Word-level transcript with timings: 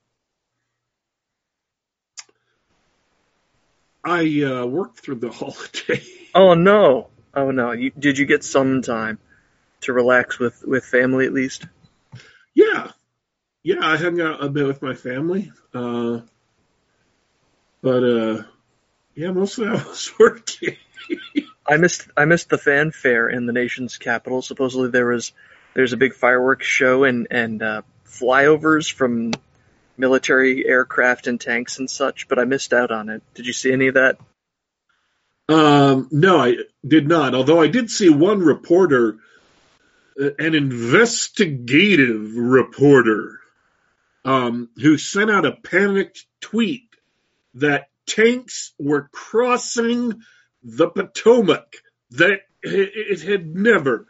I 4.05 4.43
uh, 4.43 4.67
worked 4.67 5.01
through 5.01 5.17
the 5.17 5.31
holiday. 5.33 6.03
Oh 6.35 6.55
no! 6.55 7.09
Oh 7.35 7.51
no! 7.51 7.73
You, 7.73 7.91
did 7.91 8.19
you 8.19 8.27
get 8.27 8.45
some 8.45 8.83
time 8.83 9.19
to 9.83 9.93
relax 9.93 10.39
with 10.39 10.63
with 10.67 10.85
family 10.85 11.27
at 11.27 11.33
least? 11.33 11.67
Yeah, 12.55 12.91
yeah, 13.63 13.79
I 13.81 13.97
hung 13.97 14.21
out 14.21 14.43
a 14.43 14.49
bit 14.49 14.67
with 14.67 14.83
my 14.83 14.95
family, 14.95 15.53
uh, 15.73 16.21
but 17.81 18.05
uh, 18.05 18.43
yeah, 19.15 19.31
mostly 19.31 19.69
I 19.69 19.73
was 19.75 20.13
working. 20.19 20.77
I 21.67 21.77
missed 21.77 22.09
I 22.17 22.25
missed 22.25 22.49
the 22.49 22.59
fanfare 22.59 23.29
in 23.29 23.47
the 23.47 23.53
nation's 23.53 23.99
capital. 23.99 24.43
Supposedly 24.43 24.91
there 24.91 25.07
was 25.07 25.33
there's 25.75 25.93
a 25.93 25.97
big 25.97 26.15
fireworks 26.15 26.67
show 26.67 27.05
and 27.05 27.29
and 27.31 27.63
uh, 27.63 27.83
flyovers 28.07 28.93
from 28.93 29.33
military 29.97 30.67
aircraft 30.67 31.27
and 31.27 31.41
tanks 31.41 31.79
and 31.79 31.89
such, 31.89 32.29
but 32.29 32.39
I 32.39 32.45
missed 32.45 32.73
out 32.73 32.91
on 32.91 33.09
it. 33.09 33.23
Did 33.35 33.47
you 33.47 33.53
see 33.53 33.73
any 33.73 33.89
of 33.89 33.95
that? 33.95 34.19
Um, 35.49 36.09
no, 36.11 36.39
I 36.39 36.57
did 36.87 37.09
not. 37.09 37.35
Although 37.35 37.61
I 37.61 37.69
did 37.69 37.91
see 37.91 38.09
one 38.09 38.41
reporter, 38.41 39.19
uh, 40.21 40.31
an 40.39 40.55
investigative 40.55 42.37
reporter, 42.37 43.41
um, 44.25 44.71
who 44.77 44.99
sent 44.99 45.31
out 45.31 45.45
a 45.45 45.53
panicked 45.53 46.27
tweet 46.41 46.89
that 47.55 47.89
tanks 48.07 48.73
were 48.79 49.09
crossing 49.13 50.23
the 50.63 50.89
Potomac. 50.89 51.77
That 52.13 52.41
it 52.63 53.23
had 53.23 53.57
never, 53.57 54.07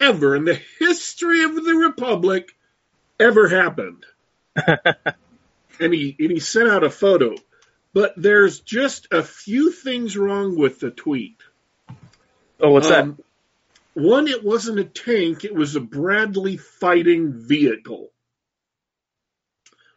ever 0.00 0.34
in 0.34 0.44
the 0.44 0.58
history 0.78 1.44
of 1.44 1.54
the 1.54 1.74
Republic 1.74 2.50
ever 3.20 3.48
happened. 3.48 4.04
and 4.56 5.94
he 5.94 6.16
and 6.18 6.30
he 6.30 6.40
sent 6.40 6.68
out 6.68 6.84
a 6.84 6.90
photo. 6.90 7.34
But 7.94 8.14
there's 8.16 8.60
just 8.60 9.08
a 9.12 9.22
few 9.22 9.70
things 9.70 10.16
wrong 10.16 10.56
with 10.56 10.80
the 10.80 10.90
tweet. 10.90 11.36
Oh, 12.58 12.70
what's 12.70 12.90
Um, 12.90 13.18
One, 13.94 14.28
it 14.28 14.42
wasn't 14.42 14.78
a 14.78 14.84
tank; 14.84 15.44
it 15.44 15.54
was 15.54 15.76
a 15.76 15.80
Bradley 15.80 16.56
fighting 16.56 17.32
vehicle, 17.32 18.10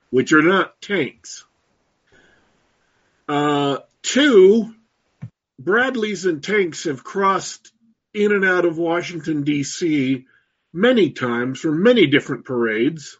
which 0.09 0.33
are 0.33 0.41
not 0.41 0.81
tanks. 0.81 1.45
Uh, 3.29 3.77
two, 4.01 4.74
Bradleys 5.65 6.25
and 6.25 6.43
tanks 6.43 6.85
have 6.85 7.03
crossed 7.03 7.73
in 8.13 8.31
and 8.31 8.45
out 8.45 8.65
of 8.65 8.77
Washington 8.77 9.43
D.C. 9.43 10.25
many 10.71 11.09
times 11.11 11.59
for 11.59 11.71
many 11.71 12.07
different 12.07 12.45
parades. 12.45 13.17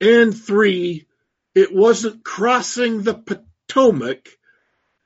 And 0.00 0.36
three, 0.36 1.06
it 1.54 1.74
wasn't 1.74 2.24
crossing 2.24 3.02
the 3.02 3.14
Potomac; 3.14 4.28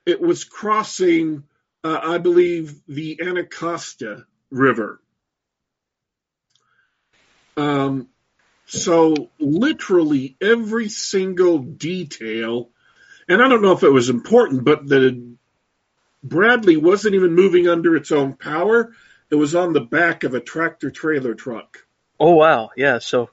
it 0.04 0.20
was 0.20 0.44
crossing 0.44 1.44
uh, 1.84 2.00
I 2.02 2.18
believe, 2.18 2.80
the 2.86 3.20
Anacostia 3.20 4.24
River. 4.50 5.00
Um, 7.56 8.08
so 8.66 9.30
literally 9.38 10.36
every 10.40 10.88
single 10.88 11.58
detail, 11.58 12.70
and 13.28 13.42
I 13.42 13.48
don't 13.48 13.62
know 13.62 13.72
if 13.72 13.82
it 13.82 13.90
was 13.90 14.08
important, 14.08 14.64
but 14.64 14.86
the 14.86 15.36
Bradley 16.22 16.76
wasn't 16.76 17.14
even 17.14 17.34
moving 17.34 17.68
under 17.68 17.96
its 17.96 18.12
own 18.12 18.34
power. 18.34 18.92
It 19.30 19.34
was 19.34 19.54
on 19.54 19.72
the 19.72 19.80
back 19.80 20.24
of 20.24 20.34
a 20.34 20.40
tractor 20.40 20.90
trailer 20.90 21.34
truck. 21.34 21.78
Oh 22.20 22.34
wow, 22.34 22.70
yeah. 22.76 22.98
So, 22.98 23.30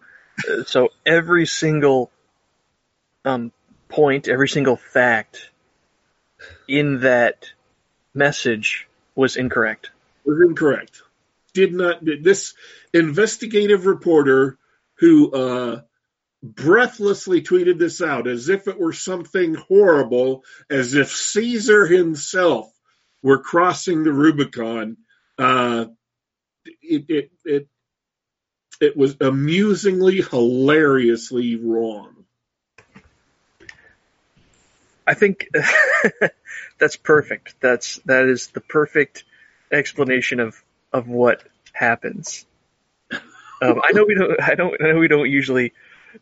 uh, 0.49 0.63
so 0.63 0.89
every 1.05 1.45
single 1.45 2.09
um, 3.25 3.51
point, 3.89 4.27
every 4.27 4.47
single 4.47 4.77
fact 4.77 5.49
in 6.67 7.01
that 7.01 7.51
message 8.13 8.87
was 9.15 9.35
incorrect. 9.35 9.91
was 10.25 10.41
incorrect. 10.41 11.01
Did 11.53 11.73
not 11.73 11.99
this 12.03 12.53
investigative 12.93 13.85
reporter 13.85 14.57
who 14.95 15.31
uh, 15.31 15.81
breathlessly 16.41 17.41
tweeted 17.41 17.77
this 17.77 18.01
out 18.01 18.27
as 18.27 18.49
if 18.49 18.67
it 18.67 18.79
were 18.79 18.93
something 18.93 19.55
horrible, 19.55 20.43
as 20.69 20.93
if 20.93 21.11
Caesar 21.11 21.85
himself 21.85 22.71
were 23.21 23.39
crossing 23.39 24.03
the 24.03 24.13
Rubicon. 24.13 24.97
Uh, 25.37 25.85
it, 26.81 27.05
it 27.09 27.31
it 27.45 27.67
it 28.81 28.97
was 28.97 29.17
amusingly, 29.19 30.21
hilariously 30.21 31.55
wrong. 31.55 32.25
I 35.05 35.15
think 35.15 35.47
that's 36.79 36.95
perfect. 36.95 37.55
That's 37.59 37.97
that 38.05 38.25
is 38.25 38.47
the 38.47 38.61
perfect 38.61 39.23
explanation 39.71 40.39
of 40.39 40.61
of 40.93 41.07
what 41.07 41.43
happens. 41.73 42.45
Um, 43.61 43.81
I 43.83 43.91
know 43.91 44.05
we 44.05 44.15
don't. 44.15 44.41
I 44.41 44.55
don't. 44.55 44.81
I 44.81 44.91
know 44.91 44.99
we 44.99 45.07
don't 45.07 45.29
usually 45.29 45.73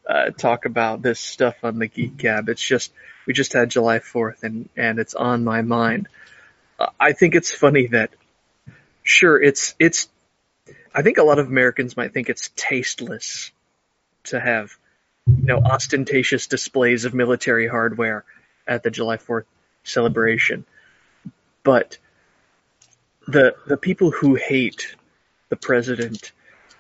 uh, 0.08 0.32
talk 0.32 0.66
about 0.66 1.02
this 1.02 1.20
stuff 1.20 1.56
on 1.64 1.80
the 1.80 1.88
Geek 1.88 2.18
Gab. 2.18 2.50
It's 2.50 2.62
just 2.62 2.92
we 3.26 3.34
just 3.34 3.54
had 3.54 3.70
July 3.70 4.00
Fourth, 4.00 4.44
and 4.44 4.70
and 4.76 5.00
it's 5.00 5.14
on 5.14 5.44
my 5.44 5.62
mind. 5.62 6.08
I 7.00 7.14
think 7.14 7.36
it's 7.36 7.52
funny 7.52 7.88
that 7.88 8.12
sure 9.04 9.42
it's 9.42 9.76
it's. 9.80 10.10
I 10.94 11.02
think 11.02 11.18
a 11.18 11.24
lot 11.24 11.40
of 11.40 11.48
Americans 11.48 11.96
might 11.96 12.14
think 12.14 12.30
it's 12.30 12.52
tasteless 12.56 13.52
to 14.26 14.40
have 14.40 14.76
you 15.26 15.46
know 15.46 15.60
ostentatious 15.60 16.48
displays 16.48 17.06
of 17.06 17.14
military 17.14 17.68
hardware 17.68 18.26
at 18.68 18.84
the 18.84 18.92
July 18.92 19.18
4th 19.18 19.46
celebration. 19.84 20.66
But 21.64 21.98
the 23.28 23.56
the 23.66 23.78
people 23.78 24.12
who 24.12 24.36
hate 24.36 24.96
the 25.50 25.56
president 25.56 26.32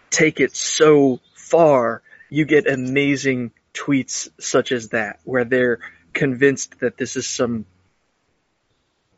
take 0.09 0.39
it 0.39 0.55
so 0.55 1.19
far. 1.33 2.01
You 2.29 2.45
get 2.45 2.67
amazing 2.67 3.51
tweets 3.73 4.29
such 4.39 4.71
as 4.71 4.89
that 4.89 5.19
where 5.23 5.45
they're 5.45 5.79
convinced 6.13 6.79
that 6.79 6.97
this 6.97 7.15
is 7.15 7.27
some 7.27 7.65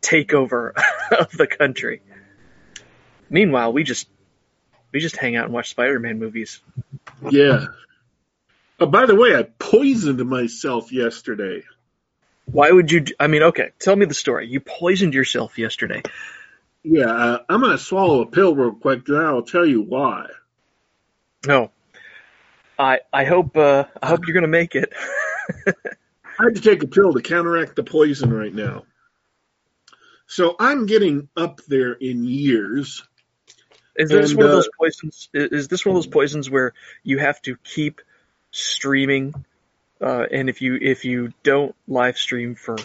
takeover 0.01 0.73
of 1.19 1.31
the 1.31 1.47
country. 1.47 2.01
Meanwhile, 3.29 3.73
we 3.73 3.83
just 3.83 4.07
we 4.91 4.99
just 4.99 5.17
hang 5.17 5.35
out 5.35 5.45
and 5.45 5.53
watch 5.53 5.69
Spider-Man 5.69 6.19
movies. 6.19 6.61
Yeah. 7.29 7.67
Oh, 8.79 8.85
by 8.85 9.05
the 9.05 9.15
way, 9.15 9.35
I 9.35 9.43
poisoned 9.43 10.23
myself 10.25 10.91
yesterday. 10.91 11.63
Why 12.45 12.71
would 12.71 12.91
you? 12.91 13.01
Do, 13.01 13.13
I 13.19 13.27
mean, 13.27 13.43
okay, 13.43 13.71
tell 13.77 13.95
me 13.95 14.05
the 14.05 14.13
story. 14.13 14.47
You 14.47 14.59
poisoned 14.59 15.13
yourself 15.13 15.57
yesterday. 15.57 16.01
Yeah, 16.83 17.11
uh, 17.11 17.43
I'm 17.49 17.59
going 17.59 17.73
to 17.73 17.77
swallow 17.77 18.21
a 18.21 18.25
pill 18.25 18.55
real 18.55 18.71
quick, 18.71 19.05
then 19.05 19.17
I'll 19.17 19.43
tell 19.43 19.65
you 19.65 19.81
why. 19.81 20.27
No, 21.45 21.71
I 22.77 22.99
I 23.11 23.25
hope 23.25 23.57
uh, 23.57 23.83
I 24.01 24.07
hope 24.07 24.25
you're 24.25 24.33
going 24.33 24.43
to 24.43 24.47
make 24.47 24.75
it. 24.75 24.93
I 25.67 26.43
had 26.45 26.55
to 26.55 26.61
take 26.61 26.81
a 26.83 26.87
pill 26.87 27.13
to 27.13 27.21
counteract 27.21 27.75
the 27.75 27.83
poison 27.83 28.33
right 28.33 28.53
now. 28.53 28.85
So 30.29 30.55
I'm 30.59 30.85
getting 30.85 31.27
up 31.35 31.59
there 31.67 31.91
in 31.91 32.23
years. 32.23 33.03
Is 33.95 34.09
this 34.11 34.29
And, 34.29 34.37
one 34.37 34.45
of 34.45 34.51
uh, 34.51 34.55
those 34.57 34.69
poisons? 34.77 35.29
Is 35.33 35.67
this 35.67 35.83
one 35.83 35.95
of 35.95 36.03
those 36.03 36.11
poisons 36.11 36.47
where 36.51 36.73
you 37.03 37.17
have 37.17 37.41
to 37.41 37.57
keep 37.57 37.99
streaming, 38.51 39.33
uh, 39.99 40.25
and 40.31 40.47
if 40.47 40.61
you 40.61 40.77
if 40.79 41.03
you 41.03 41.33
don't 41.41 41.75
live 41.87 42.19
stream 42.19 42.53
for 42.53 42.77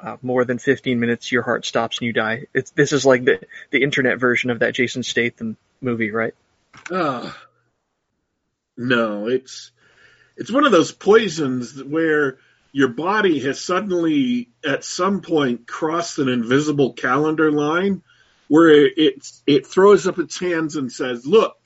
uh, 0.00 0.16
more 0.20 0.44
than 0.44 0.58
15 0.58 0.98
minutes, 0.98 1.30
your 1.30 1.42
heart 1.42 1.64
stops 1.64 1.98
and 1.98 2.06
you 2.08 2.12
die? 2.12 2.46
It's 2.52 2.72
this 2.72 2.92
is 2.92 3.06
like 3.06 3.24
the 3.24 3.40
the 3.70 3.84
internet 3.84 4.18
version 4.18 4.50
of 4.50 4.58
that 4.58 4.74
Jason 4.74 5.04
Statham 5.04 5.56
movie, 5.80 6.10
right? 6.10 6.34
Uh, 6.90 7.30
no, 8.76 9.28
it's 9.28 9.70
it's 10.36 10.50
one 10.50 10.66
of 10.66 10.72
those 10.72 10.90
poisons 10.90 11.80
where 11.80 12.38
your 12.72 12.88
body 12.88 13.40
has 13.40 13.60
suddenly 13.60 14.50
at 14.64 14.84
some 14.84 15.20
point 15.20 15.66
crossed 15.66 16.18
an 16.18 16.28
invisible 16.28 16.92
calendar 16.92 17.50
line 17.50 18.02
where 18.48 18.86
it 18.86 19.26
it 19.46 19.66
throws 19.66 20.06
up 20.06 20.18
its 20.18 20.38
hands 20.38 20.76
and 20.76 20.90
says, 20.90 21.26
"Look, 21.26 21.56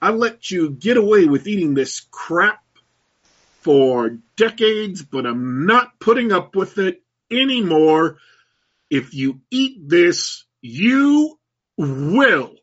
I 0.00 0.10
let 0.10 0.50
you 0.50 0.70
get 0.70 0.96
away 0.96 1.26
with 1.26 1.46
eating 1.46 1.74
this 1.74 2.06
crap 2.10 2.62
for 3.60 4.18
decades, 4.36 5.02
but 5.02 5.26
I'm 5.26 5.66
not 5.66 5.98
putting 5.98 6.32
up 6.32 6.54
with 6.54 6.78
it 6.78 7.02
anymore. 7.30 8.18
If 8.90 9.14
you 9.14 9.40
eat 9.50 9.88
this, 9.88 10.44
you 10.60 11.38
will 11.76 12.54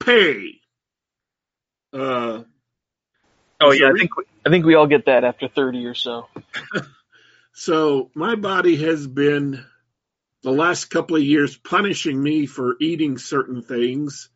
pay. 0.00 0.60
Uh, 1.92 2.42
oh 3.60 3.72
yeah, 3.72 3.88
I 3.88 3.98
think 3.98 4.16
we, 4.16 4.24
I 4.46 4.50
think 4.50 4.64
we 4.64 4.74
all 4.74 4.86
get 4.86 5.06
that 5.06 5.24
after 5.24 5.48
thirty 5.48 5.84
or 5.86 5.94
so. 5.94 6.28
so 7.52 8.10
my 8.14 8.34
body 8.34 8.76
has 8.76 9.06
been 9.06 9.64
the 10.42 10.50
last 10.50 10.86
couple 10.86 11.16
of 11.16 11.22
years 11.22 11.56
punishing 11.56 12.20
me 12.20 12.46
for 12.46 12.76
eating 12.80 13.18
certain 13.18 13.62
things, 13.62 14.28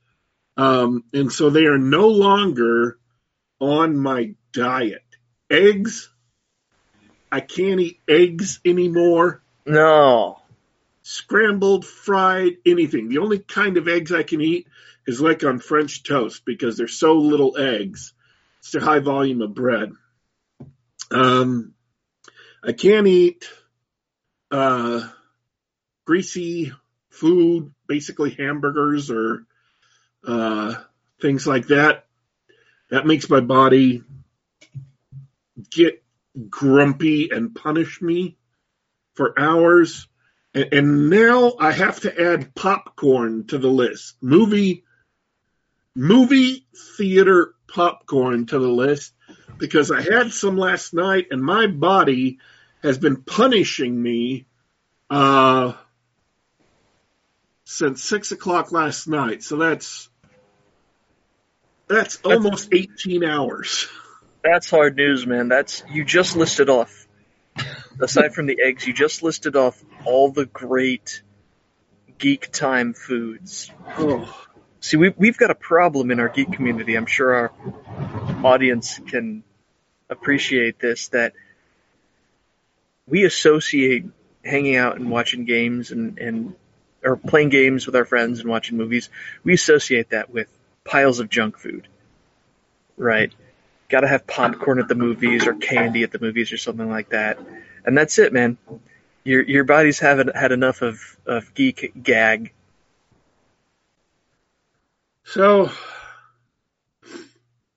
um, 0.57 1.05
and 1.13 1.33
so 1.33 1.51
they 1.51 1.67
are 1.67 1.79
no 1.79 2.09
longer 2.09 2.99
on 3.61 3.99
my 3.99 4.35
diet. 4.53 5.03
Eggs, 5.51 6.11
I 7.31 7.41
can't 7.41 7.81
eat 7.81 8.01
eggs 8.09 8.61
anymore. 8.65 9.43
No. 9.65 10.41
Scrambled, 11.03 11.85
fried, 11.85 12.57
anything. 12.65 13.09
The 13.09 13.19
only 13.19 13.39
kind 13.39 13.77
of 13.77 13.89
eggs 13.89 14.13
I 14.13 14.23
can 14.23 14.41
eat 14.41 14.67
is 15.07 15.21
like 15.21 15.45
on 15.45 15.59
French 15.59 16.03
toast 16.03 16.45
because 16.45 16.77
there's 16.77 16.99
so 16.99 17.15
little 17.15 17.57
eggs. 17.57 18.13
It's 18.61 18.75
a 18.75 18.81
high 18.81 18.99
volume 18.99 19.43
of 19.43 19.55
bread. 19.55 19.93
Um, 21.11 21.75
I 22.67 22.73
can't 22.73 23.07
eat 23.07 23.49
uh, 24.51 25.09
greasy 26.05 26.73
food, 27.11 27.73
basically 27.87 28.31
hamburgers 28.31 29.09
or 29.09 29.45
uh, 30.27 30.75
things 31.21 31.47
like 31.47 31.69
that. 31.69 32.07
That 32.91 33.07
makes 33.07 33.31
my 33.31 33.39
body 33.39 34.03
get 35.71 36.03
grumpy 36.51 37.31
and 37.31 37.55
punish 37.55 38.03
me 38.03 38.37
for 39.15 39.39
hours. 39.39 40.09
And, 40.53 40.73
and 40.73 41.11
now 41.11 41.55
I 41.61 41.71
have 41.71 42.01
to 42.01 42.21
add 42.21 42.53
popcorn 42.57 43.47
to 43.49 43.59
the 43.59 43.71
list. 43.71 44.17
Movie 44.21 44.83
movie 45.95 46.67
theater 46.97 47.55
popcorn 47.69 48.47
to 48.47 48.59
the 48.59 48.69
list 48.69 49.15
because 49.57 49.93
I 49.93 50.03
had 50.03 50.33
some 50.33 50.59
last 50.59 50.93
night 50.93 51.29
and 51.31 51.43
my 51.43 51.69
body 51.69 52.39
has 52.87 52.99
been 52.99 53.17
punishing 53.17 54.01
me 54.01 54.47
uh, 55.11 55.73
since 57.65 58.03
six 58.03 58.31
o'clock 58.31 58.71
last 58.71 59.09
night. 59.09 59.43
So 59.43 59.57
that's 59.57 60.09
that's 61.89 62.21
almost 62.25 62.71
that's, 62.71 62.87
18 63.05 63.25
hours. 63.25 63.89
That's 64.43 64.71
hard 64.71 64.97
news, 64.97 65.27
man. 65.27 65.49
That's 65.49 65.83
you 65.91 66.05
just 66.05 66.37
listed 66.37 66.71
off. 66.71 67.07
Aside 68.01 68.35
from 68.35 68.47
the 68.47 68.59
eggs, 68.63 68.87
you 68.87 68.93
just 68.93 69.23
listed 69.23 69.57
off 69.57 69.83
all 70.05 70.31
the 70.31 70.47
great 70.47 71.23
geek 72.19 72.53
time 72.53 72.95
foods. 72.95 73.71
Oh. 73.99 74.33
See, 74.79 74.97
we, 74.97 75.13
we've 75.17 75.39
got 75.39 75.51
a 75.51 75.55
problem 75.57 76.13
in 76.13 76.21
our 76.21 76.29
geek 76.29 76.53
community. 76.53 76.95
I'm 76.95 77.07
sure 77.07 77.35
our 77.35 77.53
audience 78.45 79.01
can 79.09 79.43
appreciate 80.09 80.79
this 80.79 81.09
that 81.09 81.33
we 83.09 83.25
associate 83.25 84.05
hanging 84.45 84.77
out 84.77 84.97
and 84.97 85.11
watching 85.11 85.45
games 85.45 85.91
and, 85.91 86.19
and 86.19 86.55
or 87.05 87.17
playing 87.17 87.51
games 87.51 87.87
with 87.87 87.95
our 87.95 88.05
friends 88.05 88.41
and 88.41 88.49
watching 88.49 88.77
movies. 88.77 89.11
We 89.45 89.55
associate 89.55 90.11
that 90.11 90.31
with 90.31 90.49
piles 90.85 91.21
of 91.21 91.29
junk 91.29 91.59
food, 91.59 91.87
right? 92.97 93.33
Got 93.89 94.01
to 94.01 94.09
have 94.09 94.27
popcorn 94.27 94.81
at 94.81 94.89
the 94.89 94.95
movies 94.95 95.47
or 95.47 95.55
candy 95.55 96.03
at 96.03 96.11
the 96.11 96.19
movies 96.19 96.53
or 96.53 96.57
something 96.57 96.91
like 96.91 97.11
that, 97.11 97.39
and 97.85 97.97
that's 97.97 98.19
it, 98.19 98.33
man. 98.33 98.59
Your 99.23 99.43
your 99.43 99.65
body's 99.65 99.99
haven't 99.99 100.35
had 100.37 100.53
enough 100.53 100.83
of 100.83 101.01
of 101.27 101.55
geek 101.55 101.93
gab 102.01 102.49
so 105.27 105.71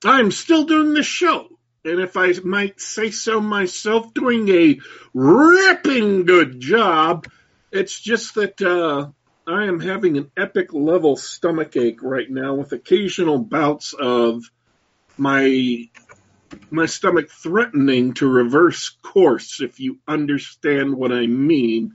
I'm 0.06 0.32
still 0.32 0.66
doing 0.66 0.94
the 0.94 1.04
show. 1.04 1.50
And 1.86 2.00
if 2.00 2.18
I 2.18 2.34
might 2.44 2.82
say 2.82 3.12
so 3.12 3.40
myself, 3.40 4.14
doing 4.14 4.50
a 4.50 4.80
ripping 5.14 6.26
good 6.26 6.60
job. 6.60 7.28
It's 7.72 8.00
just 8.00 8.36
that 8.36 8.62
uh, 8.62 9.10
I 9.48 9.66
am 9.66 9.80
having 9.80 10.18
an 10.18 10.32
epic 10.36 10.74
level 10.74 11.16
stomach 11.16 11.78
ache 11.78 12.02
right 12.02 12.30
now 12.30 12.56
with 12.56 12.72
occasional 12.72 13.40
bouts 13.40 13.94
of 13.94 14.44
my 15.18 15.90
my 16.72 16.88
stomach 16.88 17.30
threatening 17.30 18.14
to 18.16 18.28
reverse 18.28 18.90
course, 18.90 19.62
if 19.62 19.80
you 19.80 20.00
understand 20.08 20.96
what 20.96 21.12
I 21.12 21.28
mean 21.28 21.94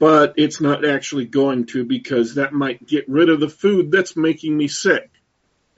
but 0.00 0.32
it's 0.38 0.62
not 0.62 0.84
actually 0.84 1.26
going 1.26 1.66
to 1.66 1.84
because 1.84 2.34
that 2.34 2.54
might 2.54 2.84
get 2.84 3.06
rid 3.06 3.28
of 3.28 3.38
the 3.38 3.50
food 3.50 3.92
that's 3.92 4.16
making 4.16 4.56
me 4.56 4.66
sick. 4.66 5.10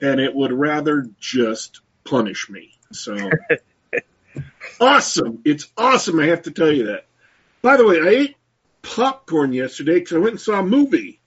And 0.01 0.19
it 0.19 0.33
would 0.33 0.53
rather 0.53 1.05
just 1.19 1.81
punish 2.05 2.49
me. 2.49 2.71
So 2.93 3.29
awesome. 4.79 5.41
It's 5.45 5.67
awesome. 5.77 6.19
I 6.19 6.27
have 6.27 6.43
to 6.43 6.51
tell 6.51 6.71
you 6.71 6.87
that. 6.87 7.05
By 7.61 7.77
the 7.77 7.85
way, 7.85 7.99
I 8.01 8.07
ate 8.07 8.35
popcorn 8.81 9.53
yesterday 9.53 9.95
because 9.95 10.13
I 10.13 10.19
went 10.19 10.31
and 10.31 10.41
saw 10.41 10.59
a 10.59 10.63
movie. 10.63 11.19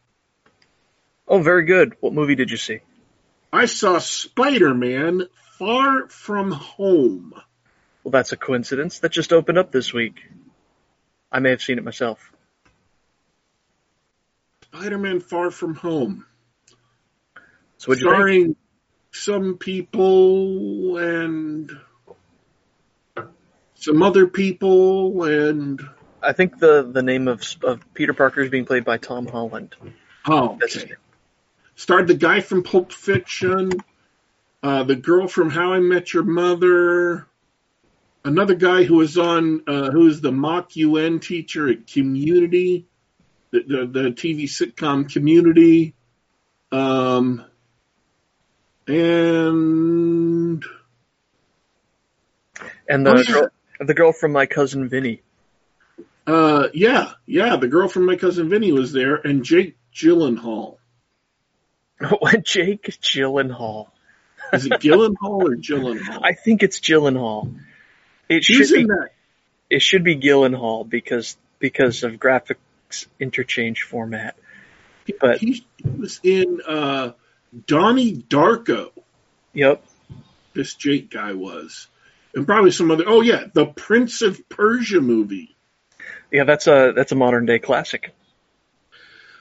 Oh, 1.29 1.41
very 1.41 1.65
good. 1.65 1.97
What 2.01 2.13
movie 2.13 2.35
did 2.35 2.51
you 2.51 2.57
see? 2.57 2.81
I 3.53 3.67
saw 3.67 3.99
Spider 3.99 4.75
Man 4.75 5.29
Far 5.59 6.09
From 6.09 6.53
Home. 6.53 7.33
Well, 8.05 8.13
that's 8.13 8.33
a 8.33 8.37
coincidence. 8.37 9.01
That 9.01 9.11
just 9.11 9.33
opened 9.33 9.59
up 9.59 9.73
this 9.73 9.93
week. 9.93 10.23
I 11.33 11.41
may 11.41 11.51
have 11.51 11.61
seen 11.61 11.79
it 11.79 11.85
myself. 11.85 12.31
Spider-Man: 14.63 15.21
Far 15.21 15.51
From 15.51 15.75
Home. 15.77 16.27
So 17.79 17.89
what 17.89 17.99
starring? 17.99 18.57
Some 19.17 19.57
people 19.59 20.99
and 20.99 21.71
some 23.75 24.03
other 24.03 24.27
people 24.27 25.25
and 25.25 25.81
I 26.23 26.33
think 26.33 26.59
the 26.59 26.89
the 26.91 27.03
name 27.03 27.29
of 27.29 27.43
of 27.63 27.81
Peter 27.95 28.15
Parker 28.15 28.43
is 28.43 28.51
being 28.51 28.65
played 28.65 28.85
by 28.85 28.99
Tom 28.99 29.27
Holland. 29.27 29.77
Oh, 30.27 30.59
okay. 30.63 30.93
Starred 31.77 32.09
the 32.09 32.15
guy 32.15 32.41
from 32.41 32.63
Pulp 32.63 32.93
Fiction, 32.93 33.71
uh, 34.63 34.83
the 34.83 34.97
girl 34.97 35.29
from 35.29 35.51
How 35.51 35.75
I 35.75 35.79
Met 35.79 36.15
Your 36.15 36.25
Mother, 36.25 37.27
another 38.25 38.55
guy 38.55 38.83
who 38.83 38.97
was 38.97 39.19
on 39.19 39.63
uh, 39.67 39.91
who 39.91 40.09
is 40.09 40.21
the 40.21 40.33
mock 40.33 40.75
UN 40.75 41.21
teacher 41.21 41.69
at 41.69 41.87
Community 41.87 42.87
the, 43.51 43.63
the, 43.63 43.87
the 43.87 44.11
TV 44.11 44.45
sitcom 44.45 45.11
Community, 45.11 45.95
um, 46.73 47.45
and 48.87 50.65
and 52.89 53.07
the 53.07 53.11
oh, 53.11 53.17
yeah. 53.17 53.33
girl, 53.33 53.49
the 53.81 53.95
girl 53.95 54.13
from 54.13 54.33
My 54.33 54.47
Cousin 54.47 54.89
Vinny. 54.89 55.23
Uh, 56.27 56.69
yeah, 56.75 57.13
yeah, 57.25 57.57
the 57.57 57.69
girl 57.69 57.89
from 57.89 58.07
My 58.07 58.17
Cousin 58.17 58.49
Vinny 58.49 58.73
was 58.73 58.93
there, 58.93 59.17
and 59.17 59.45
Jake 59.45 59.77
Gyllenhaal. 59.95 60.79
What 62.19 62.45
Jake 62.45 62.83
Gyllenhaal? 62.83 63.89
Is 64.53 64.67
it 64.67 64.73
Gyllenhaal 64.73 65.43
or 65.43 65.57
Gyllenhaal? 65.57 66.21
I 66.23 66.35
think 66.35 66.63
it's 66.63 66.79
Gyllenhaal. 66.79 67.59
It 68.29 68.45
He's 68.45 68.69
should 68.69 68.75
be. 68.75 68.85
That. 68.85 69.09
It 69.71 69.83
should 69.83 70.05
be 70.05 70.17
Gyllenhaal 70.17 70.89
because 70.89 71.37
because 71.59 72.05
of 72.05 72.13
graphics 72.13 73.07
interchange 73.19 73.83
format. 73.83 74.37
But 75.21 75.39
he, 75.39 75.65
he 75.79 75.89
was 75.89 76.21
in 76.23 76.61
uh, 76.67 77.13
Donnie 77.67 78.15
Darko. 78.15 78.91
Yep. 79.55 79.85
This 80.55 80.75
Jake 80.75 81.11
guy 81.11 81.35
was, 81.35 81.87
and 82.35 82.47
probably 82.47 82.71
some 82.71 82.91
other. 82.91 83.05
Oh 83.07 83.21
yeah, 83.21 83.45
the 83.53 83.67
Prince 83.67 84.23
of 84.23 84.49
Persia 84.49 85.01
movie. 85.01 85.55
Yeah, 86.31 86.45
that's 86.45 86.67
a 86.67 86.93
that's 86.95 87.13
a 87.13 87.17
modern 87.17 87.47
day 87.47 87.59
classic. 87.59 88.15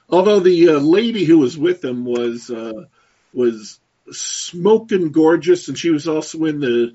Although 0.09 0.39
the 0.39 0.69
uh, 0.69 0.79
lady 0.79 1.23
who 1.23 1.39
was 1.39 1.57
with 1.57 1.83
him 1.83 2.05
was 2.05 2.49
uh, 2.49 2.85
was 3.33 3.79
smoking 4.11 5.11
gorgeous, 5.11 5.67
and 5.67 5.77
she 5.77 5.89
was 5.89 6.07
also 6.07 6.43
in 6.45 6.59
the 6.59 6.93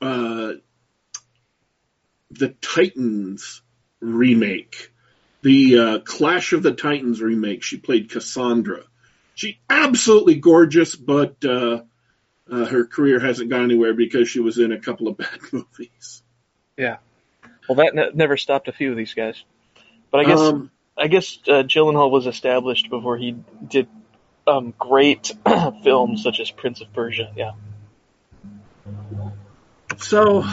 uh, 0.00 0.52
the 2.30 2.48
Titans 2.60 3.62
remake 4.00 4.92
the 5.44 5.78
uh, 5.78 5.98
Clash 6.00 6.54
of 6.54 6.62
the 6.62 6.72
Titans 6.72 7.20
remake. 7.20 7.62
She 7.62 7.76
played 7.76 8.10
Cassandra. 8.10 8.82
She 9.34 9.58
absolutely 9.68 10.36
gorgeous, 10.36 10.94
but 10.94 11.44
uh, 11.44 11.82
uh, 12.50 12.64
her 12.66 12.86
career 12.86 13.18
hasn't 13.18 13.50
gone 13.50 13.64
anywhere 13.64 13.94
because 13.94 14.28
she 14.28 14.40
was 14.40 14.58
in 14.58 14.72
a 14.72 14.78
couple 14.78 15.08
of 15.08 15.16
bad 15.18 15.40
movies. 15.52 16.22
Yeah, 16.76 16.98
well, 17.68 17.76
that 17.76 17.94
ne- 17.94 18.10
never 18.14 18.36
stopped 18.36 18.68
a 18.68 18.72
few 18.72 18.90
of 18.90 18.96
these 18.96 19.14
guys. 19.14 19.42
But 20.10 20.20
I 20.20 20.24
guess 20.24 20.40
um, 20.40 20.70
I 20.96 21.08
guess 21.08 21.38
uh, 21.48 21.62
Gyllenhaal 21.62 22.10
was 22.10 22.26
established 22.26 22.90
before 22.90 23.16
he 23.16 23.36
did 23.66 23.88
um, 24.46 24.74
great 24.78 25.32
films 25.82 26.22
such 26.22 26.40
as 26.40 26.50
Prince 26.50 26.80
of 26.80 26.92
Persia. 26.92 27.32
Yeah. 27.36 27.52
So, 29.98 30.44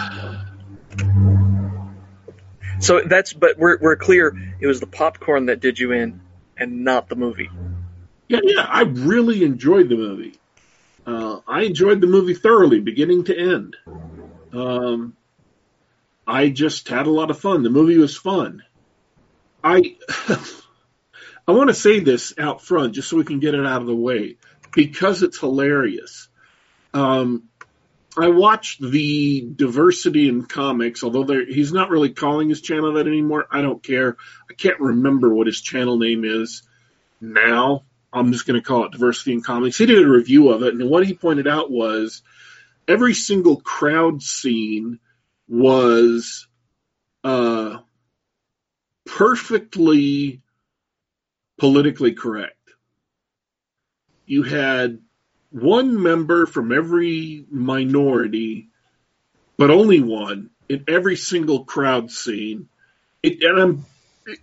So 2.79 3.01
that's 3.05 3.33
but 3.33 3.59
we're 3.59 3.77
we're 3.79 3.95
clear. 3.95 4.35
It 4.59 4.65
was 4.65 4.79
the 4.79 4.87
popcorn 4.87 5.45
that 5.47 5.59
did 5.59 5.77
you 5.77 5.91
in, 5.91 6.21
and 6.57 6.83
not 6.83 7.09
the 7.09 7.15
movie. 7.15 7.49
Yeah, 8.31 8.39
yeah, 8.43 8.65
I 8.67 8.83
really 8.83 9.43
enjoyed 9.43 9.89
the 9.89 9.97
movie. 9.97 10.39
Uh, 11.05 11.39
I 11.45 11.63
enjoyed 11.63 11.99
the 11.99 12.07
movie 12.07 12.33
thoroughly, 12.33 12.79
beginning 12.79 13.25
to 13.25 13.37
end. 13.37 13.75
Um, 14.53 15.17
I 16.25 16.47
just 16.49 16.87
had 16.87 17.07
a 17.07 17.11
lot 17.11 17.29
of 17.29 17.39
fun. 17.39 17.63
The 17.63 17.69
movie 17.69 17.97
was 17.97 18.15
fun. 18.15 18.63
I 19.61 19.97
I 21.47 21.51
want 21.51 21.69
to 21.69 21.73
say 21.73 21.99
this 21.99 22.33
out 22.37 22.61
front 22.61 22.95
just 22.95 23.09
so 23.09 23.17
we 23.17 23.25
can 23.25 23.39
get 23.39 23.53
it 23.53 23.65
out 23.65 23.81
of 23.81 23.87
the 23.87 23.95
way 23.95 24.37
because 24.73 25.23
it's 25.23 25.39
hilarious. 25.39 26.29
Um, 26.93 27.49
I 28.17 28.29
watched 28.29 28.81
the 28.81 29.41
diversity 29.55 30.29
in 30.29 30.45
comics, 30.45 31.03
although 31.03 31.25
he's 31.45 31.73
not 31.73 31.89
really 31.89 32.11
calling 32.11 32.47
his 32.47 32.61
channel 32.61 32.93
that 32.93 33.07
anymore. 33.07 33.45
I 33.51 33.61
don't 33.61 33.83
care. 33.83 34.15
I 34.49 34.53
can't 34.53 34.79
remember 34.79 35.33
what 35.33 35.47
his 35.47 35.61
channel 35.61 35.97
name 35.97 36.23
is 36.23 36.63
now. 37.19 37.83
I'm 38.13 38.31
just 38.31 38.45
going 38.45 38.59
to 38.59 38.65
call 38.65 38.85
it 38.85 38.91
diversity 38.91 39.33
in 39.33 39.41
comics. 39.41 39.77
He 39.77 39.85
did 39.85 40.03
a 40.03 40.09
review 40.09 40.49
of 40.49 40.63
it, 40.63 40.73
and 40.73 40.89
what 40.89 41.05
he 41.05 41.13
pointed 41.13 41.47
out 41.47 41.71
was 41.71 42.21
every 42.87 43.13
single 43.13 43.61
crowd 43.61 44.21
scene 44.21 44.99
was 45.47 46.47
uh, 47.23 47.77
perfectly 49.05 50.41
politically 51.57 52.13
correct. 52.13 52.55
You 54.25 54.43
had 54.43 54.99
one 55.51 56.01
member 56.01 56.45
from 56.45 56.71
every 56.71 57.45
minority, 57.49 58.69
but 59.57 59.69
only 59.69 60.01
one 60.01 60.49
in 60.69 60.85
every 60.87 61.15
single 61.15 61.65
crowd 61.65 62.09
scene. 62.09 62.67
It, 63.21 63.43
and 63.43 63.61
I'm, 63.61 63.85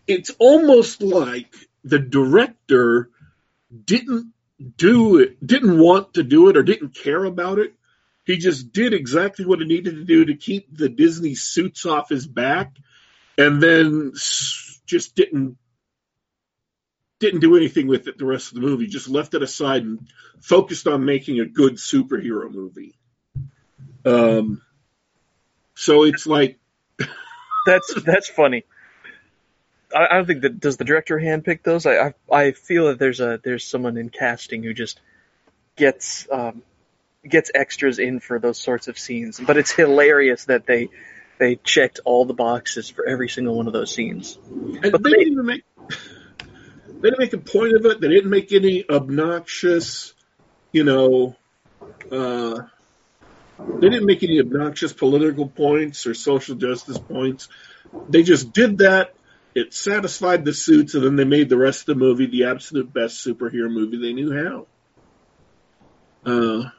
it's 0.06 0.30
almost 0.38 1.02
like 1.02 1.54
the 1.82 1.98
director 1.98 3.10
didn't 3.84 4.32
do 4.76 5.18
it, 5.18 5.44
didn't 5.44 5.78
want 5.78 6.14
to 6.14 6.22
do 6.22 6.48
it, 6.48 6.56
or 6.56 6.62
didn't 6.62 6.94
care 6.94 7.24
about 7.24 7.58
it. 7.58 7.74
He 8.24 8.36
just 8.36 8.72
did 8.72 8.92
exactly 8.92 9.46
what 9.46 9.60
he 9.60 9.66
needed 9.66 9.96
to 9.96 10.04
do 10.04 10.26
to 10.26 10.34
keep 10.34 10.76
the 10.76 10.88
Disney 10.88 11.34
suits 11.34 11.86
off 11.86 12.08
his 12.08 12.26
back, 12.26 12.76
and 13.36 13.62
then 13.62 14.12
just 14.14 15.14
didn't 15.14 15.56
didn't 17.20 17.40
do 17.40 17.56
anything 17.56 17.88
with 17.88 18.06
it 18.06 18.18
the 18.18 18.24
rest 18.24 18.48
of 18.48 18.54
the 18.54 18.66
movie. 18.66 18.86
Just 18.86 19.08
left 19.08 19.34
it 19.34 19.42
aside 19.42 19.82
and 19.82 20.08
focused 20.40 20.86
on 20.86 21.04
making 21.04 21.40
a 21.40 21.46
good 21.46 21.74
superhero 21.74 22.52
movie. 22.52 22.94
Um, 24.04 24.62
so 25.74 26.04
it's 26.04 26.26
like 26.26 26.58
That's 27.68 27.94
that's 28.02 28.28
funny. 28.28 28.64
I, 29.94 30.06
I 30.06 30.14
don't 30.16 30.26
think 30.26 30.42
that 30.42 30.60
does 30.60 30.76
the 30.76 30.84
director 30.84 31.18
handpick 31.18 31.62
those. 31.62 31.86
I, 31.86 32.08
I 32.08 32.14
I 32.30 32.52
feel 32.52 32.86
that 32.88 32.98
there's 32.98 33.20
a 33.20 33.40
there's 33.42 33.64
someone 33.64 33.96
in 33.96 34.08
casting 34.10 34.62
who 34.62 34.74
just 34.74 35.00
gets 35.76 36.26
um, 36.30 36.62
gets 37.26 37.50
extras 37.54 37.98
in 37.98 38.20
for 38.20 38.38
those 38.38 38.58
sorts 38.58 38.88
of 38.88 38.98
scenes. 38.98 39.40
But 39.40 39.56
it's 39.56 39.70
hilarious 39.70 40.44
that 40.46 40.66
they 40.66 40.88
they 41.38 41.56
checked 41.56 42.00
all 42.04 42.24
the 42.24 42.34
boxes 42.34 42.90
for 42.90 43.06
every 43.06 43.28
single 43.28 43.56
one 43.56 43.66
of 43.66 43.72
those 43.72 43.94
scenes. 43.94 44.38
And 44.46 44.92
But 44.92 45.02
they 45.02 45.10
they- 45.10 45.16
didn't 45.18 45.32
even 45.32 45.46
make 45.46 45.64
they 47.00 47.10
didn't 47.10 47.18
make 47.20 47.32
a 47.32 47.38
point 47.38 47.74
of 47.74 47.86
it. 47.86 48.00
They 48.00 48.08
didn't 48.08 48.30
make 48.30 48.52
any 48.52 48.84
obnoxious, 48.90 50.14
you 50.72 50.82
know, 50.82 51.36
uh, 52.10 52.62
they 53.58 53.88
didn't 53.88 54.06
make 54.06 54.22
any 54.24 54.40
obnoxious 54.40 54.92
political 54.92 55.46
points 55.48 56.06
or 56.08 56.14
social 56.14 56.56
justice 56.56 56.98
points. 56.98 57.48
They 58.08 58.24
just 58.24 58.52
did 58.52 58.78
that. 58.78 59.14
It 59.54 59.74
satisfied 59.74 60.44
the 60.44 60.52
suits, 60.52 60.94
and 60.94 61.04
then 61.04 61.16
they 61.16 61.24
made 61.24 61.48
the 61.48 61.56
rest 61.56 61.82
of 61.82 61.86
the 61.86 61.94
movie 62.04 62.26
the 62.26 62.44
absolute 62.44 62.92
best 62.92 63.24
superhero 63.26 63.70
movie 63.70 63.98
they 63.98 64.12
knew 64.12 64.32
how. 64.32 64.66
Uh, 66.24 66.70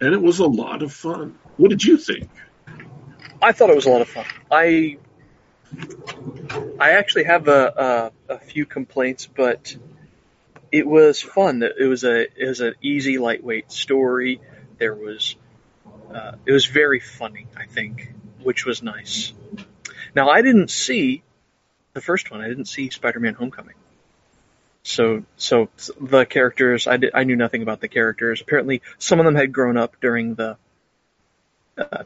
and 0.00 0.14
it 0.14 0.20
was 0.20 0.38
a 0.38 0.46
lot 0.46 0.82
of 0.82 0.92
fun. 0.92 1.38
What 1.56 1.70
did 1.70 1.84
you 1.84 1.96
think? 1.96 2.28
I 3.40 3.52
thought 3.52 3.70
it 3.70 3.76
was 3.76 3.86
a 3.86 3.90
lot 3.90 4.00
of 4.00 4.08
fun. 4.08 4.26
I 4.50 4.98
I 6.80 6.92
actually 6.92 7.24
have 7.24 7.48
a, 7.48 8.12
a, 8.28 8.34
a 8.34 8.38
few 8.38 8.66
complaints, 8.66 9.26
but 9.26 9.76
it 10.72 10.86
was 10.86 11.20
fun. 11.20 11.62
It 11.62 11.86
was 11.86 12.04
a 12.04 12.22
it 12.22 12.48
was 12.48 12.60
an 12.60 12.74
easy, 12.82 13.18
lightweight 13.18 13.70
story. 13.70 14.40
There 14.78 14.94
was 14.94 15.36
uh, 16.12 16.32
it 16.46 16.52
was 16.52 16.66
very 16.66 17.00
funny, 17.00 17.46
I 17.56 17.66
think, 17.66 18.12
which 18.42 18.64
was 18.64 18.82
nice. 18.82 19.32
Now 20.14 20.28
I 20.28 20.42
didn't 20.42 20.70
see 20.70 21.22
the 21.98 22.04
first 22.04 22.30
one. 22.30 22.40
I 22.40 22.48
didn't 22.48 22.66
see 22.66 22.90
Spider-Man: 22.90 23.34
Homecoming. 23.34 23.74
So 24.84 25.24
so 25.36 25.68
the 26.00 26.24
characters 26.24 26.86
I 26.86 26.96
did, 26.96 27.10
I 27.12 27.24
knew 27.24 27.36
nothing 27.36 27.62
about 27.62 27.80
the 27.80 27.88
characters. 27.88 28.40
Apparently, 28.40 28.82
some 28.98 29.18
of 29.18 29.24
them 29.24 29.34
had 29.34 29.52
grown 29.52 29.76
up 29.76 29.96
during 30.00 30.34
the 30.34 30.56
uh, 31.76 32.04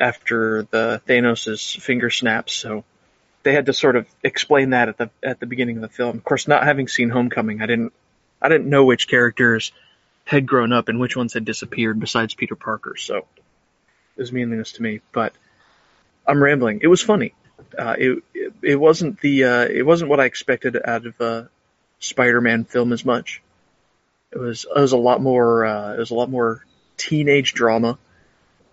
after 0.00 0.62
the 0.70 1.02
Thanos' 1.06 1.78
finger 1.78 2.10
snaps, 2.10 2.54
so 2.54 2.84
they 3.42 3.52
had 3.52 3.66
to 3.66 3.72
sort 3.72 3.96
of 3.96 4.06
explain 4.24 4.70
that 4.70 4.88
at 4.88 4.96
the 4.96 5.10
at 5.22 5.38
the 5.38 5.46
beginning 5.46 5.76
of 5.76 5.82
the 5.82 5.88
film. 5.88 6.16
Of 6.16 6.24
course, 6.24 6.48
not 6.48 6.64
having 6.64 6.88
seen 6.88 7.10
Homecoming, 7.10 7.60
I 7.60 7.66
didn't 7.66 7.92
I 8.40 8.48
didn't 8.48 8.70
know 8.70 8.84
which 8.84 9.08
characters 9.08 9.72
had 10.24 10.46
grown 10.46 10.72
up 10.72 10.88
and 10.88 10.98
which 10.98 11.16
ones 11.16 11.34
had 11.34 11.44
disappeared 11.44 12.00
besides 12.00 12.34
Peter 12.34 12.56
Parker. 12.56 12.96
So 12.96 13.18
it 14.16 14.20
was 14.20 14.32
meaningless 14.32 14.72
to 14.72 14.82
me. 14.82 15.00
But 15.12 15.34
I'm 16.26 16.42
rambling. 16.42 16.80
It 16.82 16.88
was 16.88 17.02
funny. 17.02 17.34
Uh, 17.76 17.96
it, 17.98 18.24
it 18.62 18.76
wasn't 18.76 19.20
the 19.20 19.44
uh, 19.44 19.64
it 19.64 19.84
wasn't 19.84 20.10
what 20.10 20.20
I 20.20 20.24
expected 20.24 20.76
out 20.84 21.06
of 21.06 21.20
a 21.20 21.48
Spider-Man 22.00 22.64
film 22.64 22.92
as 22.92 23.04
much. 23.04 23.42
It 24.32 24.38
was 24.38 24.64
it 24.64 24.80
was 24.80 24.92
a 24.92 24.98
lot 24.98 25.22
more 25.22 25.64
uh, 25.64 25.94
it 25.94 25.98
was 25.98 26.10
a 26.10 26.14
lot 26.14 26.30
more 26.30 26.64
teenage 26.96 27.54
drama 27.54 27.98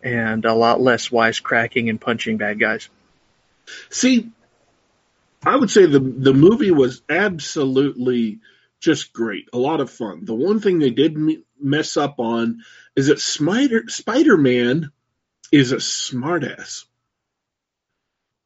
and 0.01 0.45
a 0.45 0.53
lot 0.53 0.81
less 0.81 1.09
wisecracking 1.09 1.89
and 1.89 1.99
punching 1.99 2.37
bad 2.37 2.59
guys. 2.59 2.89
See, 3.89 4.31
I 5.45 5.55
would 5.55 5.69
say 5.69 5.85
the 5.85 5.99
the 5.99 6.33
movie 6.33 6.71
was 6.71 7.01
absolutely 7.09 8.39
just 8.79 9.13
great, 9.13 9.47
a 9.53 9.57
lot 9.57 9.79
of 9.79 9.89
fun. 9.89 10.25
The 10.25 10.35
one 10.35 10.59
thing 10.59 10.79
they 10.79 10.89
did 10.89 11.17
mess 11.59 11.95
up 11.95 12.15
on 12.19 12.63
is 12.95 13.07
that 13.07 13.19
Spider 13.19 13.83
Spider 13.87 14.37
Man 14.37 14.91
is 15.51 15.71
a 15.71 15.77
smartass. 15.77 16.85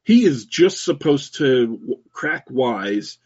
He 0.08 0.24
is 0.24 0.46
just 0.46 0.82
supposed 0.82 1.34
to 1.34 1.98
crack 2.14 2.46
wise 2.48 3.18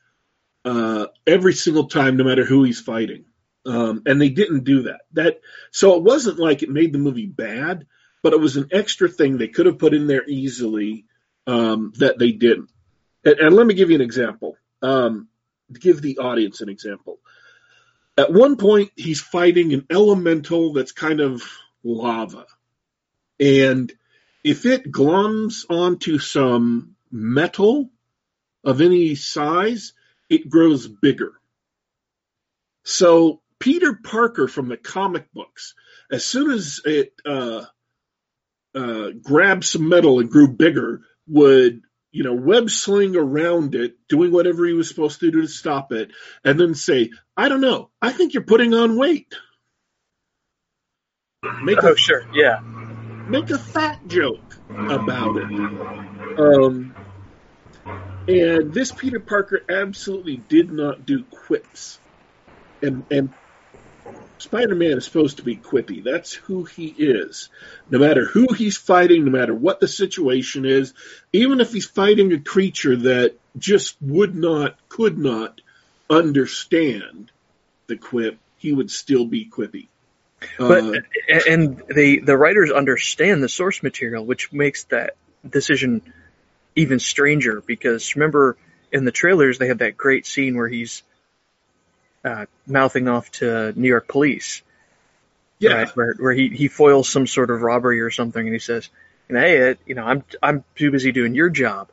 uh, 0.65 1.07
every 1.25 1.53
single 1.53 1.87
time, 1.87 2.17
no 2.17 2.25
matter 2.25 2.45
who 2.45 2.65
he's 2.65 2.81
fighting. 2.81 3.27
Um, 3.65 4.03
and 4.05 4.21
they 4.21 4.31
didn't 4.31 4.65
do 4.65 4.83
that. 4.83 5.03
That 5.13 5.43
so 5.71 5.95
it 5.97 6.03
wasn't 6.03 6.41
like 6.41 6.65
it 6.65 6.71
made 6.71 6.93
the 6.93 6.99
movie 6.99 7.29
bad, 7.29 7.87
but 8.25 8.33
it 8.33 8.41
was 8.41 8.57
an 8.57 8.71
extra 8.73 9.09
thing 9.09 9.39
they 9.39 9.47
could 9.47 9.67
have 9.67 9.79
put 9.79 9.95
in 9.95 10.09
there 10.09 10.29
easily 10.29 11.07
um, 11.47 11.93
that 11.99 12.19
they 12.19 12.33
didn't. 12.33 12.73
And, 13.25 13.39
and 13.39 13.55
let 13.55 13.69
me 13.69 13.75
give 13.75 13.91
you 13.91 13.95
an 13.95 14.01
example. 14.01 14.57
Um, 14.83 15.29
give 15.73 16.03
the 16.03 16.19
audience 16.19 16.63
an 16.63 16.69
example. 16.69 17.21
At 18.19 18.33
one 18.33 18.57
point, 18.57 18.91
he's 18.97 19.21
fighting 19.21 19.73
an 19.73 19.87
elemental 19.89 20.73
that's 20.73 20.91
kind 20.91 21.21
of 21.21 21.45
lava. 21.85 22.47
And 23.39 23.93
if 24.45 24.67
it 24.67 24.91
gloms 24.91 25.65
onto 25.71 26.19
some 26.19 26.97
metal 27.11 27.91
of 28.65 28.81
any 28.81 29.15
size, 29.15 29.93
it 30.29 30.49
grows 30.49 30.87
bigger. 30.87 31.33
So 32.85 33.41
Peter 33.61 33.99
Parker 34.03 34.49
from 34.49 34.69
the 34.69 34.77
comic 34.77 35.33
books, 35.33 35.75
as 36.11 36.25
soon 36.25 36.51
as 36.51 36.81
it 36.85 37.13
uh, 37.25 37.65
uh, 38.75 39.11
grabbed 39.23 39.65
some 39.65 39.89
metal 39.89 40.19
and 40.19 40.31
grew 40.31 40.49
bigger, 40.49 41.03
would 41.29 41.83
you 42.11 42.25
know 42.25 42.35
web 42.35 42.71
sling 42.71 43.17
around 43.17 43.75
it, 43.75 43.95
doing 44.09 44.33
whatever 44.33 44.67
he 44.67 44.73
was 44.73 44.89
supposed 44.89 45.21
to 45.21 45.31
do 45.31 45.43
to 45.43 45.49
stop 45.49 45.93
it, 45.93 46.11
and 46.45 46.59
then 46.59 46.75
say, 46.75 47.11
"I 47.37 47.49
don't 47.49 47.61
know. 47.61 47.91
I 48.01 48.13
think 48.13 48.35
you're 48.35 48.43
putting 48.43 48.75
on 48.75 48.97
weight." 48.97 49.35
Make 51.63 51.83
a 51.83 51.91
Oh 51.91 51.95
sure, 51.95 52.25
yeah. 52.35 52.61
Make 53.29 53.51
a 53.51 53.59
fat 53.59 54.07
joke 54.07 54.57
about 54.71 55.37
it. 55.37 56.39
Um, 56.39 56.95
and 58.29 58.73
this 58.73 58.93
Peter 58.93 59.21
Parker 59.21 59.63
absolutely 59.69 60.37
did 60.37 60.73
not 60.73 61.05
do 61.07 61.25
quips. 61.25 61.99
And 62.81 63.05
and 63.11 63.33
Spider 64.39 64.75
Man 64.75 64.99
is 64.99 65.05
supposed 65.05 65.37
to 65.37 65.45
be 65.45 65.57
quippy. 65.57 66.03
That's 66.03 66.33
who 66.33 66.65
he 66.65 66.87
is. 66.87 67.49
No 67.91 68.01
matter 68.01 68.25
who 68.25 68.53
he's 68.53 68.77
fighting, 68.77 69.25
no 69.25 69.31
matter 69.31 69.55
what 69.55 69.79
the 69.79 69.87
situation 69.87 70.65
is, 70.65 70.95
even 71.33 71.61
if 71.61 71.73
he's 71.73 71.87
fighting 71.87 72.33
a 72.33 72.41
creature 72.41 72.97
that 72.97 73.37
just 73.57 73.97
would 74.01 74.35
not, 74.35 74.77
could 74.89 75.17
not 75.17 75.61
understand 76.11 77.31
the 77.87 77.97
quip, 77.97 78.39
he 78.59 78.73
would 78.73 78.91
still 78.91 79.27
be 79.27 79.49
quippy. 79.49 79.87
But 80.59 80.85
Uh, 81.29 81.41
and 81.49 81.83
they 81.89 82.19
the 82.19 82.37
writers 82.37 82.71
understand 82.71 83.43
the 83.43 83.49
source 83.49 83.83
material, 83.83 84.25
which 84.25 84.53
makes 84.53 84.85
that 84.85 85.15
decision 85.49 86.03
even 86.75 86.99
stranger. 86.99 87.61
Because 87.61 88.15
remember, 88.17 88.57
in 88.91 89.05
the 89.05 89.13
trailers, 89.13 89.59
they 89.59 89.69
have 89.69 89.79
that 89.79 89.97
great 89.97 90.27
scene 90.27 90.57
where 90.57 90.69
he's 90.69 91.03
uh, 92.25 92.47
mouthing 92.67 93.09
off 93.09 93.31
to 93.33 93.73
New 93.75 93.89
York 93.89 94.09
police, 94.09 94.63
yeah, 95.59 95.73
right? 95.73 95.97
Where 95.97 96.15
where 96.19 96.33
he, 96.33 96.49
he 96.49 96.69
foils 96.69 97.09
some 97.09 97.27
sort 97.27 97.51
of 97.51 97.63
robbery 97.63 98.01
or 98.01 98.11
something, 98.11 98.45
and 98.45 98.53
he 98.53 98.59
says, 98.59 98.89
"You 99.29 99.35
know, 99.35 99.41
hey, 99.41 99.71
uh, 99.71 99.75
you 99.87 99.95
know, 99.95 100.05
I'm 100.05 100.25
I'm 100.43 100.65
too 100.77 100.91
busy 100.91 101.13
doing 101.13 101.35
your 101.35 101.51
job." 101.51 101.89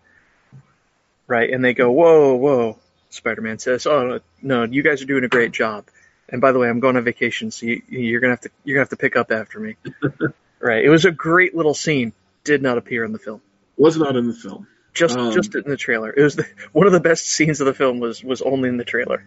Right? 1.28 1.52
And 1.52 1.64
they 1.64 1.74
go, 1.74 1.92
"Whoa, 1.92 2.36
whoa." 2.36 2.80
Spider-Man 3.12 3.60
says, 3.60 3.88
"Oh 3.88 4.20
no, 4.42 4.64
you 4.64 4.84
guys 4.84 5.02
are 5.02 5.06
doing 5.06 5.24
a 5.24 5.30
great 5.30 5.52
job." 5.52 5.86
And 6.32 6.42
by 6.42 6.52
the 6.52 6.60
way, 6.60 6.70
I'm 6.70 6.80
going 6.80 6.98
on 6.98 7.04
vacation, 7.04 7.52
so 7.52 7.66
you, 7.66 7.82
you're 7.90 8.22
gonna 8.22 8.34
have 8.34 8.42
to 8.42 8.50
you're 8.64 8.76
gonna 8.76 8.84
have 8.84 8.90
to 8.90 8.98
pick 8.98 9.16
up 9.16 9.32
after 9.32 9.60
me. 9.60 9.76
right? 10.60 10.84
It 10.84 10.90
was 10.90 11.06
a 11.06 11.12
great 11.12 11.56
little 11.56 11.74
scene. 11.74 12.14
Did 12.44 12.62
not 12.62 12.78
appear 12.78 13.04
in 13.04 13.12
the 13.12 13.20
film. 13.20 13.42
was 13.78 13.98
not 13.98 14.16
in 14.16 14.28
the 14.28 14.34
film. 14.34 14.68
Just 14.94 15.18
Um, 15.18 15.32
just 15.32 15.56
in 15.56 15.64
the 15.66 15.78
trailer. 15.78 16.14
It 16.16 16.22
was 16.24 16.36
the, 16.36 16.46
one 16.72 16.88
of 16.88 16.94
the 16.94 17.00
best 17.00 17.28
scenes 17.28 17.62
of 17.62 17.66
the 17.66 17.74
film. 17.74 18.00
Was 18.00 18.24
was 18.24 18.42
only 18.42 18.70
in 18.70 18.78
the 18.78 18.86
trailer. 18.86 19.26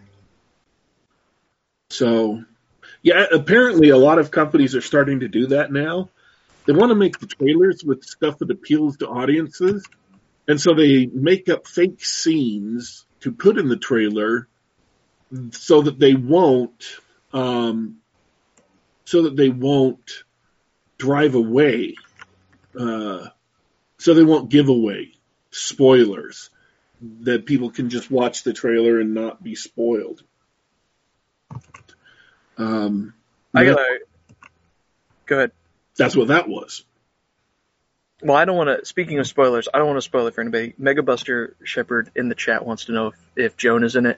So, 1.89 2.43
yeah, 3.01 3.25
apparently 3.31 3.89
a 3.89 3.97
lot 3.97 4.17
of 4.17 4.31
companies 4.31 4.75
are 4.75 4.81
starting 4.81 5.19
to 5.19 5.27
do 5.27 5.47
that 5.47 5.71
now. 5.71 6.09
They 6.65 6.73
want 6.73 6.89
to 6.89 6.95
make 6.95 7.19
the 7.19 7.27
trailers 7.27 7.83
with 7.83 8.03
stuff 8.03 8.39
that 8.39 8.49
appeals 8.49 8.97
to 8.97 9.07
audiences, 9.07 9.85
and 10.47 10.59
so 10.59 10.73
they 10.73 11.05
make 11.05 11.49
up 11.49 11.67
fake 11.67 12.03
scenes 12.03 13.05
to 13.19 13.31
put 13.31 13.57
in 13.57 13.67
the 13.67 13.77
trailer 13.77 14.47
so 15.51 15.81
that 15.81 15.99
they 15.99 16.13
won't, 16.13 16.83
um, 17.31 17.97
so 19.05 19.23
that 19.23 19.35
they 19.35 19.49
won't 19.49 20.23
drive 20.97 21.35
away, 21.35 21.95
uh, 22.79 23.27
so 23.97 24.13
they 24.13 24.23
won't 24.23 24.49
give 24.49 24.69
away 24.69 25.13
spoilers 25.51 26.49
that 27.21 27.45
people 27.45 27.69
can 27.69 27.89
just 27.89 28.09
watch 28.09 28.43
the 28.43 28.53
trailer 28.53 28.99
and 28.99 29.13
not 29.13 29.43
be 29.43 29.55
spoiled. 29.55 30.23
Um, 32.57 33.13
I 33.53 33.65
gotta 33.65 33.99
go 35.25 35.37
ahead. 35.37 35.51
that's 35.97 36.15
what 36.15 36.29
that 36.29 36.47
was. 36.47 36.85
Well, 38.21 38.37
I 38.37 38.45
don't 38.45 38.55
want 38.55 38.79
to. 38.79 38.85
Speaking 38.85 39.19
of 39.19 39.27
spoilers, 39.27 39.67
I 39.73 39.79
don't 39.79 39.87
want 39.87 39.97
to 39.97 40.01
spoil 40.01 40.27
it 40.27 40.35
for 40.35 40.41
anybody. 40.41 40.73
Megabuster 40.79 41.55
Shepard 41.63 42.11
in 42.15 42.29
the 42.29 42.35
chat 42.35 42.65
wants 42.65 42.85
to 42.85 42.93
know 42.93 43.07
if, 43.07 43.15
if 43.35 43.57
Joan 43.57 43.83
is 43.83 43.95
in 43.95 44.05
it. 44.05 44.17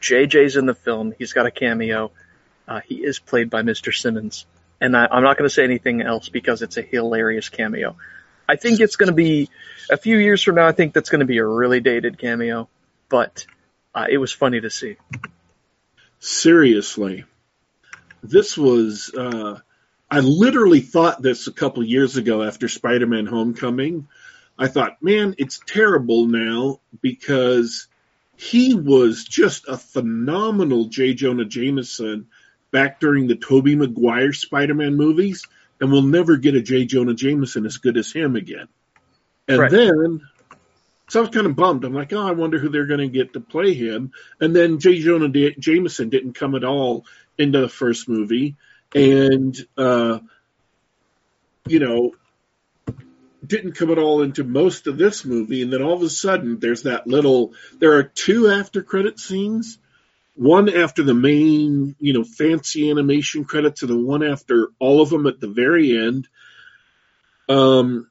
JJ's 0.00 0.56
in 0.56 0.66
the 0.66 0.74
film. 0.74 1.14
He's 1.18 1.32
got 1.32 1.46
a 1.46 1.50
cameo. 1.50 2.10
Uh, 2.68 2.80
he 2.80 2.96
is 2.96 3.18
played 3.18 3.50
by 3.50 3.62
Mr. 3.62 3.96
Simmons, 3.96 4.46
and 4.80 4.96
I, 4.96 5.06
I'm 5.06 5.22
not 5.22 5.36
going 5.38 5.48
to 5.48 5.54
say 5.54 5.64
anything 5.64 6.02
else 6.02 6.28
because 6.28 6.62
it's 6.62 6.76
a 6.76 6.82
hilarious 6.82 7.48
cameo. 7.48 7.96
I 8.48 8.56
think 8.56 8.80
it's 8.80 8.96
going 8.96 9.08
to 9.08 9.14
be 9.14 9.50
a 9.90 9.96
few 9.96 10.18
years 10.18 10.42
from 10.42 10.56
now. 10.56 10.66
I 10.66 10.72
think 10.72 10.92
that's 10.94 11.10
going 11.10 11.20
to 11.20 11.26
be 11.26 11.38
a 11.38 11.44
really 11.44 11.80
dated 11.80 12.18
cameo, 12.18 12.68
but 13.08 13.46
uh, 13.94 14.06
it 14.08 14.18
was 14.18 14.32
funny 14.32 14.60
to 14.60 14.70
see. 14.70 14.96
Seriously, 16.18 17.24
this 18.22 18.56
was. 18.56 19.12
Uh, 19.16 19.60
I 20.10 20.20
literally 20.20 20.80
thought 20.80 21.22
this 21.22 21.46
a 21.46 21.52
couple 21.52 21.82
years 21.84 22.16
ago 22.16 22.42
after 22.42 22.68
Spider-Man: 22.68 23.26
Homecoming. 23.26 24.08
I 24.58 24.68
thought, 24.68 25.02
man, 25.02 25.34
it's 25.38 25.60
terrible 25.66 26.26
now 26.26 26.80
because 27.02 27.88
he 28.36 28.74
was 28.74 29.24
just 29.24 29.66
a 29.68 29.76
phenomenal 29.76 30.86
J. 30.86 31.14
Jonah 31.14 31.44
Jameson 31.44 32.26
back 32.70 33.00
during 33.00 33.26
the 33.26 33.36
Tobey 33.36 33.74
Maguire 33.74 34.32
Spider-Man 34.32 34.96
movies, 34.96 35.46
and 35.80 35.90
we'll 35.90 36.02
never 36.02 36.36
get 36.36 36.54
a 36.54 36.62
J. 36.62 36.84
Jonah 36.84 37.14
Jameson 37.14 37.66
as 37.66 37.78
good 37.78 37.96
as 37.96 38.12
him 38.12 38.36
again. 38.36 38.68
And 39.48 39.60
Right. 39.60 39.70
then, 39.70 40.20
so 41.08 41.20
I 41.20 41.22
was 41.22 41.30
kind 41.30 41.46
of 41.46 41.56
bummed. 41.56 41.84
I'm 41.84 41.94
like, 41.94 42.12
oh, 42.12 42.26
I 42.26 42.32
wonder 42.32 42.58
who 42.58 42.68
they're 42.68 42.86
going 42.86 43.00
to 43.00 43.08
get 43.08 43.32
to 43.34 43.40
play 43.40 43.74
him. 43.74 44.12
And 44.40 44.54
then 44.54 44.78
J. 44.78 45.00
Jonah 45.00 45.28
D- 45.28 45.54
Jameson 45.58 46.08
didn't 46.08 46.34
come 46.34 46.54
at 46.54 46.64
all 46.64 47.06
into 47.38 47.60
the 47.60 47.68
first 47.68 48.08
movie, 48.08 48.56
and 48.94 49.56
uh, 49.76 50.18
you 51.68 51.78
know, 51.78 52.12
didn't 53.46 53.72
come 53.72 53.90
at 53.90 53.98
all 53.98 54.22
into 54.22 54.44
most 54.44 54.86
of 54.86 54.98
this 54.98 55.24
movie. 55.24 55.62
And 55.62 55.72
then 55.72 55.82
all 55.82 55.94
of 55.94 56.02
a 56.02 56.10
sudden, 56.10 56.58
there's 56.58 56.82
that 56.82 57.06
little. 57.06 57.52
There 57.78 57.94
are 57.94 58.02
two 58.02 58.48
after 58.48 58.82
credit 58.82 59.18
scenes. 59.18 59.78
One 60.34 60.68
after 60.68 61.02
the 61.02 61.14
main, 61.14 61.96
you 61.98 62.12
know, 62.12 62.24
fancy 62.24 62.90
animation 62.90 63.44
credits, 63.44 63.82
and 63.82 63.90
the 63.90 63.96
one 63.96 64.22
after 64.22 64.68
all 64.78 65.00
of 65.00 65.08
them 65.08 65.26
at 65.26 65.40
the 65.40 65.48
very 65.48 65.96
end. 65.98 66.28
Um, 67.48 68.10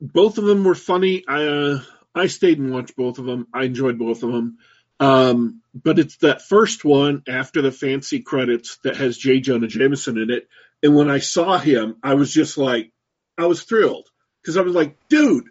both 0.00 0.36
of 0.36 0.44
them 0.44 0.64
were 0.64 0.74
funny. 0.74 1.24
I 1.26 1.44
uh, 1.46 1.80
I 2.14 2.26
stayed 2.26 2.58
and 2.58 2.72
watched 2.72 2.96
both 2.96 3.18
of 3.18 3.24
them. 3.24 3.46
I 3.54 3.64
enjoyed 3.64 3.98
both 3.98 4.22
of 4.22 4.32
them. 4.32 4.58
Um, 5.00 5.62
but 5.74 5.98
it's 5.98 6.18
that 6.18 6.42
first 6.42 6.84
one 6.84 7.22
after 7.26 7.62
the 7.62 7.72
fancy 7.72 8.20
credits 8.20 8.76
that 8.84 8.96
has 8.96 9.16
J. 9.16 9.40
Jonah 9.40 9.66
Jameson 9.66 10.18
in 10.18 10.30
it. 10.30 10.48
And 10.82 10.94
when 10.94 11.10
I 11.10 11.18
saw 11.18 11.58
him, 11.58 11.96
I 12.02 12.14
was 12.14 12.32
just 12.32 12.58
like, 12.58 12.92
I 13.38 13.46
was 13.46 13.62
thrilled 13.62 14.08
because 14.42 14.56
I 14.56 14.62
was 14.62 14.74
like, 14.74 14.96
dude, 15.08 15.48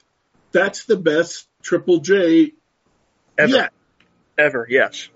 that's 0.51 0.86
the 0.86 0.97
best 0.97 1.47
Triple 1.63 1.99
J. 1.99 2.51
Ever, 3.38 3.56
Yeah, 3.56 3.67
ever, 4.38 4.67
yes. 4.69 5.10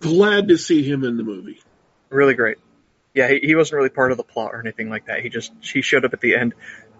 glad 0.00 0.48
to 0.48 0.58
see 0.58 0.82
him 0.82 1.02
in 1.04 1.16
the 1.16 1.22
movie. 1.24 1.60
really 2.10 2.34
great. 2.34 2.58
Yeah, 3.14 3.28
he, 3.28 3.38
he 3.42 3.54
wasn't 3.54 3.78
really 3.78 3.88
part 3.88 4.10
of 4.10 4.18
the 4.18 4.24
plot 4.24 4.54
or 4.54 4.60
anything 4.60 4.90
like 4.90 5.06
that. 5.06 5.22
He 5.22 5.30
just 5.30 5.52
he 5.62 5.80
showed 5.80 6.04
up 6.04 6.12
at 6.12 6.20
the 6.20 6.36
end. 6.36 6.54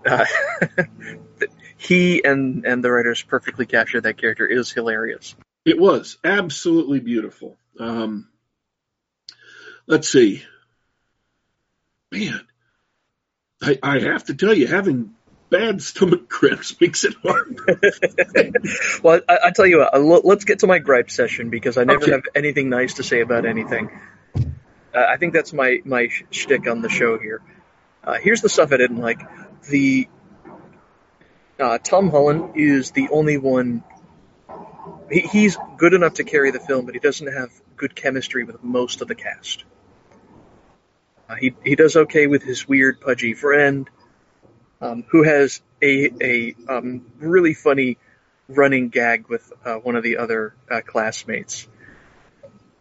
Uh, 0.05 0.25
he 1.77 2.25
and 2.25 2.65
and 2.65 2.83
the 2.83 2.91
writers 2.91 3.23
perfectly 3.23 3.67
captured 3.67 4.03
that 4.03 4.17
character. 4.17 4.49
It 4.49 4.57
was 4.57 4.73
hilarious. 4.73 5.37
It 5.67 5.79
was 5.79 6.17
absolutely 6.25 7.01
beautiful. 7.01 7.57
Um, 7.79 8.29
let's 9.87 10.09
see. 10.09 10.43
Man, 12.13 12.41
I, 13.61 13.79
I 13.83 13.99
have 13.99 14.25
to 14.25 14.35
tell 14.35 14.55
you, 14.55 14.67
having 14.69 15.16
bad 15.51 15.81
stomach 15.83 16.29
cramps 16.29 16.79
makes 16.81 17.05
it 17.05 17.15
hard. 17.23 17.59
well, 19.03 19.21
I, 19.29 19.39
I 19.45 19.51
tell 19.53 19.67
you 19.67 19.79
what. 19.79 19.95
uh, 19.95 19.99
l- 19.99 20.23
Let's 20.25 20.45
get 20.45 20.61
to 20.61 20.67
my 20.67 20.79
gripe 20.79 21.11
session 21.11 21.51
because 21.51 21.77
I 21.79 21.85
never 21.85 22.03
Okay. 22.03 22.13
have 22.13 22.23
anything 22.35 22.69
nice 22.69 22.95
to 22.95 23.03
say 23.03 23.21
about 23.21 23.47
anything. 23.47 23.91
Uh, 24.95 25.05
I 25.09 25.17
think 25.19 25.35
that's 25.35 25.53
my 25.53 25.81
my 25.85 26.09
sh- 26.09 26.25
shtick 26.31 26.67
on 26.69 26.83
the 26.83 26.89
show 26.89 27.19
here. 27.19 27.43
Uh, 28.03 28.15
here's 28.21 28.41
the 28.41 28.49
stuff 28.49 28.73
I 28.73 28.77
didn't 28.77 28.99
like. 28.99 29.21
The 29.69 30.09
uh, 31.59 31.79
Tom 31.79 32.11
Holland 32.11 32.53
is 32.57 32.91
the 32.93 33.09
only 33.11 33.37
one. 33.39 33.83
He, 35.11 35.21
he's 35.21 35.57
good 35.77 35.95
enough 35.95 36.15
to 36.15 36.25
carry 36.25 36.51
the 36.51 36.61
film, 36.61 36.87
but 36.87 36.95
he 36.95 37.01
doesn't 37.01 37.27
have 37.27 37.51
good 37.77 37.95
chemistry 37.95 38.45
with 38.45 38.63
most 38.63 39.03
of 39.03 39.09
the 39.09 39.15
cast. 39.15 39.65
Uh, 41.29 41.35
he 41.35 41.55
he 41.65 41.75
does 41.75 41.97
okay 41.97 42.27
with 42.27 42.43
his 42.43 42.67
weird 42.69 43.01
pudgy 43.01 43.35
friend, 43.35 43.91
um, 44.81 45.05
who 45.09 45.23
has 45.23 45.61
a 45.83 46.11
a 46.21 46.55
um, 46.69 47.07
really 47.19 47.55
funny 47.55 47.99
running 48.49 48.89
gag 48.89 49.29
with 49.29 49.53
uh, 49.65 49.77
one 49.77 49.97
of 49.97 50.03
the 50.03 50.19
other 50.19 50.55
uh, 50.71 50.81
classmates, 50.81 51.69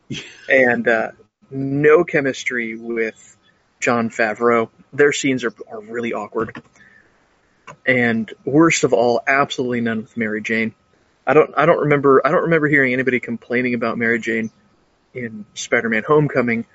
and 0.49 0.87
uh, 0.87 1.11
no 1.49 2.03
chemistry 2.03 2.75
with 2.75 3.37
Jon 3.79 4.09
Favreau. 4.09 4.69
Their 4.93 5.13
scenes 5.13 5.43
are 5.43 5.53
are 5.69 5.81
really 5.81 6.13
awkward, 6.13 6.61
and 7.85 8.31
worst 8.43 8.83
of 8.83 8.93
all, 8.93 9.21
absolutely 9.25 9.81
none 9.81 10.01
with 10.01 10.17
Mary 10.17 10.41
Jane. 10.41 10.73
I 11.27 11.33
don't 11.33 11.53
I 11.57 11.65
don't 11.65 11.81
remember 11.81 12.21
I 12.25 12.31
don't 12.31 12.43
remember 12.43 12.67
hearing 12.67 12.93
anybody 12.93 13.19
complaining 13.19 13.73
about 13.73 13.97
Mary 13.97 14.19
Jane 14.19 14.51
in 15.13 15.45
Spider-Man: 15.53 16.03
Homecoming, 16.05 16.65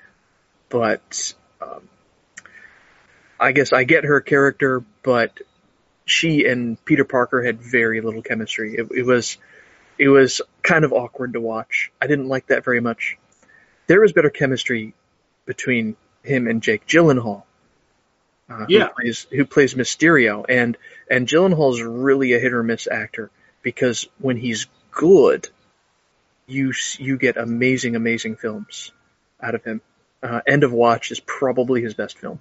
but 0.69 1.33
um, 1.61 1.87
I 3.41 3.51
guess 3.51 3.73
I 3.73 3.83
get 3.83 4.03
her 4.05 4.21
character, 4.21 4.83
but 5.03 5.37
she 6.05 6.45
and 6.45 6.83
Peter 6.85 7.05
Parker 7.05 7.41
had 7.43 7.59
very 7.61 8.01
little 8.01 8.21
chemistry. 8.21 8.75
It, 8.75 8.87
it 8.91 9.03
was 9.05 9.37
it 9.97 10.07
was 10.09 10.41
kind 10.63 10.85
of 10.85 10.93
awkward 10.93 11.33
to 11.33 11.41
watch. 11.41 11.91
I 12.01 12.07
didn't 12.07 12.27
like 12.27 12.47
that 12.47 12.63
very 12.63 12.79
much. 12.79 13.17
There 13.87 14.01
was 14.01 14.13
better 14.13 14.29
chemistry 14.29 14.93
between 15.45 15.95
him 16.23 16.47
and 16.47 16.61
Jake 16.61 16.85
Gyllenhaal, 16.87 17.43
uh, 18.49 18.65
Yeah. 18.69 18.87
who 18.87 18.93
plays 18.93 19.27
who 19.31 19.45
plays 19.45 19.73
Mysterio, 19.73 20.45
and 20.47 20.77
and 21.09 21.27
Gyllenhaal's 21.27 21.81
really 21.81 22.33
a 22.33 22.39
hit 22.39 22.53
or 22.53 22.63
miss 22.63 22.87
actor 22.87 23.31
because 23.63 24.07
when 24.19 24.37
he's 24.37 24.67
good, 24.91 25.49
you 26.47 26.73
you 26.99 27.17
get 27.17 27.37
amazing 27.37 27.95
amazing 27.95 28.35
films 28.35 28.91
out 29.41 29.55
of 29.55 29.63
him. 29.63 29.81
Uh, 30.23 30.41
End 30.45 30.63
of 30.63 30.71
Watch 30.71 31.11
is 31.11 31.19
probably 31.19 31.81
his 31.81 31.95
best 31.95 32.17
film. 32.19 32.39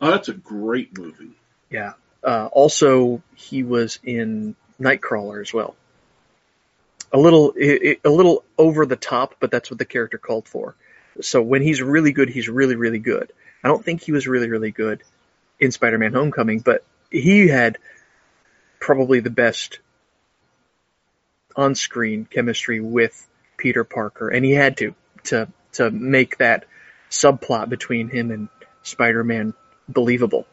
Oh, 0.00 0.10
that's 0.10 0.28
a 0.28 0.34
great 0.34 0.96
movie. 0.98 1.32
Yeah. 1.68 1.92
Uh, 2.22 2.48
also, 2.52 3.22
he 3.34 3.62
was 3.62 3.98
in 4.02 4.54
Nightcrawler 4.80 5.40
as 5.40 5.52
well. 5.52 5.76
A 7.12 7.18
little, 7.18 7.54
i 7.60 7.78
i 7.84 7.96
a 8.04 8.10
little 8.10 8.44
over 8.56 8.86
the 8.86 8.96
top, 8.96 9.36
but 9.40 9.50
that's 9.50 9.70
what 9.70 9.78
the 9.78 9.84
character 9.84 10.18
called 10.18 10.48
for. 10.48 10.74
So 11.20 11.42
when 11.42 11.62
he's 11.62 11.82
really 11.82 12.12
good, 12.12 12.28
he's 12.28 12.48
really, 12.48 12.76
really 12.76 12.98
good. 12.98 13.32
I 13.62 13.68
don't 13.68 13.84
think 13.84 14.02
he 14.02 14.12
was 14.12 14.26
really 14.26 14.48
really 14.48 14.70
good 14.70 15.02
in 15.58 15.70
Spider-Man: 15.70 16.12
Homecoming, 16.12 16.60
but 16.60 16.84
he 17.10 17.48
had 17.48 17.78
probably 18.78 19.20
the 19.20 19.30
best 19.30 19.80
on-screen 21.56 22.26
chemistry 22.30 22.80
with 22.80 23.28
Peter 23.56 23.84
Parker, 23.84 24.28
and 24.28 24.44
he 24.44 24.52
had 24.52 24.78
to 24.78 24.94
to 25.24 25.48
to 25.72 25.90
make 25.90 26.38
that 26.38 26.64
subplot 27.10 27.68
between 27.68 28.08
him 28.08 28.30
and 28.30 28.48
Spider-Man 28.82 29.52
believable. 29.92 30.46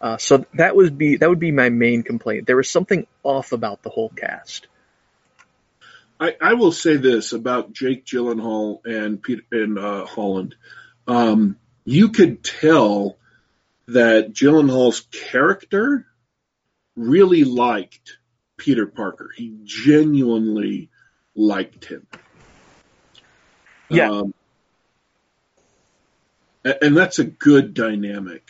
Uh, 0.00 0.16
so 0.16 0.44
that 0.54 0.74
would 0.74 0.98
be 0.98 1.16
that 1.16 1.28
would 1.28 1.38
be 1.38 1.52
my 1.52 1.68
main 1.68 2.02
complaint. 2.02 2.46
There 2.46 2.56
was 2.56 2.68
something 2.68 3.06
off 3.22 3.52
about 3.52 3.82
the 3.82 3.90
whole 3.90 4.08
cast. 4.08 4.66
I, 6.18 6.36
I 6.40 6.54
will 6.54 6.72
say 6.72 6.96
this 6.96 7.32
about 7.32 7.72
Jake 7.72 8.04
Gyllenhaal 8.04 8.84
and 8.84 9.22
Peter 9.22 9.42
and 9.50 9.78
uh, 9.78 10.06
Holland. 10.06 10.54
Um, 11.06 11.56
you 11.84 12.10
could 12.10 12.44
tell 12.44 13.16
that 13.88 14.32
Gyllenhaal's 14.32 15.00
character 15.10 16.06
really 16.96 17.44
liked 17.44 18.18
Peter 18.56 18.86
Parker. 18.86 19.30
He 19.36 19.54
genuinely 19.64 20.90
liked 21.34 21.84
him. 21.84 22.06
Yeah. 23.88 24.10
Um, 24.10 24.34
and 26.64 26.96
that's 26.96 27.18
a 27.18 27.24
good 27.24 27.74
dynamic. 27.74 28.48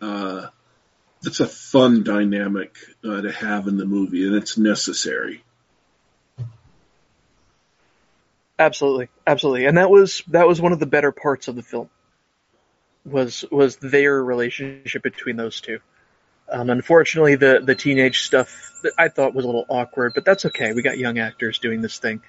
Uh, 0.00 0.46
that's 1.22 1.40
a 1.40 1.46
fun 1.46 2.02
dynamic 2.02 2.76
uh, 3.04 3.20
to 3.20 3.30
have 3.30 3.66
in 3.68 3.76
the 3.76 3.84
movie, 3.84 4.26
and 4.26 4.34
it's 4.34 4.56
necessary. 4.56 5.44
Absolutely, 8.58 9.08
absolutely, 9.26 9.66
and 9.66 9.78
that 9.78 9.90
was 9.90 10.22
that 10.28 10.46
was 10.46 10.60
one 10.60 10.72
of 10.72 10.78
the 10.78 10.86
better 10.86 11.12
parts 11.12 11.48
of 11.48 11.56
the 11.56 11.62
film. 11.62 11.88
Was 13.04 13.44
was 13.50 13.76
their 13.76 14.22
relationship 14.22 15.02
between 15.02 15.36
those 15.36 15.60
two. 15.60 15.78
Um, 16.50 16.68
unfortunately, 16.68 17.36
the 17.36 17.60
the 17.64 17.74
teenage 17.74 18.22
stuff 18.22 18.78
that 18.82 18.92
I 18.98 19.08
thought 19.08 19.34
was 19.34 19.44
a 19.44 19.48
little 19.48 19.66
awkward, 19.68 20.12
but 20.14 20.24
that's 20.24 20.46
okay. 20.46 20.72
We 20.72 20.82
got 20.82 20.98
young 20.98 21.18
actors 21.18 21.58
doing 21.58 21.80
this 21.80 21.98
thing, 21.98 22.22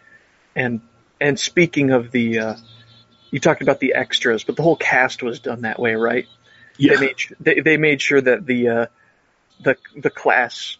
and 0.55 0.81
and 1.19 1.39
speaking 1.39 1.91
of 1.91 2.11
the, 2.11 2.39
uh, 2.39 2.55
you 3.29 3.39
talked 3.39 3.61
about 3.61 3.79
the 3.79 3.93
extras, 3.93 4.43
but 4.43 4.55
the 4.55 4.63
whole 4.63 4.75
cast 4.75 5.21
was 5.21 5.39
done 5.39 5.61
that 5.61 5.79
way, 5.79 5.95
right? 5.95 6.27
Yeah. 6.81 6.95
They 6.95 6.99
made 6.99 7.15
they, 7.39 7.59
they 7.59 7.77
made 7.77 8.01
sure 8.01 8.19
that 8.19 8.43
the 8.43 8.67
uh, 8.67 8.85
the 9.63 9.77
the 9.95 10.09
class 10.09 10.77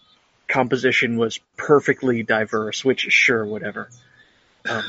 composition 0.47 1.17
was 1.17 1.39
perfectly 1.57 2.23
diverse, 2.23 2.83
which 2.83 3.05
is 3.05 3.13
sure 3.13 3.45
whatever. 3.45 3.87
Um, 4.67 4.83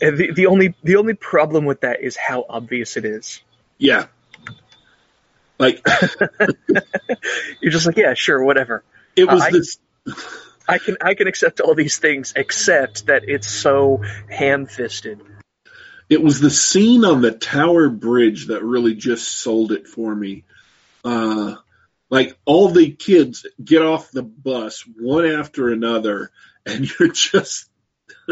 the 0.00 0.30
the 0.32 0.46
only 0.46 0.76
the 0.84 0.96
only 0.96 1.14
problem 1.14 1.64
with 1.64 1.80
that 1.80 2.00
is 2.00 2.16
how 2.16 2.46
obvious 2.48 2.96
it 2.96 3.04
is. 3.04 3.42
Yeah. 3.76 4.06
Like 5.58 5.84
you're 7.60 7.72
just 7.72 7.86
like 7.86 7.96
yeah 7.96 8.14
sure 8.14 8.40
whatever. 8.44 8.84
It 9.16 9.24
was 9.24 9.42
uh, 9.42 9.50
this. 9.50 9.78
I, 10.68 10.74
I 10.74 10.78
can 10.78 10.96
I 11.00 11.14
can 11.14 11.26
accept 11.26 11.58
all 11.58 11.74
these 11.74 11.98
things 11.98 12.34
except 12.36 13.06
that 13.06 13.24
it's 13.28 13.48
so 13.48 14.00
ham 14.30 14.66
fisted. 14.66 15.20
It 16.08 16.22
was 16.22 16.40
the 16.40 16.50
scene 16.50 17.04
on 17.04 17.20
the 17.20 17.32
Tower 17.32 17.90
Bridge 17.90 18.46
that 18.46 18.62
really 18.62 18.94
just 18.94 19.28
sold 19.28 19.72
it 19.72 19.86
for 19.86 20.14
me. 20.14 20.44
Uh, 21.04 21.56
like 22.08 22.38
all 22.46 22.70
the 22.70 22.90
kids 22.92 23.46
get 23.62 23.82
off 23.82 24.10
the 24.10 24.22
bus 24.22 24.84
one 24.98 25.26
after 25.26 25.68
another, 25.68 26.30
and 26.64 26.88
you're 26.98 27.12
just. 27.12 27.68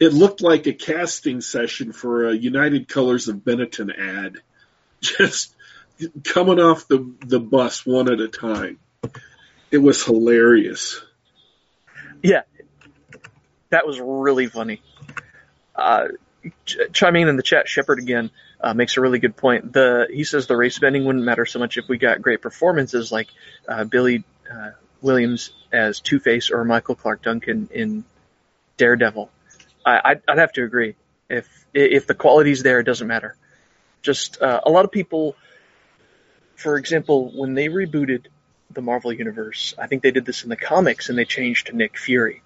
it 0.00 0.12
looked 0.12 0.40
like 0.40 0.66
a 0.66 0.72
casting 0.72 1.40
session 1.40 1.92
for 1.92 2.28
a 2.28 2.34
United 2.34 2.88
Colors 2.88 3.28
of 3.28 3.36
Benetton 3.36 3.96
ad. 3.96 4.38
Just 5.00 5.54
coming 6.24 6.60
off 6.60 6.86
the, 6.86 7.14
the 7.24 7.40
bus 7.40 7.86
one 7.86 8.12
at 8.12 8.20
a 8.20 8.28
time. 8.28 8.78
It 9.70 9.78
was 9.78 10.04
hilarious. 10.04 11.00
Yeah. 12.22 12.42
That 13.70 13.86
was 13.86 13.98
really 13.98 14.46
funny 14.46 14.82
uh, 15.74 16.08
ch- 16.64 16.78
chiming 16.92 17.22
in 17.22 17.28
in 17.28 17.36
the 17.36 17.42
chat, 17.42 17.68
Shepard 17.68 17.98
again 17.98 18.30
uh, 18.60 18.74
makes 18.74 18.96
a 18.96 19.00
really 19.00 19.18
good 19.18 19.36
point. 19.36 19.72
The 19.72 20.08
he 20.10 20.24
says 20.24 20.46
the 20.46 20.56
race 20.56 20.78
bending 20.78 21.04
wouldn't 21.04 21.24
matter 21.24 21.46
so 21.46 21.58
much 21.58 21.76
if 21.76 21.88
we 21.88 21.98
got 21.98 22.22
great 22.22 22.42
performances 22.42 23.10
like 23.10 23.28
uh, 23.68 23.84
Billy 23.84 24.24
uh, 24.50 24.70
Williams 25.00 25.52
as 25.72 26.00
Two 26.00 26.20
Face 26.20 26.50
or 26.50 26.64
Michael 26.64 26.94
Clarke 26.94 27.22
Duncan 27.22 27.68
in 27.72 28.04
Daredevil. 28.76 29.30
I, 29.84 30.00
I'd, 30.04 30.22
I'd 30.28 30.38
have 30.38 30.52
to 30.52 30.64
agree. 30.64 30.96
If 31.28 31.48
if 31.72 32.06
the 32.06 32.14
quality's 32.14 32.62
there, 32.62 32.80
it 32.80 32.84
doesn't 32.84 33.06
matter. 33.06 33.36
Just 34.02 34.40
uh, 34.40 34.60
a 34.64 34.70
lot 34.70 34.84
of 34.84 34.90
people, 34.90 35.36
for 36.56 36.76
example, 36.76 37.30
when 37.34 37.54
they 37.54 37.68
rebooted 37.68 38.26
the 38.70 38.82
Marvel 38.82 39.12
universe, 39.12 39.74
I 39.78 39.86
think 39.86 40.02
they 40.02 40.10
did 40.10 40.24
this 40.24 40.42
in 40.42 40.48
the 40.48 40.56
comics 40.56 41.08
and 41.08 41.18
they 41.18 41.24
changed 41.24 41.66
to 41.66 41.76
Nick 41.76 41.98
Fury 41.98 42.42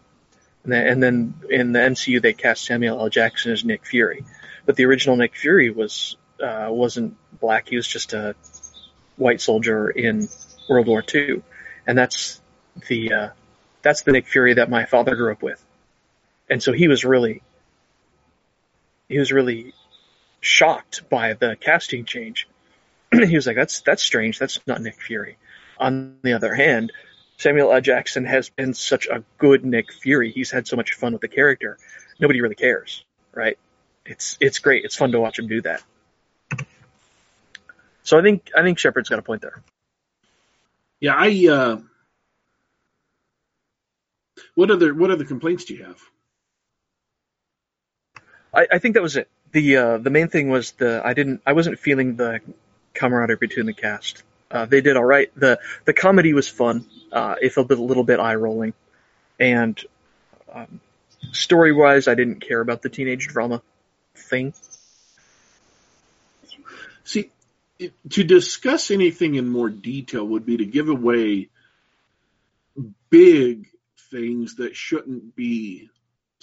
and 0.73 1.03
then 1.03 1.35
in 1.51 1.73
the 1.73 1.81
MCU 1.81 2.23
they 2.23 2.33
cast 2.33 2.65
Samuel 2.65 3.01
L. 3.01 3.09
Jackson 3.09 3.53
as 3.53 3.65
Nick 3.65 3.85
Fury, 3.87 4.25
but 4.65 4.77
the 4.77 4.87
original 4.87 5.17
Nick 5.17 5.37
Fury 5.37 5.71
was 5.71 6.17
uh, 6.43 6.69
wasn't 6.71 7.17
black. 7.41 7.69
He 7.69 7.77
was 7.77 7.87
just 7.87 8.13
a 8.13 8.35
white 9.17 9.41
soldier 9.41 9.91
in 9.91 10.29
World 10.69 10.87
War 10.87 11.05
II, 11.15 11.43
and 11.87 11.97
that's 11.97 12.41
the 12.89 13.13
uh, 13.13 13.29
that's 13.83 14.03
the 14.03 14.13
Nick 14.13 14.27
Fury 14.27 14.55
that 14.55 14.71
my 14.71 14.87
father 14.87 15.15
grew 15.17 15.33
up 15.33 15.43
with, 15.43 15.63
and 16.49 16.63
so 16.63 16.73
he 16.73 16.89
was 16.89 17.05
really 17.05 17.43
he 19.09 19.19
was 19.19 19.33
really 19.33 19.75
shocked 20.41 21.09
by 21.09 21.35
the 21.35 21.57
casting 21.61 22.05
change. 22.05 22.49
he 23.13 23.35
was 23.35 23.47
like, 23.47 23.57
"That's 23.57 23.83
that's 23.83 24.03
strange. 24.03 24.39
That's 24.39 24.61
not 24.67 24.81
Nick 24.81 25.01
Fury." 25.01 25.37
On 25.79 26.17
the 26.23 26.35
other 26.35 26.55
hand, 26.55 26.93
Samuel 27.45 27.75
L. 27.75 27.81
Jackson 27.83 28.25
has 28.25 28.49
been 28.49 28.73
such 28.73 29.07
a 29.07 29.23
good 29.37 29.67
Nick 29.67 29.93
Fury. 29.93 30.33
He's 30.33 30.51
had 30.51 30.67
so 30.67 30.77
much 30.77 30.95
fun 30.95 31.13
with 31.13 31.21
the 31.21 31.29
character. 31.29 31.77
Nobody 32.19 32.41
really 32.41 32.55
cares, 32.55 33.05
right? 33.35 33.59
It's 34.07 34.39
it's 34.41 34.61
great. 34.61 34.87
It's 34.87 34.97
fun 34.97 35.13
to 35.13 35.21
watch 35.21 35.39
him 35.39 35.47
do 35.47 35.61
that. 35.61 35.83
So 38.03 38.19
I 38.19 38.23
think 38.23 38.51
I 38.57 38.63
think 38.63 38.79
Shepard's 38.79 39.11
got 39.11 39.19
a 39.19 39.23
point 39.23 39.43
there. 39.43 39.63
Yeah, 41.01 41.17
I. 41.19 41.47
Uh, 41.51 41.77
what 44.55 44.71
other 44.71 44.95
what 44.95 45.11
other 45.11 45.27
complaints 45.27 45.67
do 45.67 45.75
you 45.75 45.85
have? 45.85 46.01
I, 48.55 48.69
I 48.73 48.79
think 48.79 48.95
that 48.95 49.03
was 49.03 49.19
it. 49.19 49.29
the 49.53 49.77
uh, 49.77 49.99
The 49.99 50.09
main 50.09 50.29
thing 50.29 50.49
was 50.49 50.73
the 50.73 51.03
I 51.05 51.13
didn't 51.13 51.43
I 51.45 51.53
wasn't 51.53 51.79
feeling 51.79 52.17
the 52.17 52.41
camaraderie 52.95 53.37
between 53.37 53.67
the 53.67 53.75
cast. 53.75 54.23
Uh, 54.55 54.67
they 54.67 54.81
did 54.81 54.97
all 54.97 55.05
right. 55.05 55.33
the 55.35 55.59
The 55.85 55.93
comedy 55.93 56.33
was 56.33 56.49
fun. 56.49 56.87
Uh, 57.11 57.35
it 57.43 57.53
felt 57.53 57.71
a 57.73 57.75
little 57.75 58.05
bit 58.05 58.21
eye 58.21 58.37
rolling, 58.37 58.73
and 59.41 59.79
um, 60.53 60.81
story 61.33 61.73
wise, 61.73 62.07
I 62.07 62.15
didn't 62.15 62.41
care 62.41 62.61
about 62.61 62.81
the 62.81 62.89
teenage 62.89 63.27
drama 63.27 63.63
thing. 64.15 64.55
See, 67.03 67.31
to 68.11 68.23
discuss 68.23 68.93
anything 68.93 69.35
in 69.35 69.49
more 69.49 69.69
detail 69.69 70.25
would 70.25 70.47
be 70.47 70.59
to 70.59 70.65
give 70.65 70.89
away 70.89 71.49
big 73.11 73.69
things 74.11 74.57
that 74.57 74.77
shouldn't 74.77 75.35
be 75.35 75.91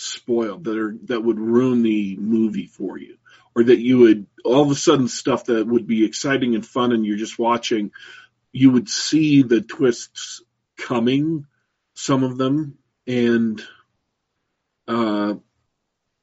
spoiled 0.01 0.65
that 0.65 0.77
are 0.77 0.97
that 1.05 1.21
would 1.21 1.39
ruin 1.39 1.83
the 1.83 2.17
movie 2.17 2.67
for 2.67 2.97
you 2.97 3.17
or 3.55 3.63
that 3.63 3.79
you 3.79 3.99
would 3.99 4.27
all 4.43 4.63
of 4.63 4.71
a 4.71 4.75
sudden 4.75 5.07
stuff 5.07 5.45
that 5.45 5.67
would 5.67 5.87
be 5.87 6.05
exciting 6.05 6.55
and 6.55 6.65
fun 6.65 6.91
and 6.91 7.05
you're 7.05 7.17
just 7.17 7.37
watching, 7.37 7.91
you 8.51 8.71
would 8.71 8.89
see 8.89 9.43
the 9.43 9.61
twists 9.61 10.41
coming, 10.77 11.45
some 11.93 12.23
of 12.23 12.37
them, 12.37 12.77
and 13.07 13.61
uh, 14.87 15.35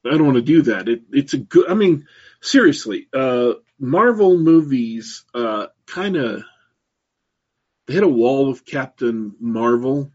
I 0.04 0.10
don't 0.10 0.24
want 0.24 0.36
to 0.36 0.42
do 0.42 0.62
that. 0.62 0.88
It, 0.88 1.02
it's 1.12 1.34
a 1.34 1.38
good. 1.38 1.70
I 1.70 1.74
mean, 1.74 2.06
seriously, 2.40 3.08
uh, 3.14 3.54
Marvel 3.78 4.38
movies 4.38 5.24
uh, 5.34 5.66
kind 5.86 6.16
of 6.16 6.42
they 7.86 7.94
hit 7.94 8.02
a 8.02 8.08
wall 8.08 8.48
with 8.48 8.66
Captain 8.66 9.34
Marvel, 9.40 10.10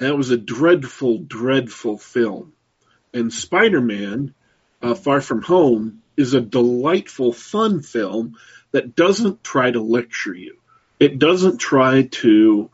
it 0.00 0.16
was 0.16 0.30
a 0.30 0.36
dreadful, 0.36 1.18
dreadful 1.18 1.98
film. 1.98 2.52
And 3.12 3.32
Spider 3.32 3.80
Man 3.80 4.34
uh, 4.82 4.94
Far 4.94 5.20
From 5.20 5.42
Home 5.42 6.02
is 6.16 6.34
a 6.34 6.40
delightful, 6.40 7.32
fun 7.32 7.82
film 7.82 8.36
that 8.72 8.94
doesn't 8.94 9.42
try 9.42 9.70
to 9.70 9.80
lecture 9.80 10.34
you. 10.34 10.58
It 11.00 11.18
doesn't 11.18 11.58
try 11.58 12.02
to 12.02 12.70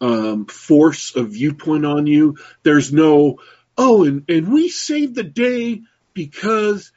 um, 0.00 0.46
force 0.46 1.14
a 1.14 1.22
viewpoint 1.22 1.86
on 1.86 2.06
you. 2.06 2.38
There's 2.62 2.92
no, 2.92 3.38
oh, 3.76 4.04
and, 4.04 4.24
and 4.28 4.52
we 4.52 4.68
saved 4.68 5.14
the 5.14 5.22
day 5.22 5.82
because 6.14 6.92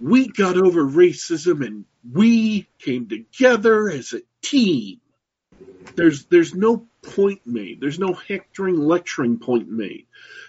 we 0.00 0.28
got 0.28 0.56
over 0.56 0.84
racism 0.84 1.64
and 1.64 1.84
we 2.12 2.68
came 2.78 3.08
together 3.08 3.88
as 3.88 4.12
a 4.12 4.22
team. 4.42 5.00
There's 5.96 6.26
there's 6.26 6.54
no 6.54 6.86
point 7.02 7.40
made. 7.46 7.80
There's 7.80 7.98
no 7.98 8.12
hectoring 8.12 8.76
lecturing 8.76 9.38
point 9.38 9.68
made. 9.68 10.06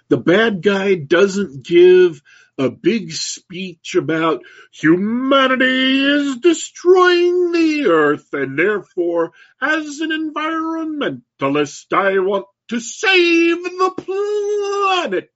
The 0.09 0.17
bad 0.17 0.61
guy 0.61 0.95
doesn't 0.95 1.63
give 1.63 2.21
a 2.57 2.69
big 2.69 3.13
speech 3.13 3.95
about 3.95 4.43
humanity 4.73 6.03
is 6.03 6.37
destroying 6.37 7.53
the 7.53 7.85
earth, 7.87 8.27
and 8.33 8.59
therefore, 8.59 9.31
as 9.61 10.01
an 10.01 10.11
environmentalist, 10.11 11.93
I 11.93 12.19
want 12.19 12.45
to 12.67 12.79
save 12.79 13.63
the 13.63 13.93
planet. 13.97 15.31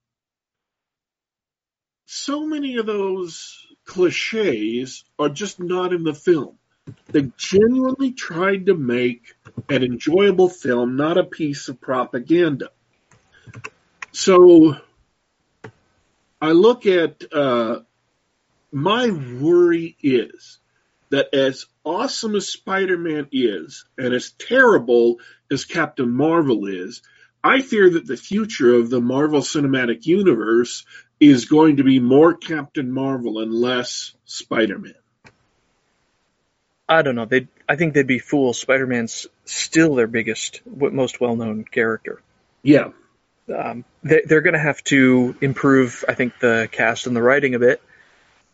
So 2.06 2.46
many 2.46 2.76
of 2.78 2.86
those 2.86 3.58
cliches 3.86 5.04
are 5.18 5.30
just 5.30 5.60
not 5.60 5.94
in 5.94 6.04
the 6.04 6.14
film. 6.14 6.58
They 7.08 7.32
genuinely 7.38 8.12
tried 8.12 8.66
to 8.66 8.76
make 8.76 9.34
an 9.70 9.84
enjoyable 9.84 10.50
film, 10.50 10.96
not 10.96 11.18
a 11.18 11.24
piece 11.24 11.68
of 11.68 11.80
propaganda. 11.80 12.70
So 14.12 14.76
I 16.42 16.52
look 16.52 16.86
at 16.86 17.24
uh, 17.34 17.80
my 18.72 19.10
worry 19.10 19.96
is 20.02 20.60
that 21.10 21.34
as 21.34 21.68
awesome 21.84 22.36
as 22.36 22.50
Spider 22.50 22.98
Man 22.98 23.28
is, 23.32 23.86
and 23.98 24.13
as 24.13 24.32
terrible 24.32 25.20
as 25.52 25.66
Captain 25.66 26.10
Marvel 26.10 26.66
is, 26.66 27.02
I 27.44 27.62
fear 27.62 27.89
that 27.92 28.08
the 28.08 28.18
future 28.18 28.74
of 28.74 28.89
the 28.89 29.02
Marvel 29.02 29.42
Cinematic 29.42 30.06
Universe 30.06 30.86
is 31.20 31.46
going 31.46 31.78
to 31.78 31.84
be 31.84 32.00
more 32.00 32.34
Captain 32.34 32.92
Marvel 32.92 33.39
and 33.39 33.54
less 33.54 34.13
Spider 34.26 34.80
Man. 34.80 34.96
I 36.88 37.02
don't 37.02 37.16
know. 37.16 37.26
They, 37.26 37.48
I 37.68 37.76
think 37.76 37.94
they'd 37.94 38.08
be 38.08 38.20
fools. 38.20 38.60
Spider 38.60 38.88
Man's 38.88 39.28
still 39.46 39.96
their 39.96 40.08
biggest, 40.08 40.62
most 40.66 41.20
well 41.20 41.36
known 41.36 41.64
character. 41.64 42.22
Yeah. 42.62 42.92
Um, 43.54 43.84
they, 44.04 44.22
they're 44.26 44.42
going 44.42 44.54
to 44.54 44.60
have 44.60 44.84
to 44.86 45.36
improve, 45.42 46.06
I 46.08 46.14
think, 46.14 46.40
the 46.40 46.70
cast 46.72 47.08
and 47.08 47.16
the 47.16 47.22
writing 47.22 47.56
a 47.56 47.60
bit. 47.60 47.82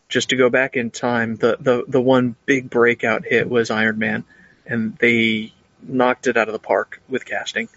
Just 0.07 0.29
to 0.29 0.35
go 0.35 0.49
back 0.49 0.75
in 0.75 0.89
time, 0.89 1.35
the, 1.35 1.57
the, 1.59 1.83
the 1.87 2.01
one 2.01 2.35
big 2.47 2.69
breakout 2.69 3.25
hit 3.25 3.47
was 3.47 3.69
Iron 3.69 3.99
Man, 3.99 4.23
and 4.65 4.97
they 4.97 5.53
knocked 5.83 6.25
it 6.25 6.35
out 6.35 6.47
of 6.47 6.53
the 6.53 6.59
park 6.59 6.99
with 7.07 7.25
casting. 7.25 7.69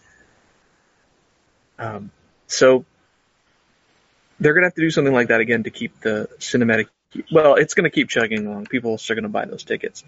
Um, 1.78 2.10
so 2.46 2.86
they're 4.40 4.54
going 4.54 4.62
to 4.62 4.66
have 4.66 4.74
to 4.74 4.80
do 4.80 4.90
something 4.90 5.12
like 5.12 5.28
that 5.28 5.40
again 5.40 5.64
to 5.64 5.70
keep 5.70 6.00
the 6.00 6.28
cinematic. 6.38 6.86
Well, 7.30 7.56
it's 7.56 7.74
going 7.74 7.84
to 7.84 7.90
keep 7.90 8.08
chugging 8.08 8.46
along. 8.46 8.66
People 8.66 8.94
are 8.94 8.98
still 8.98 9.16
going 9.16 9.24
to 9.24 9.28
buy 9.28 9.44
those 9.44 9.64
tickets, 9.64 10.02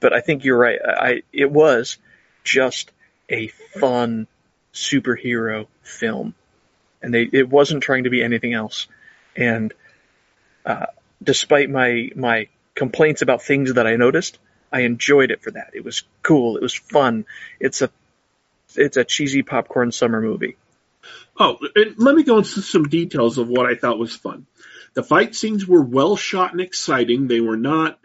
but 0.00 0.12
I 0.12 0.20
think 0.20 0.44
you're 0.44 0.58
right. 0.58 0.78
I 0.84 1.22
it 1.32 1.50
was 1.50 1.98
just 2.48 2.90
a 3.28 3.48
fun 3.48 4.26
superhero 4.72 5.66
film, 5.82 6.34
and 7.02 7.12
they 7.12 7.28
it 7.32 7.48
wasn't 7.48 7.82
trying 7.82 8.04
to 8.04 8.10
be 8.10 8.22
anything 8.22 8.54
else. 8.54 8.86
And 9.36 9.72
uh, 10.64 10.86
despite 11.22 11.70
my 11.70 12.10
my 12.16 12.48
complaints 12.74 13.22
about 13.22 13.42
things 13.42 13.74
that 13.74 13.86
I 13.86 13.96
noticed, 13.96 14.38
I 14.72 14.80
enjoyed 14.80 15.30
it 15.30 15.42
for 15.42 15.50
that. 15.50 15.70
It 15.74 15.84
was 15.84 16.04
cool. 16.22 16.56
It 16.56 16.62
was 16.62 16.74
fun. 16.74 17.26
It's 17.60 17.82
a 17.82 17.90
it's 18.76 18.96
a 18.96 19.04
cheesy 19.04 19.42
popcorn 19.42 19.92
summer 19.92 20.20
movie. 20.20 20.56
Oh, 21.38 21.58
let 21.96 22.16
me 22.16 22.24
go 22.24 22.38
into 22.38 22.62
some 22.62 22.88
details 22.88 23.38
of 23.38 23.48
what 23.48 23.66
I 23.66 23.74
thought 23.76 23.98
was 23.98 24.14
fun. 24.14 24.46
The 24.94 25.02
fight 25.02 25.34
scenes 25.34 25.66
were 25.66 25.82
well 25.82 26.16
shot 26.16 26.52
and 26.52 26.60
exciting. 26.60 27.28
They 27.28 27.40
were 27.40 27.56
not 27.56 27.98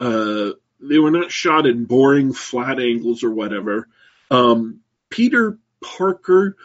uh, 0.00 0.52
they 0.82 0.98
were 0.98 1.10
not 1.10 1.30
shot 1.30 1.66
in 1.66 1.84
boring 1.84 2.32
flat 2.32 2.80
angles 2.80 3.22
or 3.22 3.30
whatever. 3.30 3.88
Um, 4.30 4.80
Peter 5.10 5.58
Parker 5.82 6.56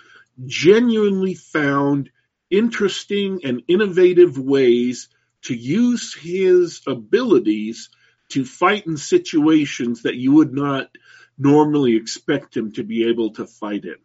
genuinely 0.46 1.34
found 1.34 2.10
interesting 2.50 3.42
and 3.44 3.64
innovative 3.68 4.38
ways 4.38 5.10
to 5.44 5.56
use 5.56 6.14
his 6.14 6.82
abilities 6.88 7.90
to 8.30 8.46
fight 8.46 8.86
in 8.86 8.98
situations 8.98 10.04
that 10.04 10.16
you 10.16 10.34
would 10.34 10.54
not 10.54 10.90
normally 11.38 11.96
expect 11.96 12.56
him 12.56 12.72
to 12.74 12.84
be 12.84 13.10
able 13.10 13.32
to 13.34 13.46
fight 13.46 13.86
in. 13.86 13.96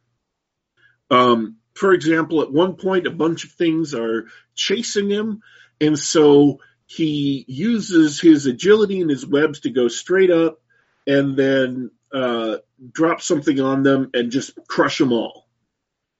Um, 1.10 1.56
for 1.74 1.92
example, 1.92 2.42
at 2.42 2.52
one 2.52 2.76
point, 2.76 3.06
a 3.06 3.10
bunch 3.10 3.44
of 3.44 3.52
things 3.52 3.94
are 3.94 4.26
chasing 4.54 5.08
him, 5.08 5.42
and 5.80 5.98
so 5.98 6.60
he 6.96 7.44
uses 7.48 8.20
his 8.20 8.46
agility 8.46 9.00
and 9.00 9.10
his 9.10 9.26
webs 9.26 9.60
to 9.60 9.70
go 9.70 9.88
straight 9.88 10.30
up 10.30 10.60
and 11.06 11.36
then 11.36 11.90
uh, 12.12 12.56
drop 12.92 13.20
something 13.20 13.60
on 13.60 13.82
them 13.82 14.10
and 14.14 14.30
just 14.30 14.52
crush 14.68 14.98
them 14.98 15.12
all. 15.12 15.46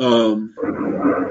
Um, 0.00 0.54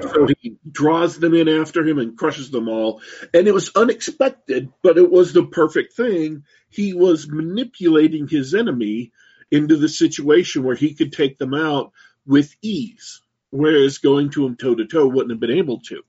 so 0.02 0.28
he 0.40 0.58
draws 0.70 1.18
them 1.18 1.34
in 1.34 1.50
after 1.50 1.86
him 1.86 1.98
and 1.98 2.18
crushes 2.18 2.52
them 2.52 2.70
all. 2.70 3.02
And 3.34 3.48
it 3.48 3.54
was 3.54 3.72
unexpected, 3.76 4.72
but 4.82 4.98
it 4.98 5.10
was 5.10 5.34
the 5.34 5.46
perfect 5.46 5.94
thing. 5.94 6.44
He 6.70 6.94
was 6.94 7.28
manipulating 7.28 8.28
his 8.28 8.54
enemy 8.54 9.12
into 9.50 9.76
the 9.76 9.90
situation 9.90 10.64
where 10.64 10.76
he 10.76 10.94
could 10.94 11.12
take 11.12 11.38
them 11.38 11.54
out 11.54 11.92
with 12.26 12.56
ease 12.62 13.22
whereas 13.52 14.00
going 14.00 14.32
to 14.32 14.46
him 14.46 14.56
toe 14.56 14.74
to 14.74 14.88
toe 14.88 15.08
wouldn't 15.08 15.32
have 15.32 15.40
been 15.40 15.58
able 15.58 15.80
to. 15.82 16.02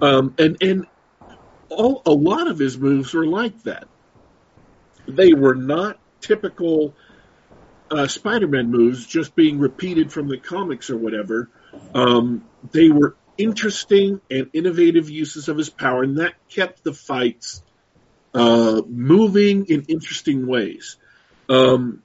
Um, 0.00 0.34
and 0.38 0.56
and 0.62 0.86
all, 1.70 2.02
a 2.06 2.12
lot 2.12 2.48
of 2.48 2.58
his 2.58 2.76
moves 2.78 3.14
were 3.14 3.26
like 3.26 3.62
that. 3.62 3.88
They 5.06 5.32
were 5.32 5.54
not 5.54 5.98
typical 6.20 6.94
uh, 7.90 8.06
Spider-Man 8.06 8.70
moves, 8.70 9.06
just 9.06 9.34
being 9.34 9.58
repeated 9.58 10.12
from 10.12 10.28
the 10.28 10.38
comics 10.38 10.90
or 10.90 10.96
whatever. 10.96 11.48
Um, 11.94 12.44
they 12.70 12.88
were 12.88 13.16
interesting 13.38 14.20
and 14.30 14.50
innovative 14.52 15.10
uses 15.10 15.48
of 15.48 15.56
his 15.56 15.70
power, 15.70 16.02
and 16.02 16.18
that 16.18 16.34
kept 16.48 16.84
the 16.84 16.92
fights 16.92 17.62
uh, 18.34 18.82
moving 18.86 19.66
in 19.66 19.82
interesting 19.88 20.46
ways. 20.46 20.96
Um, 21.48 22.02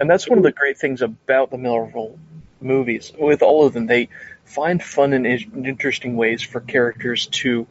and 0.00 0.08
that's 0.08 0.28
one 0.28 0.38
of 0.38 0.44
the 0.44 0.52
great 0.52 0.78
things 0.78 1.02
about 1.02 1.50
the 1.50 1.58
Marvel 1.58 2.18
movies. 2.60 3.12
With 3.18 3.42
all 3.42 3.66
of 3.66 3.72
them, 3.72 3.86
they 3.86 4.08
find 4.44 4.82
fun 4.82 5.12
and 5.12 5.26
interesting 5.26 6.16
ways 6.16 6.42
for 6.42 6.60
characters 6.60 7.26
to 7.26 7.66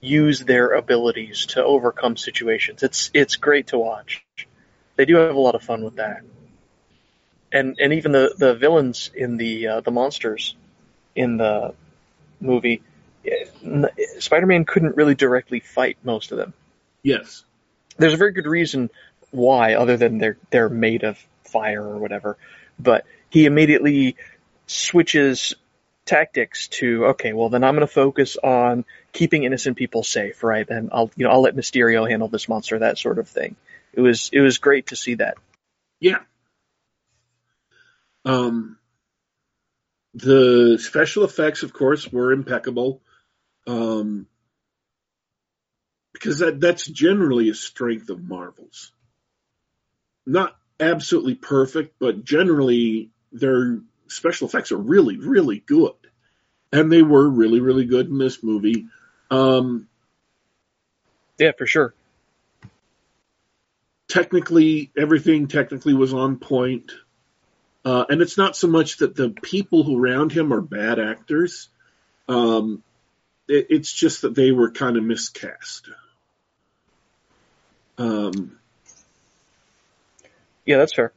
use 0.00 0.40
their 0.40 0.72
abilities 0.72 1.46
to 1.46 1.64
overcome 1.64 2.16
situations. 2.16 2.82
It's 2.82 3.10
it's 3.14 3.36
great 3.36 3.68
to 3.68 3.78
watch. 3.78 4.24
They 4.96 5.04
do 5.04 5.16
have 5.16 5.34
a 5.34 5.40
lot 5.40 5.54
of 5.54 5.62
fun 5.62 5.84
with 5.84 5.96
that. 5.96 6.22
And 7.52 7.76
and 7.80 7.92
even 7.92 8.12
the, 8.12 8.34
the 8.36 8.54
villains 8.54 9.10
in 9.14 9.36
the 9.36 9.66
uh, 9.66 9.80
the 9.80 9.90
monsters 9.90 10.54
in 11.14 11.36
the 11.36 11.74
movie, 12.40 12.82
Spider-Man 14.18 14.64
couldn't 14.64 14.96
really 14.96 15.14
directly 15.14 15.60
fight 15.60 15.98
most 16.02 16.32
of 16.32 16.38
them. 16.38 16.54
Yes. 17.02 17.44
There's 17.96 18.14
a 18.14 18.16
very 18.16 18.32
good 18.32 18.46
reason 18.46 18.88
why, 19.30 19.74
other 19.74 19.96
than 19.96 20.18
they're 20.18 20.38
they're 20.50 20.68
made 20.68 21.02
of 21.02 21.18
fire 21.44 21.82
or 21.82 21.98
whatever. 21.98 22.38
But 22.78 23.04
he 23.28 23.46
immediately 23.46 24.16
switches 24.66 25.54
tactics 26.10 26.68
to 26.68 27.06
okay, 27.06 27.32
well 27.32 27.48
then 27.48 27.62
I'm 27.62 27.74
going 27.74 27.86
to 27.86 27.92
focus 27.92 28.36
on 28.36 28.84
keeping 29.12 29.44
innocent 29.44 29.76
people 29.76 30.02
safe, 30.02 30.42
right? 30.42 30.68
And 30.68 30.90
I'll 30.92 31.10
you 31.16 31.24
know 31.24 31.30
I'll 31.30 31.42
let 31.42 31.56
Mysterio 31.56 32.08
handle 32.08 32.28
this 32.28 32.48
monster, 32.48 32.80
that 32.80 32.98
sort 32.98 33.18
of 33.18 33.28
thing. 33.28 33.56
It 33.92 34.00
was 34.00 34.30
it 34.32 34.40
was 34.40 34.58
great 34.58 34.88
to 34.88 34.96
see 34.96 35.14
that. 35.14 35.36
Yeah. 36.00 36.18
Um, 38.24 38.76
the 40.14 40.78
special 40.80 41.24
effects, 41.24 41.62
of 41.62 41.72
course, 41.72 42.12
were 42.12 42.32
impeccable. 42.32 43.00
Um, 43.66 44.26
because 46.12 46.40
that 46.40 46.60
that's 46.60 46.86
generally 46.86 47.50
a 47.50 47.54
strength 47.54 48.10
of 48.10 48.22
Marvel's. 48.22 48.92
Not 50.26 50.56
absolutely 50.80 51.34
perfect, 51.36 51.94
but 51.98 52.24
generally 52.24 53.10
their 53.32 53.80
special 54.08 54.48
effects 54.48 54.72
are 54.72 54.76
really, 54.76 55.16
really 55.16 55.60
good. 55.60 55.92
And 56.72 56.90
they 56.90 57.02
were 57.02 57.28
really, 57.28 57.60
really 57.60 57.84
good 57.84 58.08
in 58.08 58.18
this 58.18 58.42
movie. 58.42 58.86
Um, 59.30 59.88
yeah, 61.38 61.52
for 61.56 61.66
sure. 61.66 61.94
Technically, 64.08 64.90
everything 64.96 65.48
technically 65.48 65.94
was 65.94 66.12
on 66.12 66.36
point. 66.36 66.92
Uh, 67.84 68.04
and 68.08 68.20
it's 68.20 68.36
not 68.36 68.56
so 68.56 68.68
much 68.68 68.98
that 68.98 69.16
the 69.16 69.30
people 69.30 69.82
who 69.82 69.98
around 69.98 70.32
him 70.32 70.52
are 70.52 70.60
bad 70.60 70.98
actors. 70.98 71.68
Um, 72.28 72.82
it, 73.48 73.68
it's 73.70 73.92
just 73.92 74.22
that 74.22 74.34
they 74.34 74.52
were 74.52 74.70
kind 74.70 74.96
of 74.96 75.04
miscast. 75.04 75.88
Um, 77.98 78.58
yeah, 80.66 80.78
that's 80.78 80.94
fair. 80.94 81.12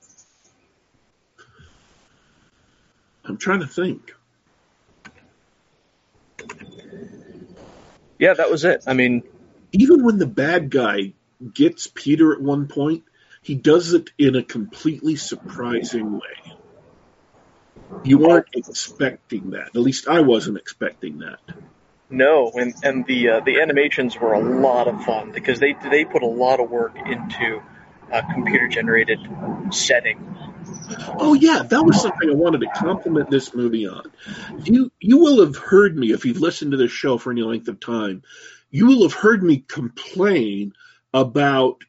I'm 3.26 3.38
trying 3.38 3.62
to 3.62 3.68
think. 3.68 4.14
Yeah, 8.20 8.34
that 8.34 8.50
was 8.50 8.66
it. 8.66 8.84
I 8.88 8.94
mean, 8.94 9.24
even 9.72 10.04
when 10.04 10.18
the 10.18 10.28
bad 10.28 10.70
guy 10.70 11.14
gets 11.54 11.88
Peter 11.88 12.34
at 12.34 12.42
one 12.42 12.68
point, 12.68 13.04
he 13.42 13.56
does 13.56 13.94
it 13.94 14.10
in 14.18 14.36
a 14.36 14.44
completely 14.44 15.16
surprising 15.16 16.14
way. 16.14 16.54
You 18.04 18.30
aren't 18.30 18.48
expecting 18.54 19.52
that. 19.52 19.68
At 19.68 19.82
least 19.82 20.08
I 20.08 20.22
wasn't 20.22 20.58
expecting 20.58 21.20
that. 21.20 21.40
No, 22.10 22.52
and 22.54 22.74
and 22.84 23.06
the 23.06 23.30
uh, 23.30 23.40
the 23.40 23.62
animations 23.62 24.18
were 24.18 24.34
a 24.34 24.40
lot 24.40 24.88
of 24.88 25.04
fun 25.04 25.32
because 25.32 25.60
they 25.60 25.74
they 25.90 26.06
put 26.06 26.22
a 26.22 26.28
lot 26.28 26.60
of 26.60 26.70
work 26.70 26.96
into 26.96 27.62
a 28.12 28.22
computer 28.34 28.68
generated 28.68 29.20
setting. 29.72 30.20
Oh 31.20 31.34
yeah, 31.34 31.64
that 31.64 31.84
was 31.84 32.02
something 32.02 32.30
I 32.30 32.34
wanted 32.34 32.62
to 32.62 32.68
compliment 32.68 33.30
this 33.30 33.54
movie 33.54 33.88
on. 33.88 34.12
You 34.64 34.92
you 35.00 35.18
will 35.18 35.46
have 35.46 35.56
heard 35.56 35.96
me 35.98 36.12
if 36.12 36.26
you've 36.26 36.40
listened 36.40 36.72
to 36.72 36.78
this 36.78 36.92
show 36.92 37.18
for 37.18 37.32
any 37.32 37.42
length 37.42 37.68
of 37.68 37.80
time. 37.80 38.24
You 38.70 38.88
will 38.88 39.04
have 39.04 39.14
heard 39.14 39.44
me 39.44 39.58
complain 39.58 40.74
about 41.14 41.84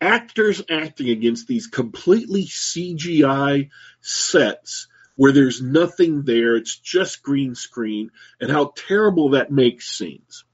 actors 0.00 0.62
acting 0.70 1.10
against 1.10 1.48
these 1.48 1.66
completely 1.66 2.44
CGI 2.44 3.70
sets 4.00 4.88
where 5.16 5.32
there's 5.32 5.60
nothing 5.60 6.22
there, 6.22 6.54
it's 6.54 6.78
just 6.78 7.24
green 7.24 7.56
screen, 7.56 8.12
and 8.40 8.50
how 8.50 8.72
terrible 8.76 9.30
that 9.30 9.50
makes 9.50 9.90
scenes. 9.90 10.44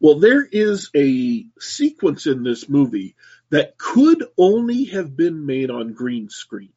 Well, 0.00 0.18
there 0.18 0.42
is 0.42 0.90
a 0.96 1.44
sequence 1.58 2.26
in 2.26 2.42
this 2.42 2.66
movie 2.66 3.14
that 3.50 3.76
could 3.76 4.24
only 4.38 4.84
have 4.84 5.14
been 5.14 5.44
made 5.44 5.70
on 5.70 5.92
green 5.92 6.30
screen. 6.30 6.72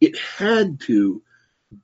It 0.00 0.16
had 0.18 0.80
to 0.82 1.22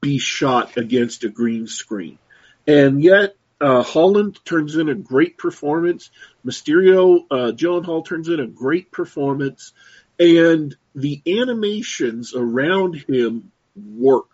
be 0.01 0.19
shot 0.19 0.77
against 0.77 1.25
a 1.25 1.29
green 1.29 1.67
screen. 1.67 2.19
And 2.67 3.03
yet, 3.03 3.37
uh, 3.61 3.83
Holland 3.83 4.39
turns 4.45 4.77
in 4.77 4.89
a 4.89 4.95
great 4.95 5.39
performance. 5.39 6.11
Mysterio, 6.45 7.25
uh, 7.31 7.53
Gyllenhaal 7.53 8.07
turns 8.07 8.29
in 8.29 8.41
a 8.41 8.47
great 8.47 8.91
performance. 8.91 9.73
And 10.19 10.75
the 10.95 11.23
animations 11.27 12.35
around 12.35 12.95
him 12.95 13.53
work. 13.75 14.27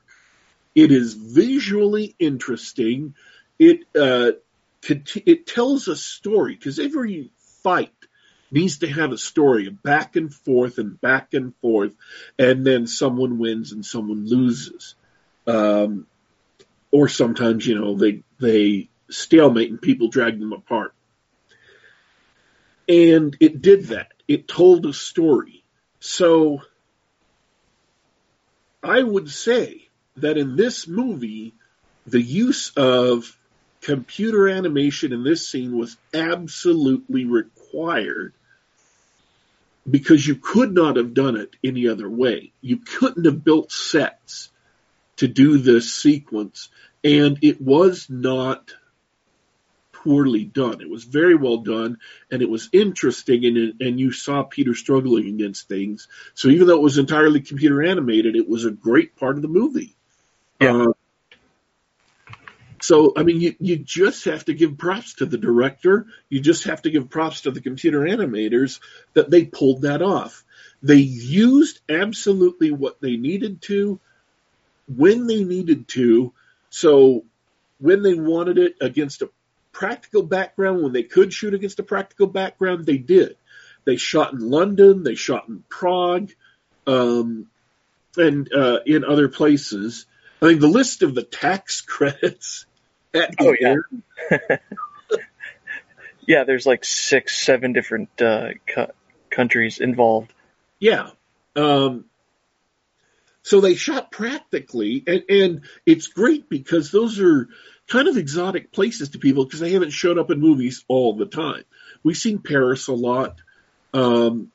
It 0.75 0.93
is 0.93 1.15
visually 1.15 2.15
interesting. 2.19 3.15
It 3.59 3.81
uh, 3.99 4.33
it 4.89 5.47
tells 5.47 5.89
a 5.89 5.97
story 5.97 6.55
because 6.55 6.79
every 6.79 7.33
fight 7.63 7.93
needs 8.51 8.79
to 8.79 8.89
have 8.89 9.13
a 9.13 9.19
story, 9.19 9.69
back 9.69 10.17
and 10.17 10.33
forth 10.33 10.79
and 10.79 11.01
back 11.01 11.35
and 11.35 11.55
forth, 11.57 11.95
and 12.39 12.67
then 12.67 12.87
someone 12.87 13.39
wins 13.39 13.73
and 13.73 13.85
someone 13.85 14.27
loses. 14.27 14.95
Um, 15.47 16.07
or 16.91 17.09
sometimes, 17.09 17.67
you 17.67 17.79
know, 17.79 17.97
they 17.97 18.23
they 18.39 18.89
stalemate 19.09 19.71
and 19.71 19.81
people 19.81 20.09
drag 20.09 20.39
them 20.39 20.53
apart. 20.53 20.95
And 22.89 23.37
it 23.41 23.63
did 23.63 23.87
that. 23.89 24.13
It 24.27 24.49
told 24.49 24.87
a 24.87 24.93
story. 24.93 25.63
So 26.01 26.63
I 28.83 29.03
would 29.03 29.31
say 29.31 29.89
that 30.17 30.37
in 30.37 30.57
this 30.57 30.89
movie, 30.89 31.55
the 32.07 32.21
use 32.21 32.73
of 32.77 33.37
computer 33.81 34.49
animation 34.49 35.13
in 35.13 35.23
this 35.23 35.49
scene 35.49 35.77
was 35.77 35.97
absolutely 36.13 37.25
required 37.25 38.35
because 39.89 40.27
you 40.27 40.37
could 40.37 40.73
not 40.73 40.97
have 40.97 41.15
done 41.15 41.37
it 41.37 41.57
any 41.65 41.89
other 41.89 42.09
way. 42.09 42.53
You 42.61 42.79
couldn't 42.79 43.25
have 43.25 43.45
built 43.45 43.73
sets 43.73 44.51
to 45.17 45.29
do 45.29 45.59
this 45.59 45.93
sequence, 45.93 46.69
and 47.05 47.39
it 47.43 47.61
was 47.61 48.09
not 48.09 48.75
poorly 49.93 50.45
done. 50.45 50.81
It 50.81 50.89
was 50.89 51.05
very 51.05 51.35
well 51.35 51.59
done, 51.59 51.99
and 52.31 52.43
it 52.43 52.49
was 52.49 52.69
interesting, 52.73 53.45
and 53.45 53.81
and 53.81 54.01
you 54.01 54.13
saw 54.13 54.43
Peter 54.43 54.75
struggling 54.75 55.29
against 55.29 55.69
things. 55.69 56.09
So 56.35 56.49
even 56.49 56.67
though 56.67 56.77
it 56.77 56.83
was 56.83 56.99
entirely 56.99 57.41
computer 57.41 57.83
animated, 57.83 58.37
it 58.37 58.49
was 58.49 58.65
a 58.65 58.71
great 58.71 59.17
part 59.17 59.37
of 59.37 59.43
the 59.43 59.49
movie. 59.49 59.95
Yeah. 60.61 60.89
Uh, 60.89 60.93
so, 62.81 63.13
I 63.15 63.25
mean, 63.25 63.41
you, 63.41 63.55
you 63.61 63.77
just 63.77 64.25
have 64.25 64.47
to 64.47 64.55
give 64.55 64.79
props 64.79 65.15
to 65.15 65.27
the 65.27 65.37
director. 65.37 66.07
You 66.31 66.41
just 66.41 66.65
have 66.65 66.83
to 66.83 66.91
give 66.91 67.11
props 67.11 67.43
to 67.43 67.51
the 67.51 67.61
computer 67.61 68.01
animators 68.01 68.81
that 69.13 69.31
they 69.31 69.45
pulled 69.45 69.83
that 69.83 70.01
off. 70.01 70.45
They 70.83 70.97
used 70.97 71.81
absolutely 71.91 72.71
what 72.71 73.01
they 73.01 73.17
needed 73.17 73.61
to 73.63 74.01
when 74.89 75.27
they 75.27 75.45
needed 75.45 75.89
to. 75.89 76.33
So, 76.71 77.25
when 77.79 78.03
they 78.03 78.15
wanted 78.15 78.59
it 78.59 78.77
against 78.81 79.23
a 79.23 79.31
practical 79.73 80.23
background, 80.23 80.83
when 80.83 80.93
they 80.93 81.03
could 81.03 81.33
shoot 81.33 81.55
against 81.55 81.79
a 81.79 81.83
practical 81.83 82.27
background, 82.27 82.87
they 82.87 82.99
did. 82.99 83.37
They 83.85 83.97
shot 83.97 84.33
in 84.33 84.41
London, 84.41 85.03
they 85.03 85.15
shot 85.15 85.49
in 85.49 85.65
Prague, 85.69 86.33
um, 86.87 87.49
and 88.17 88.53
uh, 88.53 88.81
in 88.87 89.05
other 89.05 89.29
places. 89.29 90.07
I 90.43 90.47
mean, 90.47 90.59
the 90.59 90.69
list 90.69 91.03
of 91.03 91.15
the 91.15 91.23
tax 91.23 91.81
credits. 91.87 92.67
Oh 93.15 93.55
yeah. 93.59 93.77
yeah, 96.27 96.45
there's 96.45 96.67
like 96.67 96.85
six, 96.85 97.45
seven 97.45 97.73
different 97.73 98.09
uh, 98.21 98.51
cu- 98.67 98.93
countries 99.31 99.81
involved. 99.81 100.33
Yeah. 100.79 101.11
Um, 101.57 102.05
so 103.43 103.61
they 103.61 103.75
shot 103.75 104.13
practically, 104.13 105.03
and, 105.07 105.25
and 105.29 105.61
it's 105.87 106.09
great 106.09 106.49
because 106.49 106.91
those 106.91 107.19
are 107.21 107.49
kind 107.89 108.07
of 108.07 108.17
exotic 108.17 108.71
places 108.71 109.11
to 109.11 109.19
people 109.19 109.45
because 109.45 109.61
they 109.61 109.73
haven't 109.73 109.91
showed 109.91 110.19
up 110.19 110.31
in 110.31 110.41
movies 110.41 110.85
all 110.89 111.17
the 111.17 111.27
time. 111.27 111.65
We've 112.03 112.17
seen 112.17 112.39
Paris 112.39 112.87
a 112.89 112.93
lot. 112.93 113.41
Um, 113.93 114.53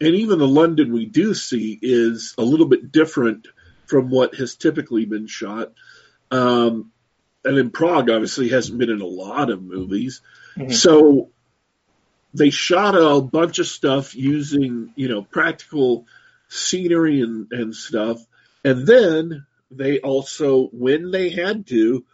and 0.00 0.14
even 0.14 0.38
the 0.38 0.48
London 0.48 0.92
we 0.92 1.06
do 1.06 1.34
see 1.34 1.78
is 1.80 2.34
a 2.38 2.42
little 2.42 2.66
bit 2.66 2.90
different 2.90 3.48
from 3.86 4.08
what 4.08 4.34
has 4.36 4.56
typically 4.56 5.04
been 5.04 5.26
shot. 5.26 5.72
Um, 6.30 6.91
and 7.44 7.58
in 7.58 7.70
Prague, 7.70 8.10
obviously, 8.10 8.48
hasn't 8.48 8.78
been 8.78 8.90
in 8.90 9.00
a 9.00 9.06
lot 9.06 9.50
of 9.50 9.62
movies. 9.62 10.20
Mm-hmm. 10.56 10.72
So 10.72 11.30
they 12.34 12.50
shot 12.50 12.94
a 12.94 13.20
bunch 13.20 13.58
of 13.58 13.66
stuff 13.66 14.14
using, 14.14 14.92
you 14.96 15.08
know, 15.08 15.22
practical 15.22 16.06
scenery 16.48 17.20
and, 17.20 17.50
and 17.52 17.74
stuff. 17.74 18.24
And 18.64 18.86
then 18.86 19.46
they 19.70 19.98
also, 20.00 20.68
when 20.72 21.10
they 21.10 21.30
had 21.30 21.66
to, 21.68 22.04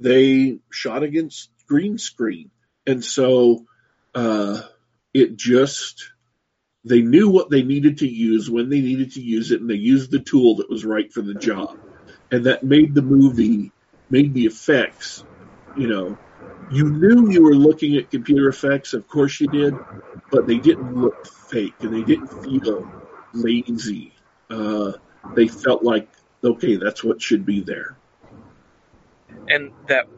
they 0.00 0.60
shot 0.70 1.02
against 1.02 1.50
green 1.66 1.98
screen. 1.98 2.50
And 2.86 3.04
so 3.04 3.66
uh, 4.14 4.62
it 5.12 5.36
just 5.36 6.10
they 6.84 7.02
knew 7.02 7.28
what 7.28 7.50
they 7.50 7.62
needed 7.62 7.98
to 7.98 8.08
use 8.08 8.50
when 8.50 8.70
they 8.70 8.80
needed 8.80 9.12
to 9.12 9.20
use 9.20 9.50
it, 9.50 9.60
and 9.60 9.68
they 9.68 9.74
used 9.74 10.10
the 10.10 10.20
tool 10.20 10.56
that 10.56 10.70
was 10.70 10.84
right 10.84 11.12
for 11.12 11.22
the 11.22 11.34
job. 11.34 11.78
And 12.30 12.46
that 12.46 12.62
made 12.62 12.94
the 12.94 13.02
movie, 13.02 13.72
made 14.10 14.34
the 14.34 14.46
effects, 14.46 15.24
you 15.76 15.86
know, 15.86 16.18
you 16.70 16.90
knew 16.90 17.30
you 17.30 17.42
were 17.42 17.54
looking 17.54 17.96
at 17.96 18.10
computer 18.10 18.48
effects, 18.48 18.92
of 18.92 19.08
course 19.08 19.40
you 19.40 19.46
did, 19.48 19.74
but 20.30 20.46
they 20.46 20.58
didn't 20.58 20.96
look 20.96 21.26
fake 21.26 21.74
and 21.80 21.94
they 21.94 22.02
didn't 22.02 22.28
feel 22.28 22.86
lazy. 23.32 24.12
Uh, 24.50 24.92
they 25.34 25.48
felt 25.48 25.82
like, 25.82 26.08
okay, 26.44 26.76
that's 26.76 27.02
what 27.02 27.22
should 27.22 27.46
be 27.46 27.60
there. 27.60 27.96
And 29.48 29.72
that, 29.88 30.08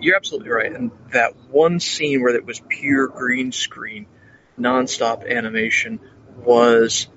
you're 0.00 0.16
absolutely 0.16 0.50
right. 0.50 0.72
And 0.72 0.90
that 1.12 1.36
one 1.50 1.80
scene 1.80 2.22
where 2.22 2.34
it 2.34 2.44
was 2.44 2.60
pure 2.68 3.08
green 3.08 3.52
screen 3.52 4.06
nonstop 4.58 5.28
animation 5.28 6.00
was 6.36 7.08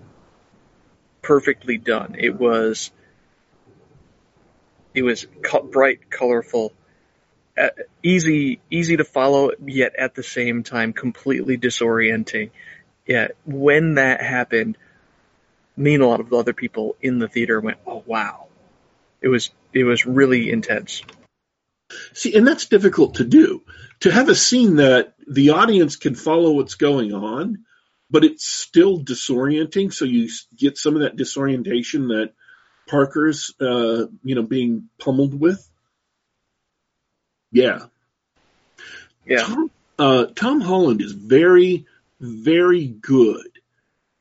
perfectly 1.21 1.77
done. 1.77 2.15
It 2.17 2.35
was 2.35 2.91
it 4.97 5.03
was 5.03 5.27
bright, 5.69 6.09
colorful, 6.09 6.73
uh, 7.55 7.69
easy 8.01 8.59
easy 8.71 8.97
to 8.97 9.03
follow, 9.03 9.51
yet 9.63 9.95
at 9.95 10.15
the 10.15 10.23
same 10.23 10.63
time 10.63 10.91
completely 10.91 11.55
disorienting. 11.55 12.49
Yeah, 13.05 13.27
when 13.45 13.95
that 13.95 14.21
happened, 14.21 14.75
me 15.75 15.93
and 15.93 16.03
a 16.03 16.07
lot 16.07 16.19
of 16.19 16.31
the 16.31 16.37
other 16.37 16.53
people 16.53 16.95
in 16.99 17.19
the 17.19 17.27
theater 17.27 17.61
went, 17.61 17.77
"Oh 17.85 18.03
wow!" 18.07 18.47
It 19.21 19.27
was 19.27 19.51
it 19.71 19.83
was 19.83 20.07
really 20.07 20.49
intense. 20.49 21.03
See, 22.13 22.35
and 22.35 22.45
that's 22.45 22.65
difficult 22.65 23.15
to 23.15 23.23
do. 23.23 23.61
To 23.99 24.11
have 24.11 24.29
a 24.29 24.35
scene 24.35 24.77
that 24.77 25.13
the 25.27 25.51
audience 25.51 25.95
can 25.95 26.15
follow 26.15 26.53
what's 26.53 26.75
going 26.75 27.13
on, 27.13 27.65
but 28.09 28.23
it's 28.23 28.47
still 28.47 28.99
disorienting. 28.99 29.93
So 29.93 30.05
you 30.05 30.27
get 30.55 30.79
some 30.79 30.95
of 30.95 31.01
that 31.01 31.15
disorientation 31.15 32.07
that 32.07 32.33
Parker's, 32.87 33.53
uh, 33.59 34.07
you 34.23 34.35
know, 34.35 34.43
being 34.43 34.89
pummeled 34.99 35.39
with. 35.39 35.67
Yeah. 37.51 37.85
Yeah. 39.25 39.43
Tom, 39.43 39.71
uh, 39.99 40.25
Tom 40.35 40.61
Holland 40.61 41.01
is 41.01 41.11
very, 41.11 41.85
very 42.19 42.87
good 42.87 43.47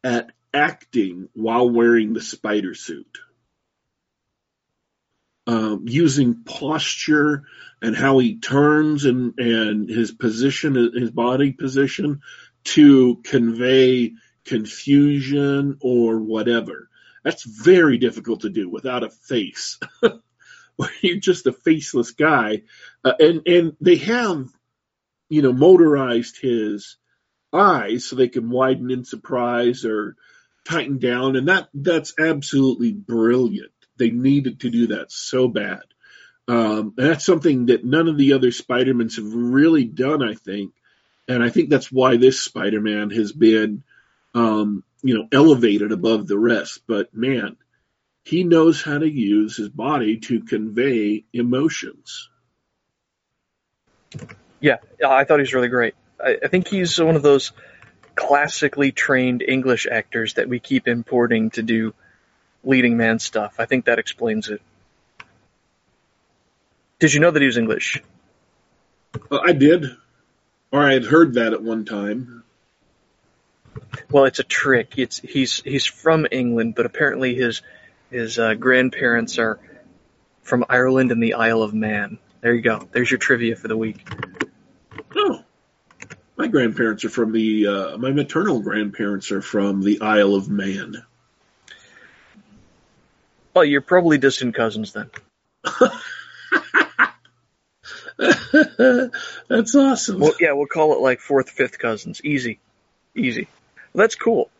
at 0.02 0.30
acting 0.52 1.28
while 1.34 1.68
wearing 1.68 2.12
the 2.12 2.20
spider 2.20 2.74
suit 2.74 3.18
um, 5.46 5.84
using 5.86 6.42
posture 6.44 7.44
and 7.80 7.96
how 7.96 8.18
he 8.18 8.38
turns 8.38 9.04
and, 9.04 9.38
and 9.38 9.88
his 9.88 10.10
position, 10.12 10.74
his 10.74 11.10
body 11.10 11.52
position 11.52 12.22
to 12.64 13.16
convey 13.22 14.12
confusion 14.44 15.78
or 15.80 16.18
whatever. 16.18 16.88
That's 17.26 17.42
very 17.42 17.98
difficult 17.98 18.40
to 18.42 18.50
do 18.50 18.70
without 18.70 19.02
a 19.02 19.10
face. 19.10 19.78
You're 21.02 21.18
just 21.18 21.46
a 21.46 21.52
faceless 21.52 22.12
guy. 22.12 22.62
Uh, 23.04 23.14
and, 23.18 23.42
and 23.46 23.76
they 23.80 23.96
have 23.96 24.48
you 25.28 25.42
know, 25.42 25.52
motorized 25.52 26.40
his 26.40 26.96
eyes 27.52 28.04
so 28.04 28.16
they 28.16 28.28
can 28.28 28.50
widen 28.50 28.90
in 28.90 29.04
surprise 29.04 29.84
or 29.84 30.16
tighten 30.64 30.98
down, 30.98 31.36
and 31.36 31.48
that 31.48 31.68
that's 31.74 32.14
absolutely 32.18 32.92
brilliant. 32.92 33.72
They 33.98 34.10
needed 34.10 34.60
to 34.60 34.70
do 34.70 34.88
that 34.88 35.10
so 35.10 35.48
bad. 35.48 35.82
Um, 36.48 36.94
and 36.96 37.08
that's 37.08 37.24
something 37.24 37.66
that 37.66 37.84
none 37.84 38.08
of 38.08 38.18
the 38.18 38.34
other 38.34 38.52
Spider-Mans 38.52 39.16
have 39.16 39.34
really 39.34 39.84
done, 39.84 40.22
I 40.22 40.34
think. 40.34 40.74
And 41.26 41.42
I 41.42 41.48
think 41.48 41.70
that's 41.70 41.90
why 41.90 42.16
this 42.16 42.40
Spider-Man 42.40 43.10
has 43.10 43.32
been, 43.32 43.82
um, 44.32 44.84
you 45.06 45.18
know, 45.18 45.28
elevated 45.32 45.92
above 45.92 46.26
the 46.26 46.38
rest. 46.38 46.82
But 46.86 47.14
man, 47.14 47.56
he 48.24 48.44
knows 48.44 48.82
how 48.82 48.98
to 48.98 49.08
use 49.08 49.56
his 49.56 49.68
body 49.68 50.18
to 50.18 50.40
convey 50.40 51.24
emotions. 51.32 52.28
Yeah, 54.60 54.78
I 55.06 55.24
thought 55.24 55.38
he 55.38 55.42
was 55.42 55.54
really 55.54 55.68
great. 55.68 55.94
I, 56.22 56.38
I 56.44 56.48
think 56.48 56.68
he's 56.68 56.98
one 56.98 57.16
of 57.16 57.22
those 57.22 57.52
classically 58.14 58.92
trained 58.92 59.42
English 59.42 59.86
actors 59.86 60.34
that 60.34 60.48
we 60.48 60.58
keep 60.58 60.88
importing 60.88 61.50
to 61.50 61.62
do 61.62 61.94
leading 62.64 62.96
man 62.96 63.18
stuff. 63.18 63.56
I 63.58 63.66
think 63.66 63.84
that 63.84 63.98
explains 63.98 64.48
it. 64.48 64.60
Did 66.98 67.12
you 67.12 67.20
know 67.20 67.30
that 67.30 67.40
he 67.40 67.46
was 67.46 67.58
English? 67.58 68.02
Uh, 69.30 69.38
I 69.38 69.52
did, 69.52 69.84
or 70.72 70.82
I 70.82 70.94
had 70.94 71.04
heard 71.04 71.34
that 71.34 71.52
at 71.52 71.62
one 71.62 71.84
time. 71.84 72.42
Well, 74.10 74.24
it's 74.24 74.38
a 74.38 74.44
trick. 74.44 74.98
It's 74.98 75.18
he's 75.18 75.60
he's 75.60 75.86
from 75.86 76.26
England, 76.30 76.74
but 76.74 76.86
apparently 76.86 77.34
his 77.34 77.62
his 78.10 78.38
uh, 78.38 78.54
grandparents 78.54 79.38
are 79.38 79.58
from 80.42 80.64
Ireland 80.68 81.12
and 81.12 81.22
the 81.22 81.34
Isle 81.34 81.62
of 81.62 81.74
Man. 81.74 82.18
There 82.40 82.54
you 82.54 82.62
go. 82.62 82.88
There's 82.92 83.10
your 83.10 83.18
trivia 83.18 83.56
for 83.56 83.68
the 83.68 83.76
week. 83.76 84.06
Oh, 85.14 85.42
my 86.36 86.46
grandparents 86.46 87.04
are 87.04 87.10
from 87.10 87.32
the. 87.32 87.66
Uh, 87.66 87.98
my 87.98 88.12
maternal 88.12 88.60
grandparents 88.60 89.32
are 89.32 89.42
from 89.42 89.82
the 89.82 90.00
Isle 90.00 90.34
of 90.34 90.48
Man. 90.48 91.02
Well, 93.54 93.64
you're 93.64 93.80
probably 93.80 94.18
distant 94.18 94.54
cousins 94.54 94.92
then. 94.92 95.10
That's 99.48 99.74
awesome. 99.74 100.20
Well, 100.20 100.34
yeah, 100.38 100.52
we'll 100.52 100.66
call 100.66 100.92
it 100.94 101.00
like 101.00 101.20
fourth, 101.20 101.50
fifth 101.50 101.78
cousins. 101.78 102.20
Easy, 102.22 102.60
easy. 103.14 103.48
That's 103.96 104.14
cool. 104.14 104.50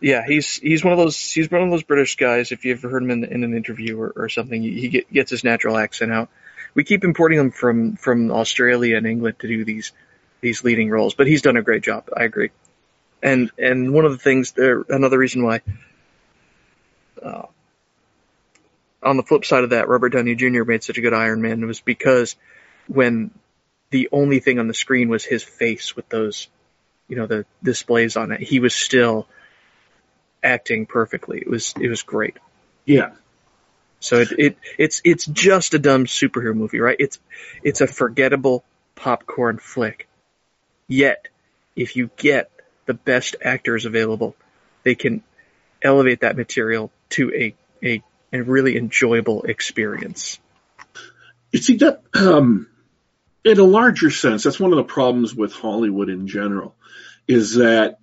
Yeah, 0.00 0.24
he's 0.26 0.56
he's 0.56 0.82
one 0.82 0.92
of 0.92 0.98
those 0.98 1.18
he's 1.30 1.50
one 1.50 1.62
of 1.62 1.70
those 1.70 1.82
British 1.82 2.16
guys. 2.16 2.52
If 2.52 2.64
you 2.64 2.72
ever 2.72 2.88
heard 2.88 3.02
him 3.02 3.10
in, 3.10 3.24
in 3.24 3.44
an 3.44 3.54
interview 3.54 3.98
or, 3.98 4.12
or 4.16 4.28
something, 4.28 4.62
he 4.62 4.88
get, 4.88 5.12
gets 5.12 5.30
his 5.30 5.44
natural 5.44 5.76
accent 5.76 6.10
out. 6.10 6.28
We 6.74 6.84
keep 6.84 7.04
importing 7.04 7.38
him 7.38 7.50
from 7.50 7.96
from 7.96 8.30
Australia 8.30 8.96
and 8.96 9.06
England 9.06 9.38
to 9.40 9.48
do 9.48 9.64
these 9.64 9.92
these 10.40 10.64
leading 10.64 10.90
roles, 10.90 11.14
but 11.14 11.26
he's 11.26 11.42
done 11.42 11.56
a 11.56 11.62
great 11.62 11.82
job. 11.82 12.08
I 12.16 12.24
agree. 12.24 12.50
And 13.22 13.50
and 13.58 13.92
one 13.92 14.06
of 14.06 14.12
the 14.12 14.18
things 14.18 14.52
there, 14.52 14.84
another 14.88 15.18
reason 15.18 15.44
why. 15.44 15.60
Uh, 17.22 17.46
on 19.02 19.16
the 19.16 19.22
flip 19.22 19.44
side 19.44 19.64
of 19.64 19.70
that, 19.70 19.88
Robert 19.88 20.10
Downey 20.10 20.34
Jr. 20.34 20.64
made 20.64 20.82
such 20.82 20.98
a 20.98 21.00
good 21.00 21.14
Iron 21.14 21.40
Man 21.42 21.66
was 21.66 21.80
because 21.80 22.36
when 22.86 23.30
the 23.90 24.08
only 24.12 24.40
thing 24.40 24.58
on 24.58 24.68
the 24.68 24.74
screen 24.74 25.08
was 25.08 25.24
his 25.24 25.42
face 25.42 25.96
with 25.96 26.08
those, 26.08 26.48
you 27.10 27.16
know, 27.16 27.26
the 27.26 27.44
displays 27.62 28.16
on 28.16 28.30
it, 28.30 28.40
he 28.40 28.60
was 28.60 28.72
still 28.72 29.26
acting 30.42 30.86
perfectly. 30.86 31.38
It 31.38 31.50
was 31.50 31.74
it 31.78 31.88
was 31.88 32.02
great. 32.02 32.38
Yeah. 32.86 33.10
So 33.98 34.20
it, 34.20 34.28
it 34.38 34.58
it's 34.78 35.02
it's 35.04 35.26
just 35.26 35.74
a 35.74 35.78
dumb 35.78 36.06
superhero 36.06 36.54
movie, 36.54 36.78
right? 36.78 36.96
It's 36.98 37.18
it's 37.64 37.80
a 37.80 37.88
forgettable 37.88 38.64
popcorn 38.94 39.58
flick. 39.58 40.08
Yet, 40.86 41.26
if 41.74 41.96
you 41.96 42.10
get 42.16 42.50
the 42.86 42.94
best 42.94 43.34
actors 43.42 43.86
available, 43.86 44.36
they 44.84 44.94
can 44.94 45.24
elevate 45.82 46.20
that 46.20 46.36
material 46.36 46.92
to 47.10 47.34
a 47.34 47.54
a 47.84 48.02
and 48.32 48.46
really 48.46 48.76
enjoyable 48.76 49.42
experience. 49.42 50.38
You 51.50 51.58
see 51.58 51.78
that 51.78 52.02
um, 52.14 52.68
in 53.44 53.58
a 53.58 53.64
larger 53.64 54.10
sense, 54.10 54.42
that's 54.42 54.60
one 54.60 54.72
of 54.72 54.76
the 54.76 54.84
problems 54.84 55.34
with 55.34 55.52
Hollywood 55.52 56.08
in 56.08 56.26
general, 56.26 56.76
is 57.26 57.56
that 57.56 57.98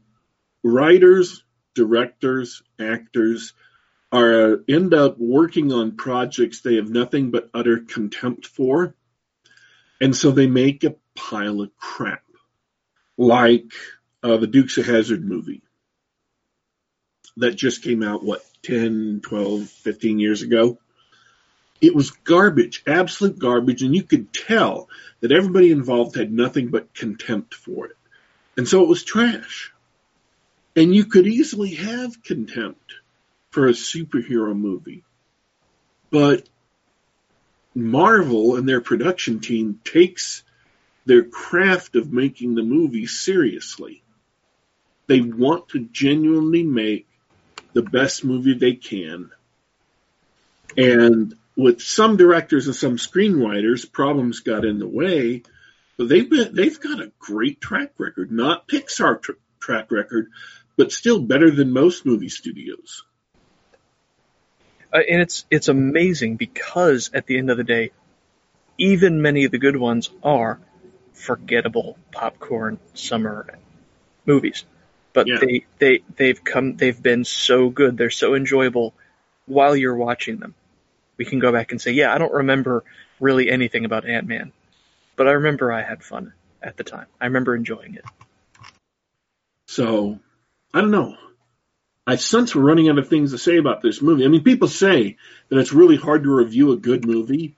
writers, 0.63 1.43
directors, 1.75 2.63
actors 2.79 3.53
are 4.11 4.63
end 4.67 4.93
up 4.93 5.17
working 5.19 5.73
on 5.73 5.97
projects 5.97 6.61
they 6.61 6.75
have 6.75 6.89
nothing 6.89 7.29
but 7.29 7.49
utter 7.53 7.79
contempt 7.79 8.47
for, 8.47 8.95
and 9.99 10.15
so 10.15 10.31
they 10.31 10.47
make 10.47 10.83
a 10.83 10.95
pile 11.15 11.61
of 11.61 11.75
crap, 11.75 12.23
like 13.17 13.73
uh, 14.23 14.37
the 14.37 14.47
Dukes 14.47 14.77
of 14.77 14.85
Hazzard 14.85 15.23
movie 15.23 15.61
that 17.37 17.55
just 17.55 17.83
came 17.83 18.01
out, 18.01 18.23
what, 18.23 18.43
10, 18.63 19.21
12, 19.23 19.69
15 19.69 20.19
years 20.19 20.41
ago. 20.41 20.79
It 21.79 21.95
was 21.95 22.11
garbage, 22.11 22.83
absolute 22.87 23.37
garbage, 23.37 23.83
and 23.83 23.95
you 23.95 24.03
could 24.03 24.33
tell 24.33 24.89
that 25.19 25.31
everybody 25.31 25.71
involved 25.71 26.15
had 26.15 26.31
nothing 26.31 26.69
but 26.69 26.93
contempt 26.93 27.53
for 27.53 27.87
it. 27.87 27.97
And 28.55 28.67
so 28.67 28.81
it 28.81 28.89
was 28.89 29.03
trash. 29.03 29.71
And 30.75 30.93
you 30.93 31.05
could 31.05 31.27
easily 31.27 31.75
have 31.75 32.23
contempt 32.23 32.93
for 33.51 33.67
a 33.67 33.71
superhero 33.71 34.55
movie. 34.55 35.03
But 36.09 36.47
Marvel 37.75 38.55
and 38.55 38.67
their 38.67 38.81
production 38.81 39.39
team 39.39 39.79
takes 39.83 40.43
their 41.05 41.23
craft 41.23 41.95
of 41.95 42.11
making 42.11 42.55
the 42.55 42.63
movie 42.63 43.07
seriously. 43.07 44.03
They 45.05 45.21
want 45.21 45.69
to 45.69 45.79
genuinely 45.79 46.63
make 46.63 47.07
the 47.73 47.83
best 47.83 48.25
movie 48.25 48.55
they 48.55 48.73
can. 48.73 49.31
And 50.75 51.35
with 51.57 51.81
some 51.81 52.15
directors 52.15 52.67
and 52.67 52.75
some 52.75 52.97
screenwriters, 52.97 53.91
problems 53.91 54.39
got 54.41 54.63
in 54.63 54.79
the 54.79 54.87
way. 54.87 55.43
But 55.97 56.09
they've 56.09 56.29
been 56.29 56.53
they've 56.53 56.79
got 56.79 57.01
a 57.01 57.11
great 57.19 57.59
track 57.59 57.93
record, 57.97 58.31
not 58.31 58.67
Pixar 58.67 59.21
tr- 59.21 59.31
track 59.59 59.91
record, 59.91 60.31
but 60.77 60.91
still 60.91 61.19
better 61.19 61.49
than 61.51 61.71
most 61.71 62.05
movie 62.05 62.29
studios. 62.29 63.03
Uh, 64.93 64.99
and 65.09 65.21
it's 65.21 65.45
it's 65.49 65.67
amazing 65.67 66.35
because 66.37 67.09
at 67.13 67.25
the 67.25 67.37
end 67.37 67.49
of 67.49 67.57
the 67.57 67.63
day, 67.63 67.91
even 68.77 69.21
many 69.21 69.45
of 69.45 69.51
the 69.51 69.57
good 69.57 69.75
ones 69.75 70.09
are 70.23 70.59
forgettable 71.13 71.97
popcorn 72.11 72.79
summer 72.93 73.57
movies 74.25 74.63
but 75.17 75.25
yeah. 75.25 75.37
they 75.41 75.65
they 75.79 76.03
they've 76.15 76.43
come 76.43 76.75
they've 76.75 77.01
been 77.01 77.25
so 77.25 77.69
good. 77.69 77.97
They're 77.97 78.11
so 78.11 78.35
enjoyable 78.35 78.93
while 79.47 79.75
you're 79.75 79.95
watching 79.95 80.37
them. 80.37 80.53
We 81.17 81.25
can 81.25 81.39
go 81.39 81.51
back 81.51 81.71
and 81.71 81.81
say, 81.81 81.91
yeah, 81.91 82.13
I 82.13 82.17
don't 82.17 82.33
remember 82.33 82.83
really 83.19 83.49
anything 83.49 83.85
about 83.85 84.07
Ant 84.07 84.27
Man, 84.27 84.51
but 85.15 85.27
I 85.27 85.31
remember 85.31 85.71
I 85.71 85.81
had 85.81 86.03
fun 86.03 86.33
at 86.61 86.77
the 86.77 86.83
time. 86.83 87.07
I 87.19 87.25
remember 87.25 87.55
enjoying 87.55 87.95
it. 87.95 88.05
So, 89.67 90.19
I 90.73 90.81
don't 90.81 90.91
know. 90.91 91.17
I 92.05 92.15
sense 92.15 92.55
we're 92.55 92.61
running 92.61 92.89
out 92.89 92.99
of 92.99 93.09
things 93.09 93.31
to 93.31 93.37
say 93.37 93.57
about 93.57 93.81
this 93.81 94.01
movie. 94.01 94.23
I 94.23 94.29
mean, 94.29 94.43
people 94.43 94.69
say 94.69 95.17
that 95.49 95.59
it's 95.59 95.73
really 95.73 95.97
hard 95.97 96.23
to 96.23 96.33
review 96.33 96.71
a 96.71 96.77
good 96.77 97.05
movie. 97.05 97.57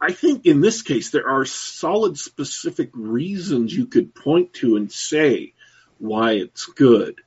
I 0.00 0.12
think 0.12 0.46
in 0.46 0.60
this 0.60 0.82
case, 0.82 1.10
there 1.10 1.28
are 1.28 1.44
solid, 1.44 2.18
specific 2.18 2.90
reasons 2.94 3.74
you 3.74 3.86
could 3.86 4.14
point 4.14 4.54
to 4.54 4.76
and 4.76 4.90
say 4.90 5.52
why 5.98 6.32
it's 6.32 6.66
good, 6.66 7.20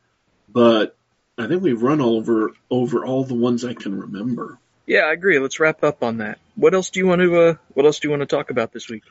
but 0.48 0.96
I 1.38 1.48
think 1.48 1.64
we've 1.64 1.82
run 1.82 2.02
over 2.02 2.54
over 2.70 3.06
all 3.06 3.24
the 3.24 3.34
ones 3.34 3.66
I 3.66 3.74
can 3.74 4.00
remember. 4.00 4.60
Yeah, 4.90 5.02
I 5.02 5.14
agree. 5.14 5.38
Let's 5.38 5.60
wrap 5.60 5.84
up 5.84 6.02
on 6.02 6.18
that. 6.18 6.40
What 6.56 6.74
else 6.74 6.90
do 6.90 7.00
you 7.00 7.06
want 7.06 7.22
to 7.22 7.40
uh, 7.40 7.54
What 7.76 7.86
else 7.86 8.00
do 8.00 8.08
you 8.08 8.10
want 8.10 8.22
to 8.22 8.26
talk 8.26 8.50
about 8.50 8.74
this 8.74 8.90
week? 8.90 9.04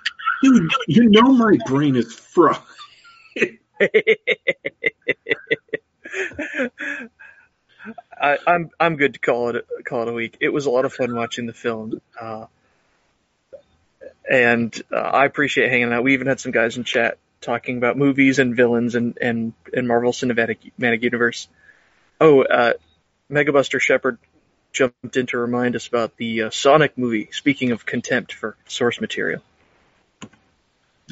Dude, 0.43 0.73
you 0.89 1.09
know 1.09 1.33
my 1.33 1.57
brain 1.67 1.95
is 1.95 2.13
fried. 2.13 2.59
I, 8.21 8.33
am 8.33 8.39
I'm, 8.45 8.71
I'm 8.81 8.97
good 8.97 9.15
to 9.15 9.21
call 9.21 9.55
it 9.55 9.65
call 9.87 10.03
it 10.03 10.09
a 10.09 10.13
week. 10.13 10.39
It 10.41 10.49
was 10.49 10.67
a 10.67 10.71
lot 10.71 10.85
of 10.85 10.93
fun 10.93 11.15
watching 11.15 11.47
the 11.47 11.53
film, 11.53 12.01
uh, 12.21 12.47
and 14.29 14.75
uh, 14.93 14.97
I 14.97 15.27
appreciate 15.27 15.71
hanging 15.71 15.93
out. 15.93 16.03
We 16.03 16.15
even 16.15 16.27
had 16.27 16.41
some 16.41 16.51
guys 16.51 16.77
in 16.77 16.83
chat 16.83 17.19
talking 17.41 17.79
about 17.79 17.97
movies 17.97 18.41
and 18.41 18.57
villains 18.57 18.97
and 18.97 19.17
and, 19.21 19.53
and 19.73 19.87
Marvel 19.87 20.11
Cinematic 20.11 20.73
Universe. 20.77 21.47
Oh, 22.21 22.43
uh, 22.43 22.73
Megabuster 23.31 23.79
Shepard 23.79 24.19
jumped 24.73 25.17
in 25.17 25.27
to 25.27 25.39
remind 25.39 25.77
us 25.77 25.87
about 25.87 26.17
the 26.17 26.43
uh, 26.43 26.51
Sonic 26.51 26.97
movie. 26.97 27.29
Speaking 27.33 27.73
of 27.73 27.87
contempt 27.87 28.33
for 28.33 28.57
source 28.67 29.01
material. 29.01 29.43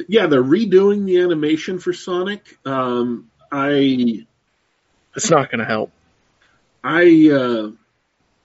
Yeah, 0.08 0.26
they're 0.26 0.42
redoing 0.42 1.06
the 1.06 1.20
animation 1.20 1.78
for 1.78 1.92
Sonic. 1.92 2.58
Um, 2.64 3.30
I. 3.50 4.26
It's 5.14 5.30
not 5.30 5.50
going 5.50 5.60
to 5.60 5.64
help. 5.64 5.90
I 6.84 7.30
uh, 7.32 7.70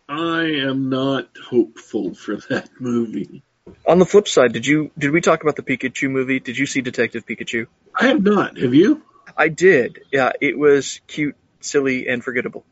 I 0.07 0.43
am 0.65 0.89
not 0.89 1.29
hopeful 1.49 2.13
for 2.13 2.37
that 2.49 2.69
movie. 2.79 3.43
On 3.87 3.99
the 3.99 4.05
flip 4.05 4.27
side, 4.27 4.53
did 4.53 4.65
you 4.65 4.91
did 4.97 5.11
we 5.11 5.21
talk 5.21 5.43
about 5.43 5.55
the 5.55 5.61
Pikachu 5.61 6.09
movie? 6.09 6.39
Did 6.39 6.57
you 6.57 6.65
see 6.65 6.81
Detective 6.81 7.25
Pikachu? 7.25 7.67
I 7.95 8.07
have 8.07 8.23
not. 8.23 8.57
Have 8.57 8.73
you? 8.73 9.03
I 9.37 9.47
did. 9.47 10.01
Yeah, 10.11 10.31
it 10.41 10.57
was 10.57 10.99
cute, 11.07 11.35
silly, 11.59 12.07
and 12.07 12.23
forgettable. 12.23 12.65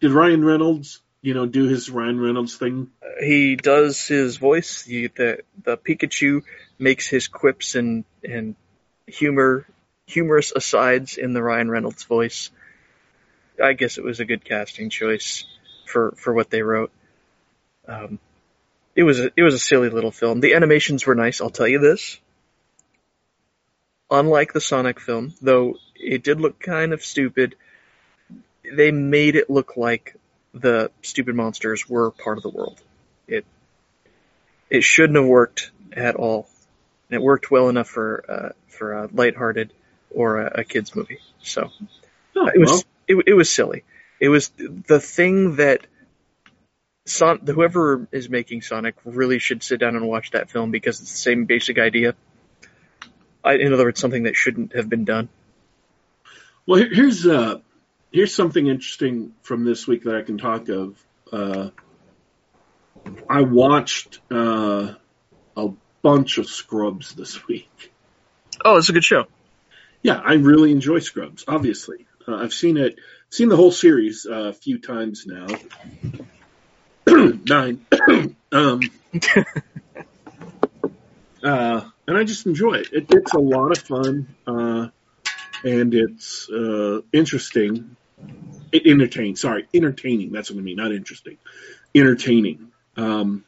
Did 0.00 0.12
Ryan 0.12 0.44
Reynolds, 0.44 1.00
you 1.22 1.34
know, 1.34 1.46
do 1.46 1.68
his 1.68 1.90
Ryan 1.90 2.18
Reynolds 2.18 2.56
thing? 2.56 2.90
He 3.22 3.56
does 3.56 4.06
his 4.06 4.36
voice. 4.36 4.82
He, 4.82 5.08
the 5.08 5.40
the 5.62 5.76
Pikachu 5.76 6.42
makes 6.78 7.06
his 7.06 7.28
quips 7.28 7.74
and 7.74 8.04
and 8.24 8.56
humor 9.06 9.66
humorous 10.06 10.52
asides 10.52 11.18
in 11.18 11.32
the 11.32 11.42
Ryan 11.42 11.70
Reynolds 11.70 12.04
voice. 12.04 12.50
I 13.62 13.74
guess 13.74 13.98
it 13.98 14.04
was 14.04 14.20
a 14.20 14.24
good 14.24 14.44
casting 14.44 14.88
choice 14.88 15.44
for 15.86 16.12
for 16.16 16.32
what 16.32 16.50
they 16.50 16.62
wrote. 16.62 16.90
Um, 17.86 18.18
it 18.96 19.02
was 19.02 19.20
a, 19.20 19.30
it 19.36 19.42
was 19.42 19.54
a 19.54 19.58
silly 19.58 19.90
little 19.90 20.10
film. 20.10 20.40
The 20.40 20.54
animations 20.54 21.06
were 21.06 21.14
nice. 21.14 21.40
I'll 21.40 21.50
tell 21.50 21.68
you 21.68 21.78
this. 21.78 22.18
Unlike 24.10 24.52
the 24.52 24.60
Sonic 24.60 25.00
film, 25.00 25.34
though 25.40 25.76
it 25.94 26.24
did 26.24 26.40
look 26.40 26.58
kind 26.58 26.92
of 26.92 27.04
stupid, 27.04 27.54
they 28.64 28.90
made 28.90 29.36
it 29.36 29.48
look 29.48 29.76
like 29.76 30.16
the 30.52 30.90
stupid 31.02 31.34
monsters 31.34 31.88
were 31.88 32.10
part 32.10 32.36
of 32.36 32.42
the 32.42 32.50
world. 32.50 32.80
It 33.28 33.44
it 34.68 34.82
shouldn't 34.82 35.16
have 35.16 35.26
worked 35.26 35.70
at 35.92 36.16
all. 36.16 36.48
And 37.08 37.20
it 37.20 37.22
worked 37.22 37.50
well 37.50 37.68
enough 37.68 37.88
for 37.88 38.24
uh, 38.28 38.52
for 38.68 38.92
a 38.92 39.08
lighthearted 39.12 39.72
or 40.10 40.40
a, 40.40 40.60
a 40.60 40.64
kids 40.64 40.94
movie. 40.94 41.18
So 41.42 41.70
Oh, 42.36 42.46
it 42.46 42.58
was 42.58 42.70
well, 42.70 42.82
it, 43.08 43.24
it 43.28 43.34
was 43.34 43.50
silly. 43.50 43.84
It 44.20 44.28
was 44.28 44.50
the 44.56 45.00
thing 45.00 45.56
that 45.56 45.86
Son 47.06 47.40
whoever 47.46 48.06
is 48.12 48.28
making 48.28 48.62
Sonic 48.62 48.94
really 49.04 49.38
should 49.38 49.62
sit 49.62 49.80
down 49.80 49.96
and 49.96 50.06
watch 50.06 50.32
that 50.32 50.50
film 50.50 50.70
because 50.70 51.00
it's 51.00 51.10
the 51.10 51.18
same 51.18 51.44
basic 51.44 51.78
idea. 51.78 52.14
I, 53.42 53.54
in 53.54 53.72
other 53.72 53.84
words, 53.84 54.00
something 54.00 54.24
that 54.24 54.36
shouldn't 54.36 54.74
have 54.74 54.88
been 54.88 55.04
done. 55.04 55.28
well 56.66 56.84
here's 56.90 57.26
uh, 57.26 57.60
here's 58.12 58.34
something 58.34 58.66
interesting 58.66 59.32
from 59.42 59.64
this 59.64 59.86
week 59.86 60.04
that 60.04 60.16
I 60.16 60.22
can 60.22 60.38
talk 60.38 60.68
of. 60.68 60.96
Uh, 61.32 61.70
I 63.28 63.42
watched 63.42 64.20
uh, 64.30 64.94
a 65.56 65.68
bunch 66.02 66.38
of 66.38 66.46
Scrubs 66.46 67.14
this 67.14 67.46
week. 67.46 67.92
Oh, 68.64 68.76
it's 68.76 68.88
a 68.88 68.92
good 68.92 69.04
show. 69.04 69.24
Yeah, 70.02 70.20
I 70.22 70.34
really 70.34 70.72
enjoy 70.72 70.98
Scrubs. 71.00 71.44
Obviously, 71.46 72.06
uh, 72.26 72.36
I've 72.36 72.52
seen 72.52 72.76
it, 72.76 72.98
seen 73.30 73.48
the 73.48 73.56
whole 73.56 73.72
series 73.72 74.26
uh, 74.30 74.48
a 74.48 74.52
few 74.52 74.78
times 74.78 75.26
now. 75.26 75.46
Nine, 77.06 77.86
um, 78.52 78.80
uh, 81.42 81.80
and 82.06 82.18
I 82.18 82.24
just 82.24 82.46
enjoy 82.46 82.74
it. 82.74 82.92
it. 82.92 83.06
It's 83.10 83.34
a 83.34 83.38
lot 83.38 83.76
of 83.76 83.78
fun, 83.78 84.34
uh, 84.46 84.88
and 85.64 85.94
it's 85.94 86.48
uh, 86.50 87.00
interesting. 87.12 87.96
It 88.72 88.86
entertaining. 88.86 89.36
Sorry, 89.36 89.66
entertaining. 89.74 90.32
That's 90.32 90.50
what 90.50 90.58
I 90.58 90.62
mean. 90.62 90.76
Not 90.76 90.92
interesting. 90.92 91.38
Entertaining. 91.94 92.70
Um, 92.96 93.44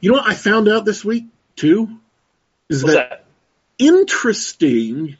you 0.00 0.10
know 0.10 0.18
what 0.18 0.28
I 0.28 0.34
found 0.34 0.68
out 0.68 0.84
this 0.84 1.04
week 1.04 1.26
too 1.56 1.98
is 2.68 2.82
that 2.82 3.10
that? 3.10 3.24
interesting 3.78 5.16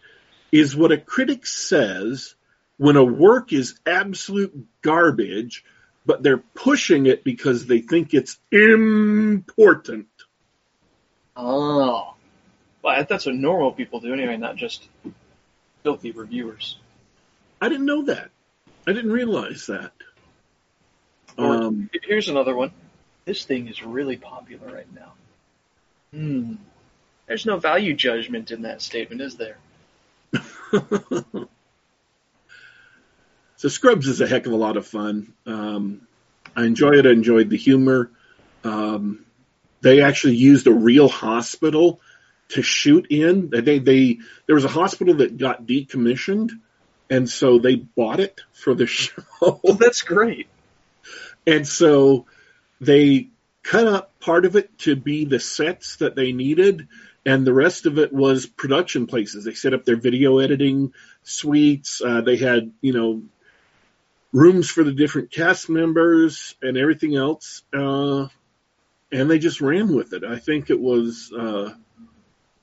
is 0.53 0.77
what 0.77 0.93
a 0.93 0.99
critic 0.99 1.47
says 1.47 2.35
when 2.77 2.97
a 2.97 3.05
work 3.05 3.53
is 3.53 3.79
absolute 3.87 4.67
garbage, 4.83 5.65
but 6.07 6.23
they're 6.23 6.39
pushing 6.39 7.07
it 7.07 7.25
because 7.25 7.67
they 7.67 7.81
think 7.81 8.15
it's 8.15 8.39
important. 8.51 10.09
Oh, 11.37 12.15
well, 12.83 13.07
that's 13.09 13.27
what 13.27 13.35
normal 13.35 13.73
people 13.73 14.01
do 14.01 14.13
anyway, 14.13 14.37
not 14.37 14.57
just 14.57 14.89
filthy 15.83 16.13
reviewers. 16.13 16.79
I 17.61 17.69
didn't 17.69 17.87
know 17.87 18.05
that. 18.07 18.31
I 18.89 18.95
didn't 18.95 19.13
realize 19.13 19.67
that. 19.67 19.93
Um, 21.37 21.91
Here's 22.05 22.31
another 22.31 22.57
one. 22.57 22.73
This 23.27 23.45
thing 23.45 23.69
is 23.69 23.83
really 23.83 24.17
popular 24.17 24.73
right 24.73 24.87
now. 24.95 25.13
Hmm. 26.11 26.55
There's 27.27 27.45
no 27.45 27.59
value 27.59 27.93
judgment 27.93 28.51
in 28.51 28.63
that 28.63 28.81
statement, 28.81 29.21
is 29.21 29.37
there? 29.37 29.59
so 33.57 33.69
Scrubs 33.69 34.09
is 34.09 34.23
a 34.23 34.27
heck 34.27 34.47
of 34.47 34.53
a 34.53 34.57
lot 34.57 34.79
of 34.79 34.87
fun. 34.87 35.35
Um, 35.45 36.01
I 36.57 36.65
enjoy 36.65 36.93
it. 36.93 37.05
I 37.05 37.11
enjoyed 37.11 37.51
the 37.51 37.59
humor. 37.59 38.11
Um, 38.65 39.27
they 39.83 40.01
actually 40.01 40.37
used 40.37 40.67
a 40.67 40.73
real 40.73 41.09
hospital 41.09 42.01
to 42.49 42.63
shoot 42.63 43.09
in. 43.11 43.51
They, 43.51 43.81
they 43.81 44.19
there 44.47 44.55
was 44.55 44.65
a 44.65 44.69
hospital 44.69 45.17
that 45.17 45.37
got 45.37 45.67
decommissioned, 45.67 46.53
and 47.11 47.29
so 47.29 47.59
they 47.59 47.77
bought 47.77 48.21
it 48.21 48.41
for 48.53 48.75
the 48.75 48.87
show. 48.87 49.23
Well, 49.41 49.75
that's 49.75 50.03
great. 50.03 50.49
And 51.47 51.67
so 51.67 52.27
they 52.81 53.29
cut 53.63 53.87
up 53.87 54.19
part 54.21 54.45
of 54.45 54.57
it 54.57 54.77
to 54.79 54.97
be 54.97 55.25
the 55.25 55.41
sets 55.41 55.97
that 55.97 56.15
they 56.15 56.33
needed, 56.33 56.89
and 57.25 57.47
the 57.47 57.53
rest 57.53 57.87
of 57.87 57.99
it 57.99 58.13
was 58.13 58.47
production 58.47 59.07
places. 59.07 59.45
They 59.45 59.55
set 59.55 59.75
up 59.75 59.85
their 59.85 59.97
video 59.97 60.39
editing 60.39 60.93
suites. 61.23 62.01
Uh, 62.01 62.23
they 62.23 62.37
had, 62.37 62.73
you 62.81 62.93
know, 62.93 63.23
rooms 64.33 64.71
for 64.71 64.85
the 64.85 64.93
different 64.93 65.31
cast 65.31 65.69
members 65.69 66.55
and 66.63 66.77
everything 66.77 67.17
else. 67.17 67.63
Uh, 67.73 68.29
and 69.11 69.31
they 69.31 69.39
just 69.39 69.61
ran 69.61 69.95
with 69.95 70.13
it. 70.13 70.25
I 70.25 70.39
think 70.39 70.71
it 70.71 70.81
was, 70.81 71.33
uh, 71.33 71.73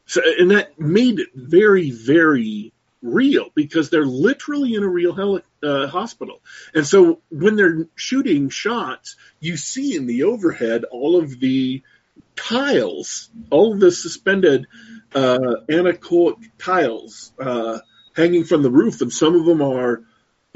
so, 0.05 0.21
and 0.39 0.51
that 0.51 0.79
made 0.79 1.19
it 1.19 1.29
very, 1.33 1.91
very 1.91 2.71
real 3.05 3.49
because 3.55 3.89
they're 3.89 4.05
literally 4.05 4.73
in 4.73 4.83
a 4.83 4.87
real 4.87 5.13
heli- 5.13 5.43
uh, 5.63 5.87
hospital. 5.87 6.41
And 6.73 6.85
so 6.85 7.21
when 7.29 7.55
they're 7.55 7.87
shooting 7.95 8.49
shots, 8.49 9.15
you 9.39 9.57
see 9.57 9.95
in 9.95 10.07
the 10.07 10.23
overhead 10.23 10.83
all 10.85 11.17
of 11.17 11.39
the 11.39 11.83
tiles, 12.35 13.29
all 13.49 13.73
of 13.73 13.79
the 13.79 13.91
suspended 13.91 14.67
uh, 15.13 15.37
anechoic 15.69 16.49
tiles 16.57 17.31
uh, 17.39 17.79
hanging 18.15 18.43
from 18.43 18.63
the 18.63 18.71
roof, 18.71 19.01
and 19.01 19.11
some 19.11 19.35
of 19.35 19.45
them 19.45 19.61
are 19.61 20.03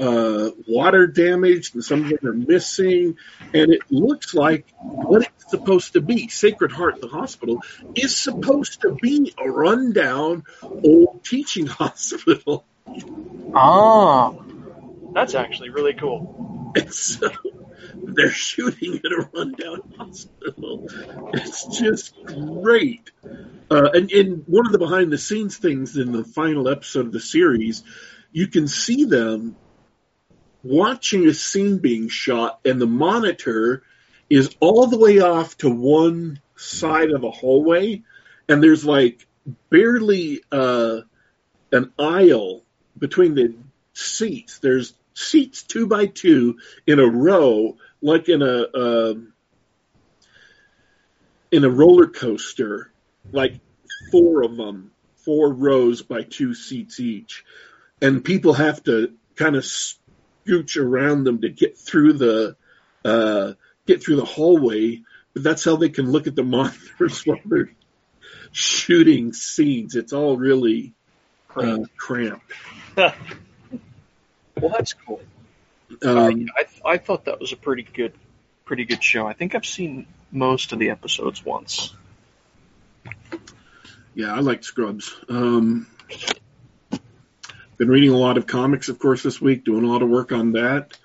uh, 0.00 0.50
water 0.66 1.06
damaged, 1.06 1.74
and 1.74 1.84
some 1.84 2.04
of 2.04 2.08
them 2.08 2.28
are 2.28 2.32
missing, 2.32 3.16
and 3.52 3.70
it 3.72 3.82
looks 3.90 4.34
like 4.34 4.66
what 4.78 5.22
it's 5.22 5.50
supposed 5.50 5.92
to 5.92 6.00
be. 6.00 6.28
Sacred 6.28 6.72
Heart, 6.72 7.00
the 7.00 7.08
hospital, 7.08 7.62
is 7.94 8.16
supposed 8.16 8.80
to 8.82 8.94
be 8.94 9.34
a 9.38 9.50
rundown 9.50 10.44
old 10.62 11.22
teaching 11.24 11.66
hospital. 11.66 12.64
Ah, 13.54 14.32
that's 15.12 15.34
actually 15.34 15.70
really 15.70 15.94
cool. 15.94 16.72
And 16.76 16.92
so 16.92 17.28
they're 17.94 18.30
shooting 18.30 18.96
at 18.96 19.12
a 19.12 19.28
rundown 19.34 19.92
hospital. 19.98 20.88
It's 21.34 21.78
just 21.78 22.14
great. 22.24 23.10
Uh, 23.70 23.90
and 23.94 24.10
in 24.10 24.44
one 24.46 24.66
of 24.66 24.72
the 24.72 24.78
behind 24.78 25.12
the 25.12 25.18
scenes 25.18 25.56
things 25.56 25.96
in 25.96 26.12
the 26.12 26.24
final 26.24 26.68
episode 26.68 27.06
of 27.06 27.12
the 27.12 27.20
series, 27.20 27.82
you 28.32 28.46
can 28.46 28.68
see 28.68 29.04
them 29.04 29.56
watching 30.62 31.26
a 31.26 31.34
scene 31.34 31.78
being 31.78 32.08
shot, 32.08 32.60
and 32.64 32.80
the 32.80 32.86
monitor 32.86 33.82
is 34.28 34.54
all 34.60 34.86
the 34.86 34.98
way 34.98 35.18
off 35.20 35.56
to 35.58 35.70
one 35.70 36.40
side 36.56 37.10
of 37.10 37.24
a 37.24 37.30
hallway, 37.30 38.02
and 38.48 38.62
there's 38.62 38.84
like 38.84 39.26
barely 39.70 40.40
uh, 40.52 41.00
an 41.72 41.92
aisle 41.98 42.62
between 42.98 43.34
the 43.34 43.54
seats. 43.92 44.58
There's 44.58 44.94
seats 45.14 45.62
two 45.62 45.86
by 45.86 46.06
two 46.06 46.58
in 46.86 46.98
a 46.98 47.06
row, 47.06 47.76
like 48.02 48.28
in 48.28 48.42
a 48.42 48.66
um, 48.74 49.32
in 51.50 51.64
a 51.64 51.70
roller 51.70 52.06
coaster, 52.06 52.92
like 53.32 53.54
four 54.10 54.42
of 54.42 54.56
them, 54.56 54.92
four 55.16 55.52
rows 55.52 56.02
by 56.02 56.22
two 56.22 56.54
seats 56.54 57.00
each, 57.00 57.44
and 58.00 58.24
people 58.24 58.52
have 58.52 58.82
to 58.84 59.14
kind 59.34 59.56
of 59.56 59.64
scooch 60.46 60.76
around 60.76 61.24
them 61.24 61.40
to 61.42 61.48
get 61.48 61.78
through 61.78 62.14
the 62.14 62.56
uh, 63.04 63.52
get 63.86 64.02
through 64.02 64.16
the 64.16 64.24
hallway. 64.24 65.02
But 65.32 65.42
that's 65.42 65.64
how 65.64 65.76
they 65.76 65.88
can 65.88 66.10
look 66.10 66.26
at 66.26 66.34
the 66.34 66.42
monitors 66.44 67.24
while 67.24 67.38
they're 67.44 67.70
shooting 68.52 69.32
scenes. 69.32 69.94
It's 69.94 70.12
all 70.12 70.36
really 70.36 70.94
uh, 71.54 71.78
cramped. 71.96 72.52
well, 72.96 73.14
that's 74.60 74.94
cool. 74.94 75.20
Um, 76.04 76.48
I 76.56 76.92
I 76.92 76.98
thought 76.98 77.24
that 77.24 77.40
was 77.40 77.52
a 77.52 77.56
pretty 77.56 77.82
good, 77.82 78.12
pretty 78.64 78.84
good 78.84 79.02
show. 79.02 79.26
I 79.26 79.32
think 79.32 79.54
I've 79.54 79.66
seen 79.66 80.06
most 80.30 80.72
of 80.72 80.78
the 80.78 80.90
episodes 80.90 81.44
once. 81.44 81.94
Yeah, 84.14 84.34
I 84.34 84.40
like 84.40 84.64
Scrubs. 84.64 85.14
Um, 85.28 85.86
been 87.80 87.88
reading 87.88 88.10
a 88.10 88.16
lot 88.16 88.36
of 88.36 88.46
comics, 88.46 88.90
of 88.90 88.98
course, 88.98 89.22
this 89.22 89.40
week, 89.40 89.64
doing 89.64 89.84
a 89.84 89.88
lot 89.90 90.02
of 90.02 90.10
work 90.10 90.32
on 90.32 90.52
that. 90.52 90.98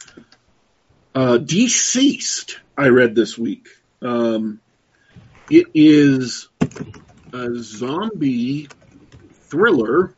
Uh, 1.15 1.37
Deceased, 1.37 2.59
I 2.77 2.89
read 2.89 3.15
this 3.15 3.37
week. 3.37 3.69
Um, 4.01 4.59
It 5.49 5.67
is 5.73 6.49
a 7.31 7.55
zombie 7.55 8.67
thriller 9.43 10.13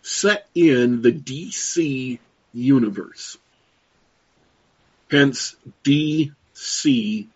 set 0.00 0.48
in 0.54 1.02
the 1.02 1.12
DC 1.12 2.18
universe. 2.54 3.36
Hence 5.10 5.54
DC 5.84 7.26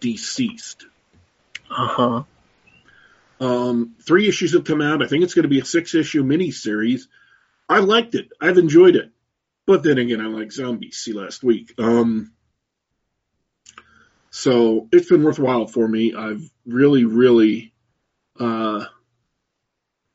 deceased. 0.00 0.86
Uh 1.70 1.86
huh. 1.86 2.22
Um, 3.38 3.96
three 4.00 4.28
issues 4.28 4.54
have 4.54 4.64
come 4.64 4.80
out. 4.80 5.02
I 5.02 5.08
think 5.08 5.24
it's 5.24 5.34
going 5.34 5.42
to 5.42 5.50
be 5.50 5.60
a 5.60 5.64
six 5.66 5.94
issue 5.94 6.24
miniseries. 6.24 7.02
I 7.68 7.80
liked 7.80 8.14
it. 8.14 8.30
I've 8.40 8.58
enjoyed 8.58 8.96
it. 8.96 9.10
But 9.66 9.82
then 9.82 9.98
again, 9.98 10.20
I 10.20 10.26
like 10.26 10.50
zombies. 10.50 10.96
See 10.96 11.12
last 11.12 11.42
week. 11.42 11.74
Um, 11.78 12.32
so 14.30 14.88
it's 14.92 15.08
been 15.08 15.22
worthwhile 15.22 15.66
for 15.66 15.86
me. 15.86 16.14
I've 16.14 16.50
really, 16.64 17.04
really, 17.04 17.72
uh, 18.40 18.84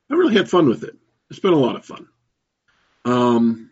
I 0.09 0.13
really 0.13 0.35
had 0.35 0.49
fun 0.49 0.67
with 0.67 0.83
it. 0.83 0.95
It's 1.29 1.39
been 1.39 1.53
a 1.53 1.57
lot 1.57 1.75
of 1.75 1.85
fun. 1.85 2.07
Um, 3.05 3.69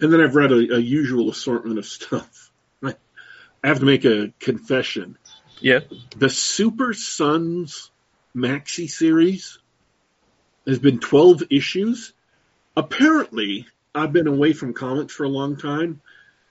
and 0.00 0.12
then 0.12 0.20
I've 0.20 0.34
read 0.34 0.50
a, 0.50 0.76
a 0.76 0.78
usual 0.78 1.30
assortment 1.30 1.78
of 1.78 1.86
stuff. 1.86 2.50
I 3.64 3.68
have 3.68 3.78
to 3.78 3.84
make 3.84 4.04
a 4.04 4.32
confession. 4.40 5.16
Yeah. 5.60 5.80
The 6.16 6.28
Super 6.28 6.94
Sons 6.94 7.90
maxi 8.34 8.90
series 8.90 9.58
has 10.66 10.78
been 10.78 10.98
12 10.98 11.44
issues. 11.50 12.12
Apparently, 12.76 13.66
I've 13.94 14.12
been 14.12 14.26
away 14.26 14.52
from 14.52 14.74
comics 14.74 15.14
for 15.14 15.24
a 15.24 15.28
long 15.28 15.56
time. 15.56 16.00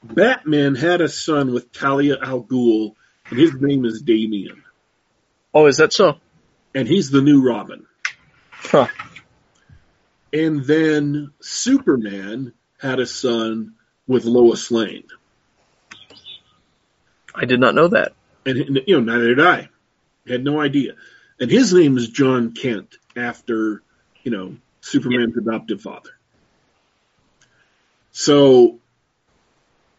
Batman 0.04 0.76
had 0.76 1.02
a 1.02 1.10
son 1.10 1.54
with 1.54 1.72
Talia 1.72 2.18
al 2.22 2.44
Ghul, 2.44 2.96
and 3.30 3.40
his 3.40 3.54
name 3.54 3.86
is 3.86 4.02
Damian. 4.02 4.64
Oh, 5.54 5.68
is 5.68 5.78
that 5.78 5.94
so? 5.94 6.18
And 6.74 6.88
he's 6.88 7.12
the 7.12 7.22
new 7.22 7.42
Robin. 7.42 7.86
Huh. 8.52 8.88
And 10.34 10.64
then 10.64 11.32
Superman 11.42 12.54
had 12.80 13.00
a 13.00 13.06
son 13.06 13.74
with 14.08 14.26
Lois 14.26 14.72
Lane. 14.72 15.08
I 17.36 17.46
did 17.46 17.60
not 17.60 17.76
know 17.76 17.90
that. 17.90 18.14
And, 18.46 18.82
you 18.88 19.00
know, 19.00 19.14
neither 19.14 19.36
did 19.36 19.46
I. 19.46 19.70
Had 20.28 20.44
no 20.44 20.60
idea. 20.60 20.94
And 21.40 21.50
his 21.50 21.74
name 21.74 21.98
is 21.98 22.10
John 22.10 22.54
Kent 22.54 22.98
after, 23.16 23.82
you 24.24 24.32
know, 24.32 24.56
Superman's 24.82 25.38
adoptive 25.38 25.82
father. 25.82 26.12
So 28.12 28.80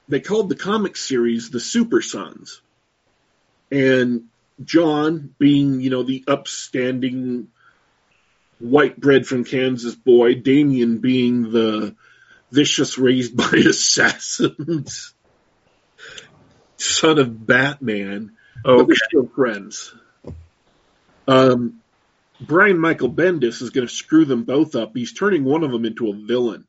they 0.08 0.20
called 0.20 0.48
the 0.48 0.56
comic 0.56 0.96
series 0.96 1.50
the 1.50 1.60
Super 1.60 2.02
Sons. 2.02 2.60
And 3.70 4.24
John, 4.62 5.34
being, 5.38 5.80
you 5.80 5.90
know, 5.90 6.02
the 6.02 6.24
upstanding 6.28 7.48
white 8.58 9.00
bread 9.00 9.26
from 9.26 9.44
Kansas 9.44 9.94
boy, 9.94 10.34
Damian 10.34 10.98
being 10.98 11.50
the 11.50 11.96
vicious 12.50 12.98
raised 12.98 13.36
by 13.36 13.50
assassins 13.54 15.14
son 16.82 17.18
of 17.18 17.46
Batman, 17.46 18.36
but 18.64 18.72
Okay. 18.72 18.86
they're 18.86 18.96
still 19.08 19.28
friends. 19.34 19.94
Um, 21.26 21.80
Brian 22.46 22.78
Michael 22.78 23.10
Bendis 23.10 23.62
is 23.62 23.70
going 23.70 23.86
to 23.86 23.92
screw 23.92 24.24
them 24.24 24.44
both 24.44 24.74
up. 24.74 24.92
He's 24.94 25.12
turning 25.12 25.44
one 25.44 25.64
of 25.64 25.70
them 25.70 25.84
into 25.84 26.10
a 26.10 26.14
villain. 26.14 26.66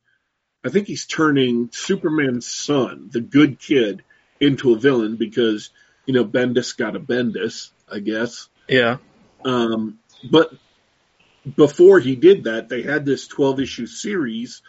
I 0.63 0.69
think 0.69 0.87
he's 0.87 1.05
turning 1.05 1.69
Superman's 1.73 2.47
son, 2.47 3.09
the 3.11 3.19
good 3.19 3.59
kid, 3.59 4.03
into 4.39 4.73
a 4.73 4.79
villain 4.79 5.17
because 5.17 5.71
you 6.05 6.13
know 6.13 6.25
Bendis 6.25 6.77
got 6.77 6.95
a 6.95 6.99
Bendis, 6.99 7.71
I 7.91 7.99
guess. 7.99 8.49
Yeah. 8.67 8.97
Um, 9.43 9.99
but 10.29 10.53
before 11.55 11.99
he 11.99 12.15
did 12.15 12.45
that, 12.45 12.69
they 12.69 12.81
had 12.81 13.05
this 13.05 13.27
12 13.27 13.61
issue 13.61 13.87
series 13.87 14.61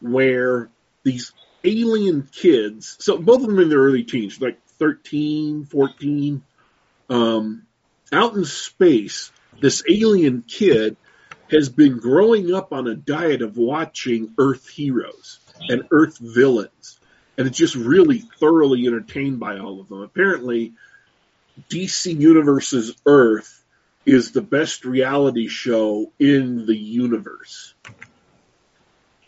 where 0.00 0.68
these 1.02 1.32
alien 1.64 2.28
kids, 2.30 2.96
so 3.00 3.16
both 3.18 3.40
of 3.40 3.48
them 3.48 3.58
in 3.58 3.68
their 3.68 3.78
early 3.78 4.04
teens, 4.04 4.40
like 4.40 4.62
13, 4.78 5.64
14, 5.64 6.42
um, 7.08 7.66
out 8.12 8.34
in 8.34 8.44
space, 8.44 9.32
this 9.60 9.82
alien 9.88 10.42
kid 10.46 10.96
has 11.50 11.68
been 11.68 11.98
growing 11.98 12.54
up 12.54 12.72
on 12.72 12.86
a 12.86 12.94
diet 12.94 13.42
of 13.42 13.56
watching 13.56 14.34
Earth 14.38 14.68
heroes 14.68 15.40
and 15.68 15.84
Earth 15.90 16.18
villains. 16.18 16.98
And 17.36 17.46
it's 17.46 17.58
just 17.58 17.74
really 17.74 18.18
thoroughly 18.18 18.86
entertained 18.86 19.40
by 19.40 19.58
all 19.58 19.80
of 19.80 19.88
them. 19.88 20.02
Apparently, 20.02 20.74
DC 21.70 22.18
Universe's 22.18 22.94
Earth 23.06 23.62
is 24.04 24.32
the 24.32 24.42
best 24.42 24.84
reality 24.84 25.48
show 25.48 26.12
in 26.18 26.66
the 26.66 26.76
universe. 26.76 27.74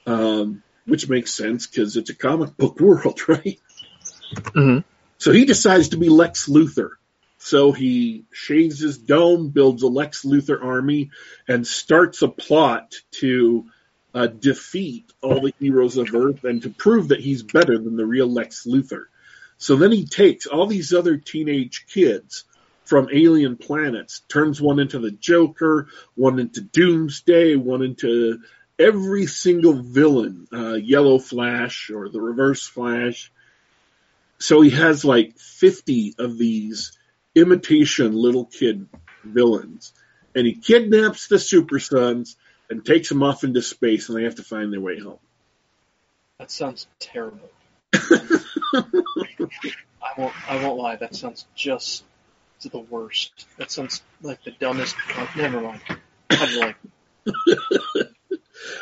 Um, 0.06 0.62
which 0.86 1.08
makes 1.08 1.32
sense 1.32 1.66
because 1.66 1.96
it's 1.96 2.10
a 2.10 2.14
comic 2.14 2.56
book 2.56 2.80
world, 2.80 3.20
right? 3.28 3.60
hmm 4.54 4.78
So 5.18 5.32
he 5.32 5.44
decides 5.44 5.90
to 5.90 5.96
be 5.96 6.08
Lex 6.08 6.48
Luthor. 6.48 6.92
So 7.42 7.72
he 7.72 8.26
shaves 8.32 8.78
his 8.80 8.98
dome, 8.98 9.48
builds 9.48 9.82
a 9.82 9.88
Lex 9.88 10.24
Luthor 10.24 10.62
army, 10.62 11.10
and 11.48 11.66
starts 11.66 12.20
a 12.20 12.28
plot 12.28 12.96
to 13.12 13.64
uh, 14.14 14.26
defeat 14.26 15.10
all 15.22 15.40
the 15.40 15.54
heroes 15.58 15.96
of 15.96 16.14
Earth 16.14 16.44
and 16.44 16.62
to 16.62 16.70
prove 16.70 17.08
that 17.08 17.20
he's 17.20 17.42
better 17.42 17.78
than 17.78 17.96
the 17.96 18.04
real 18.04 18.30
Lex 18.30 18.66
Luthor. 18.66 19.04
So 19.56 19.76
then 19.76 19.90
he 19.90 20.04
takes 20.04 20.44
all 20.44 20.66
these 20.66 20.92
other 20.92 21.16
teenage 21.16 21.86
kids 21.88 22.44
from 22.84 23.08
alien 23.10 23.56
planets, 23.56 24.20
turns 24.28 24.60
one 24.60 24.78
into 24.78 24.98
the 24.98 25.10
Joker, 25.10 25.88
one 26.14 26.38
into 26.40 26.60
Doomsday, 26.60 27.56
one 27.56 27.82
into 27.82 28.40
every 28.78 29.24
single 29.26 29.82
villain, 29.82 30.46
uh, 30.52 30.74
Yellow 30.74 31.18
Flash 31.18 31.90
or 31.90 32.10
the 32.10 32.20
Reverse 32.20 32.66
Flash. 32.66 33.32
So 34.38 34.60
he 34.60 34.70
has 34.70 35.06
like 35.06 35.38
50 35.38 36.16
of 36.18 36.36
these 36.36 36.98
imitation 37.34 38.12
little 38.12 38.44
kid 38.44 38.86
villains. 39.24 39.92
And 40.34 40.46
he 40.46 40.54
kidnaps 40.54 41.28
the 41.28 41.38
Super 41.38 41.78
Sons 41.78 42.36
and 42.68 42.84
takes 42.84 43.08
them 43.08 43.22
off 43.22 43.44
into 43.44 43.62
space 43.62 44.08
and 44.08 44.18
they 44.18 44.24
have 44.24 44.36
to 44.36 44.42
find 44.42 44.72
their 44.72 44.80
way 44.80 44.98
home. 44.98 45.18
That 46.38 46.50
sounds 46.50 46.86
terrible. 46.98 47.50
I 47.92 48.82
won't. 50.16 50.50
I 50.50 50.64
won't 50.64 50.78
lie. 50.78 50.96
That 50.96 51.14
sounds 51.14 51.44
just 51.54 52.04
the 52.62 52.78
worst. 52.78 53.46
That 53.58 53.70
sounds 53.70 54.02
like 54.22 54.42
the 54.44 54.52
dumbest. 54.52 54.94
never 55.36 55.60
mind. 55.60 55.80
I 56.30 56.56
like. 56.56 56.76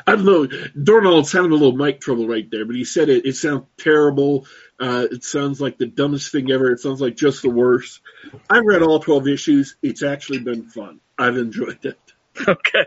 I 0.07 0.17
don't 0.17 0.25
know. 0.25 0.47
Dornall 0.47 1.25
sounded 1.27 1.53
a 1.53 1.55
little 1.55 1.77
mic 1.77 2.01
trouble 2.01 2.27
right 2.27 2.49
there, 2.51 2.65
but 2.65 2.77
he 2.77 2.85
said 2.85 3.09
it, 3.09 3.27
it 3.27 3.37
sounds 3.37 3.67
terrible. 3.79 4.47
Uh, 4.81 5.07
it 5.11 5.25
sounds 5.25 5.61
like 5.61 5.79
the 5.79 5.87
dumbest 5.87 6.33
thing 6.33 6.51
ever. 6.51 6.71
It 6.73 6.81
sounds 6.81 7.01
like 7.01 7.17
just 7.17 7.43
the 7.43 7.51
worst. 7.51 8.01
I've 8.49 8.65
read 8.65 8.83
all 8.83 9.01
12 9.01 9.29
issues. 9.29 9.77
It's 9.83 10.03
actually 10.03 10.41
been 10.41 10.69
fun. 10.69 11.01
I've 11.19 11.37
enjoyed 11.37 11.85
it. 11.85 11.99
Okay. 12.47 12.87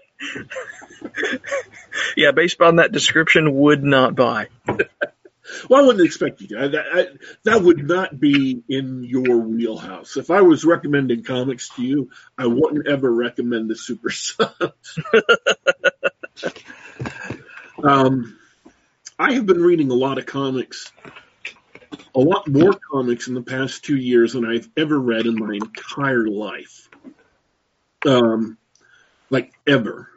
yeah, 2.15 2.31
based 2.31 2.61
on 2.61 2.77
that 2.77 2.93
description, 2.93 3.53
would 3.53 3.83
not 3.83 4.15
buy. 4.15 4.47
Well, 5.69 5.83
I 5.83 5.85
wouldn't 5.85 6.05
expect 6.05 6.41
you 6.41 6.47
to. 6.49 6.63
I, 6.63 6.67
that, 6.69 6.85
I, 6.93 7.07
that 7.43 7.61
would 7.61 7.85
not 7.85 8.19
be 8.19 8.63
in 8.69 9.03
your 9.03 9.37
wheelhouse. 9.37 10.17
If 10.17 10.31
I 10.31 10.41
was 10.41 10.63
recommending 10.63 11.23
comics 11.23 11.69
to 11.75 11.83
you, 11.83 12.09
I 12.37 12.47
wouldn't 12.47 12.87
ever 12.87 13.11
recommend 13.11 13.69
the 13.69 13.75
Super 13.75 14.09
Sons. 14.09 14.49
um, 17.83 18.37
I 19.17 19.33
have 19.33 19.45
been 19.45 19.61
reading 19.61 19.91
a 19.91 19.95
lot 19.95 20.17
of 20.17 20.25
comics, 20.25 20.91
a 22.15 22.19
lot 22.19 22.47
more 22.47 22.73
comics 22.91 23.27
in 23.27 23.33
the 23.33 23.41
past 23.41 23.83
two 23.83 23.97
years 23.97 24.33
than 24.33 24.45
I've 24.45 24.69
ever 24.75 24.99
read 24.99 25.25
in 25.25 25.35
my 25.35 25.53
entire 25.53 26.27
life. 26.27 26.89
Um, 28.05 28.57
like 29.31 29.53
ever. 29.65 30.09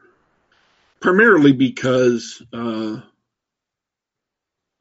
Primarily 1.01 1.53
because 1.53 2.43
uh, 2.53 3.01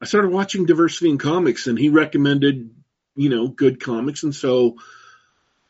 I 0.00 0.04
started 0.04 0.32
watching 0.32 0.66
Diversity 0.66 1.10
in 1.10 1.18
Comics, 1.18 1.66
and 1.66 1.78
he 1.78 1.88
recommended, 1.88 2.70
you 3.14 3.30
know, 3.30 3.48
good 3.48 3.80
comics, 3.80 4.22
and 4.22 4.34
so 4.34 4.76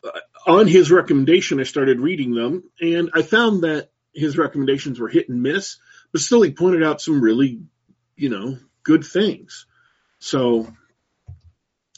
uh, 0.03 0.19
on 0.47 0.67
his 0.67 0.91
recommendation, 0.91 1.59
I 1.59 1.63
started 1.63 1.99
reading 1.99 2.33
them, 2.33 2.63
and 2.81 3.11
I 3.13 3.21
found 3.21 3.63
that 3.63 3.89
his 4.15 4.37
recommendations 4.37 4.99
were 4.99 5.09
hit 5.09 5.29
and 5.29 5.43
miss, 5.43 5.77
but 6.11 6.21
still, 6.21 6.41
he 6.41 6.51
pointed 6.51 6.83
out 6.83 7.01
some 7.01 7.21
really, 7.21 7.61
you 8.15 8.29
know, 8.29 8.57
good 8.83 9.03
things. 9.03 9.65
So 10.19 10.67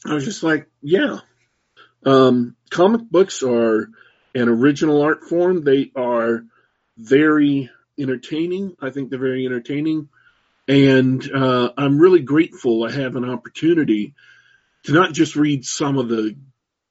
I 0.05 0.13
was 0.13 0.26
just 0.26 0.43
like, 0.43 0.68
yeah. 0.82 1.20
Um, 2.05 2.55
comic 2.70 3.01
books 3.09 3.43
are 3.43 3.89
an 4.34 4.49
original 4.49 5.01
art 5.01 5.24
form. 5.24 5.63
They 5.63 5.91
are 5.95 6.43
very 6.97 7.70
entertaining. 7.99 8.76
I 8.82 8.89
think 8.89 9.09
they're 9.09 9.20
very 9.20 9.45
entertaining. 9.45 10.09
And 10.68 11.24
uh, 11.32 11.72
I'm 11.78 11.99
really 11.99 12.22
grateful 12.22 12.84
I 12.84 12.91
have 12.91 13.15
an 13.15 13.30
opportunity 13.30 14.13
to 14.84 14.93
not 14.93 15.13
just 15.13 15.36
read 15.36 15.65
some 15.65 15.97
of 15.97 16.09
the 16.09 16.36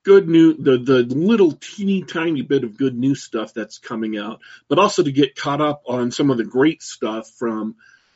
good 0.07 0.29
new 0.29 0.55
the 0.55 0.79
the 0.79 1.03
little 1.03 1.51
teeny 1.51 2.03
tiny 2.05 2.41
bit 2.43 2.63
of 2.63 2.79
good 2.79 2.97
new 2.97 3.17
stuff 3.17 3.53
that's 3.53 3.79
coming 3.79 4.17
out, 4.17 4.41
but 4.69 4.79
also 4.79 5.03
to 5.03 5.11
get 5.11 5.35
caught 5.35 5.61
up 5.61 5.83
on 5.89 6.13
some 6.13 6.31
of 6.31 6.37
the 6.37 6.45
great 6.45 6.81
stuff 6.81 7.29
from 7.29 7.75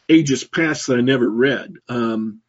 ages 0.08 0.44
past 0.44 0.86
that 0.86 0.98
I 0.98 1.00
never 1.00 1.28
read. 1.28 1.74
Um, 1.88 2.42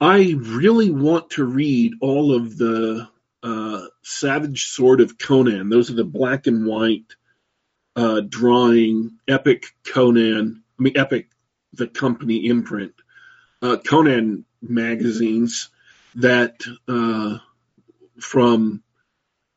I 0.00 0.34
really 0.36 0.90
want 0.90 1.30
to 1.30 1.44
read 1.44 1.94
all 2.00 2.34
of 2.34 2.58
the 2.58 3.08
uh, 3.44 3.82
Savage 4.02 4.64
Sword 4.64 5.00
of 5.00 5.16
Conan. 5.18 5.68
Those 5.68 5.90
are 5.90 5.94
the 5.94 6.04
black 6.04 6.48
and 6.48 6.66
white 6.66 7.14
uh, 7.94 8.22
drawing 8.28 9.18
epic 9.28 9.66
Conan. 9.86 10.64
I 10.78 10.82
mean, 10.82 10.98
epic 10.98 11.28
the 11.74 11.86
company 11.86 12.46
imprint 12.46 12.94
uh, 13.62 13.76
Conan 13.76 14.44
magazines 14.60 15.70
that 16.16 16.64
uh, 16.88 17.38
from 18.20 18.82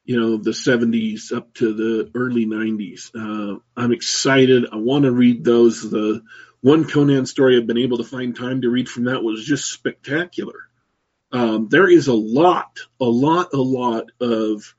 you 0.03 0.19
know 0.19 0.37
the 0.37 0.51
70s 0.51 1.31
up 1.31 1.53
to 1.55 1.73
the 1.73 2.11
early 2.15 2.45
90s. 2.45 3.11
Uh, 3.15 3.59
I'm 3.77 3.91
excited. 3.91 4.65
I 4.71 4.77
want 4.77 5.05
to 5.05 5.11
read 5.11 5.43
those. 5.43 5.89
The 5.89 6.23
one 6.61 6.87
Conan 6.87 7.25
story 7.25 7.57
I've 7.57 7.67
been 7.67 7.77
able 7.77 7.97
to 7.97 8.03
find 8.03 8.35
time 8.35 8.61
to 8.61 8.69
read 8.69 8.89
from 8.89 9.05
that 9.05 9.23
was 9.23 9.45
just 9.45 9.71
spectacular. 9.71 10.67
Um, 11.31 11.69
there 11.69 11.89
is 11.89 12.07
a 12.07 12.13
lot, 12.13 12.79
a 12.99 13.05
lot, 13.05 13.53
a 13.53 13.61
lot 13.61 14.11
of 14.19 14.75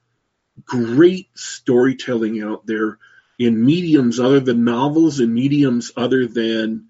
great 0.65 1.31
storytelling 1.35 2.43
out 2.43 2.67
there 2.67 2.99
in 3.39 3.65
mediums 3.65 4.21
other 4.21 4.41
than 4.41 4.65
novels 4.65 5.21
and 5.21 5.33
mediums 5.33 5.93
other 5.97 6.27
than 6.27 6.89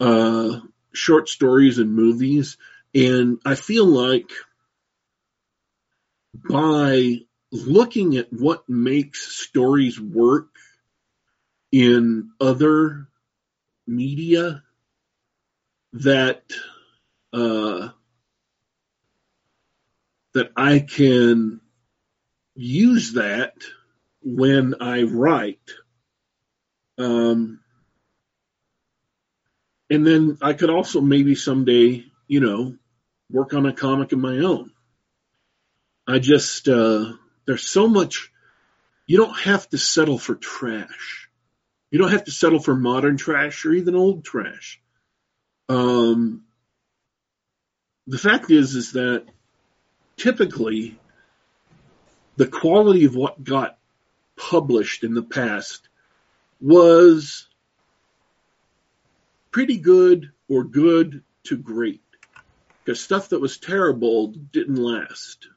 uh, 0.00 0.60
short 0.92 1.28
stories 1.28 1.78
and 1.78 1.94
movies. 1.94 2.56
And 2.94 3.40
I 3.44 3.54
feel 3.54 3.86
like 3.86 4.30
by 6.48 7.20
looking 7.50 8.16
at 8.16 8.32
what 8.32 8.68
makes 8.68 9.36
stories 9.36 10.00
work 10.00 10.48
in 11.70 12.30
other 12.40 13.08
media, 13.86 14.62
that 15.92 16.42
uh, 17.32 17.88
that 20.34 20.50
I 20.56 20.80
can 20.80 21.60
use 22.54 23.14
that 23.14 23.54
when 24.22 24.74
I 24.80 25.02
write. 25.02 25.70
Um, 26.98 27.60
and 29.90 30.06
then 30.06 30.38
I 30.40 30.54
could 30.54 30.70
also 30.70 31.00
maybe 31.00 31.34
someday, 31.34 32.04
you 32.26 32.40
know, 32.40 32.76
work 33.30 33.54
on 33.54 33.66
a 33.66 33.72
comic 33.72 34.12
of 34.12 34.18
my 34.18 34.38
own. 34.38 34.73
I 36.06 36.18
just, 36.18 36.68
uh, 36.68 37.12
there's 37.46 37.66
so 37.66 37.88
much, 37.88 38.30
you 39.06 39.16
don't 39.16 39.38
have 39.40 39.68
to 39.70 39.78
settle 39.78 40.18
for 40.18 40.34
trash. 40.34 41.28
You 41.90 41.98
don't 41.98 42.12
have 42.12 42.24
to 42.24 42.30
settle 42.30 42.58
for 42.58 42.74
modern 42.74 43.16
trash 43.16 43.64
or 43.64 43.72
even 43.72 43.94
old 43.94 44.24
trash. 44.24 44.80
Um, 45.68 46.44
the 48.06 48.18
fact 48.18 48.50
is, 48.50 48.74
is 48.74 48.92
that 48.92 49.24
typically 50.16 50.98
the 52.36 52.46
quality 52.46 53.04
of 53.04 53.14
what 53.14 53.42
got 53.42 53.78
published 54.36 55.04
in 55.04 55.14
the 55.14 55.22
past 55.22 55.88
was 56.60 57.46
pretty 59.50 59.78
good 59.78 60.32
or 60.48 60.64
good 60.64 61.22
to 61.44 61.56
great. 61.56 62.02
Because 62.84 63.00
stuff 63.00 63.30
that 63.30 63.40
was 63.40 63.56
terrible 63.56 64.28
didn't 64.28 64.76
last. 64.76 65.48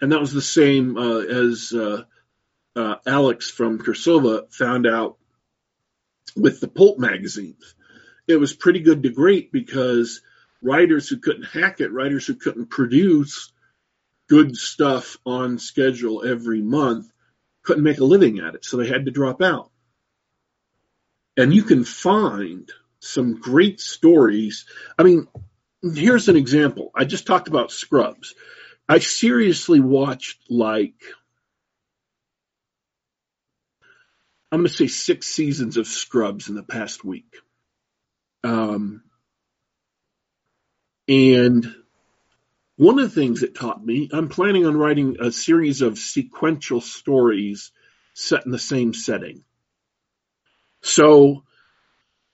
And 0.00 0.12
that 0.12 0.20
was 0.20 0.32
the 0.32 0.42
same 0.42 0.96
uh, 0.96 1.20
as 1.20 1.72
uh, 1.72 2.02
uh, 2.74 2.96
Alex 3.06 3.50
from 3.50 3.78
Cirsova 3.78 4.52
found 4.52 4.86
out 4.86 5.16
with 6.36 6.60
the 6.60 6.68
pulp 6.68 6.98
magazines. 6.98 7.74
It 8.28 8.36
was 8.36 8.52
pretty 8.52 8.80
good 8.80 9.02
to 9.04 9.10
great 9.10 9.52
because 9.52 10.20
writers 10.62 11.08
who 11.08 11.18
couldn't 11.18 11.44
hack 11.44 11.80
it, 11.80 11.92
writers 11.92 12.26
who 12.26 12.34
couldn't 12.34 12.70
produce 12.70 13.52
good 14.28 14.56
stuff 14.56 15.16
on 15.24 15.58
schedule 15.58 16.24
every 16.26 16.60
month, 16.60 17.10
couldn't 17.62 17.84
make 17.84 17.98
a 17.98 18.04
living 18.04 18.40
at 18.40 18.54
it. 18.54 18.64
So 18.64 18.76
they 18.76 18.88
had 18.88 19.06
to 19.06 19.10
drop 19.10 19.40
out. 19.40 19.70
And 21.36 21.54
you 21.54 21.62
can 21.62 21.84
find 21.84 22.70
some 23.00 23.40
great 23.40 23.80
stories. 23.80 24.66
I 24.98 25.02
mean, 25.02 25.28
here's 25.82 26.28
an 26.28 26.36
example. 26.36 26.90
I 26.94 27.04
just 27.04 27.26
talked 27.26 27.48
about 27.48 27.70
Scrubs. 27.70 28.34
I 28.88 28.98
seriously 29.00 29.80
watched 29.80 30.38
like, 30.48 30.94
I'm 34.52 34.60
going 34.60 34.68
to 34.68 34.74
say 34.74 34.86
six 34.86 35.26
seasons 35.26 35.76
of 35.76 35.86
Scrubs 35.86 36.48
in 36.48 36.54
the 36.54 36.62
past 36.62 37.04
week. 37.04 37.36
Um, 38.44 39.02
and 41.08 41.74
one 42.76 42.98
of 42.98 43.12
the 43.12 43.20
things 43.20 43.42
it 43.42 43.54
taught 43.54 43.84
me, 43.84 44.08
I'm 44.12 44.28
planning 44.28 44.66
on 44.66 44.76
writing 44.76 45.16
a 45.20 45.32
series 45.32 45.82
of 45.82 45.98
sequential 45.98 46.80
stories 46.80 47.72
set 48.14 48.46
in 48.46 48.52
the 48.52 48.58
same 48.58 48.94
setting. 48.94 49.42
So 50.82 51.42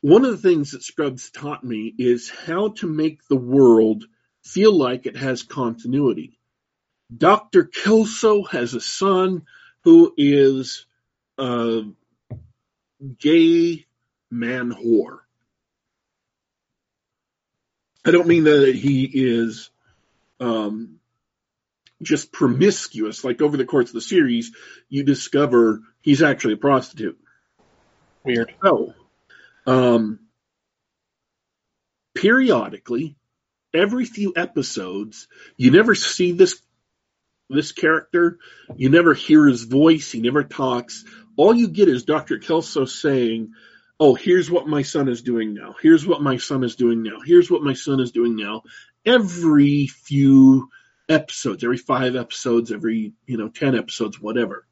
one 0.03 0.24
of 0.24 0.32
the 0.32 0.48
things 0.48 0.72
that 0.72 0.82
Scrubs 0.82 1.30
taught 1.30 1.64
me 1.64 1.94
is 1.96 2.28
how 2.28 2.68
to 2.68 2.86
make 2.86 3.26
the 3.28 3.36
world 3.36 4.05
feel 4.42 4.76
like 4.76 5.07
it 5.07 5.16
has 5.16 5.42
continuity. 5.42 6.38
Dr. 7.16 7.64
Kelso 7.64 8.42
has 8.44 8.74
a 8.74 8.80
son 8.80 9.42
who 9.84 10.14
is 10.16 10.86
a 11.38 11.82
gay 13.18 13.86
man 14.30 14.72
whore. 14.72 15.18
I 18.04 18.10
don't 18.10 18.26
mean 18.26 18.44
that 18.44 18.74
he 18.74 19.04
is 19.04 19.70
um, 20.40 20.98
just 22.02 22.32
promiscuous. 22.32 23.24
Like 23.24 23.42
over 23.42 23.56
the 23.56 23.64
course 23.64 23.88
of 23.88 23.94
the 23.94 24.00
series, 24.00 24.52
you 24.88 25.04
discover 25.04 25.80
he's 26.00 26.22
actually 26.22 26.54
a 26.54 26.58
prostitute. 26.58 27.18
Weird. 28.24 28.54
So, 28.62 28.94
um, 29.66 30.20
periodically, 32.14 33.16
every 33.74 34.04
few 34.04 34.32
episodes, 34.34 35.28
you 35.56 35.70
never 35.70 35.94
see 35.94 36.32
this 36.32 36.60
this 37.53 37.72
character. 37.72 38.38
You 38.76 38.88
never 38.90 39.14
hear 39.14 39.46
his 39.46 39.64
voice. 39.64 40.11
He 40.11 40.20
never 40.20 40.44
talks. 40.44 41.05
All 41.36 41.55
you 41.55 41.68
get 41.68 41.88
is 41.88 42.05
Dr. 42.05 42.38
Kelso 42.38 42.84
saying, 42.84 43.53
"Oh, 44.00 44.14
here's 44.14 44.50
what 44.50 44.68
my 44.68 44.82
son 44.82 45.09
is 45.09 45.22
doing 45.22 45.55
now. 45.55 45.74
Here's 45.80 46.07
what 46.07 46.22
my 46.22 46.36
son 46.36 46.64
is 46.64 46.76
doing 46.76 47.03
now. 47.03 47.20
Here's 47.24 47.50
what 47.50 47.62
my 47.62 47.74
son 47.74 48.00
is 48.00 48.12
doing 48.12 48.36
now." 48.36 48.62
Every 49.05 49.86
few 49.86 50.70
episodes, 51.09 51.64
every 51.64 51.78
five 51.78 52.16
episodes, 52.16 52.72
every 52.72 53.12
you 53.26 53.36
know 53.36 53.48
ten 53.48 53.76
episodes, 53.76 54.20
whatever 54.20 54.66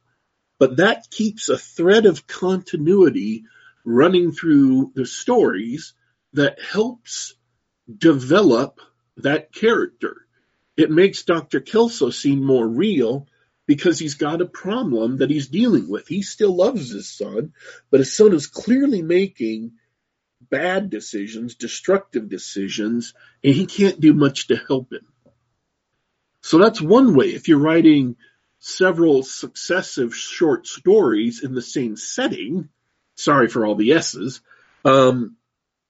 but 0.61 0.77
that 0.77 1.09
keeps 1.09 1.49
a 1.49 1.57
thread 1.57 2.05
of 2.05 2.27
continuity 2.27 3.45
running 3.83 4.31
through 4.31 4.91
the 4.93 5.07
stories 5.07 5.95
that 6.33 6.61
helps 6.61 7.33
develop 7.97 8.79
that 9.17 9.51
character. 9.51 10.20
It 10.77 10.89
makes 10.89 11.23
Dr. 11.23 11.59
Kelso 11.59 12.09
seem 12.09 12.43
more 12.43 12.67
real 12.67 13.27
because 13.67 13.99
he's 13.99 14.15
got 14.15 14.41
a 14.41 14.45
problem 14.45 15.17
that 15.17 15.29
he's 15.29 15.47
dealing 15.47 15.89
with. 15.89 16.07
He 16.07 16.21
still 16.21 16.55
loves 16.55 16.91
his 16.91 17.09
son, 17.09 17.53
but 17.89 17.99
his 17.99 18.15
son 18.15 18.33
is 18.33 18.47
clearly 18.47 19.01
making 19.01 19.73
bad 20.49 20.89
decisions, 20.89 21.55
destructive 21.55 22.29
decisions, 22.29 23.13
and 23.43 23.53
he 23.53 23.65
can't 23.65 23.99
do 23.99 24.13
much 24.13 24.47
to 24.47 24.55
help 24.55 24.91
him. 24.91 25.05
So 26.41 26.57
that's 26.57 26.81
one 26.81 27.15
way. 27.15 27.27
If 27.27 27.47
you're 27.47 27.59
writing 27.59 28.15
several 28.59 29.23
successive 29.23 30.15
short 30.15 30.67
stories 30.67 31.43
in 31.43 31.53
the 31.53 31.61
same 31.61 31.95
setting, 31.95 32.69
sorry 33.15 33.47
for 33.47 33.65
all 33.65 33.75
the 33.75 33.93
S's, 33.93 34.41
um, 34.83 35.37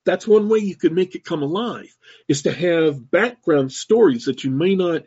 that's 0.06 0.28
one 0.28 0.50
way 0.50 0.60
you 0.60 0.76
could 0.76 0.94
make 0.94 1.16
it 1.16 1.24
come 1.24 1.44
alive, 1.44 1.96
is 2.28 2.44
to 2.44 2.52
have 2.52 3.12
background 3.12 3.72
stories 3.72 4.26
that 4.26 4.44
you 4.44 4.52
may 4.52 4.76
not 4.76 5.04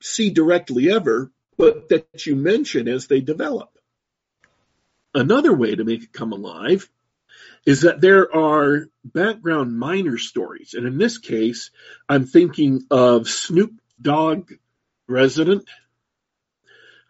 see 0.00 0.30
directly 0.30 0.90
ever, 0.90 1.30
but 1.56 1.88
that 1.88 2.26
you 2.26 2.36
mention 2.36 2.88
as 2.88 3.06
they 3.06 3.20
develop. 3.20 3.70
Another 5.14 5.52
way 5.52 5.74
to 5.74 5.84
make 5.84 6.02
it 6.02 6.12
come 6.12 6.32
alive 6.32 6.88
is 7.64 7.82
that 7.82 8.00
there 8.00 8.34
are 8.34 8.88
background 9.04 9.78
minor 9.78 10.18
stories. 10.18 10.74
And 10.74 10.86
in 10.86 10.98
this 10.98 11.18
case, 11.18 11.70
I'm 12.08 12.26
thinking 12.26 12.84
of 12.90 13.28
Snoop 13.28 13.72
Dogg 14.00 14.52
Resident 15.08 15.66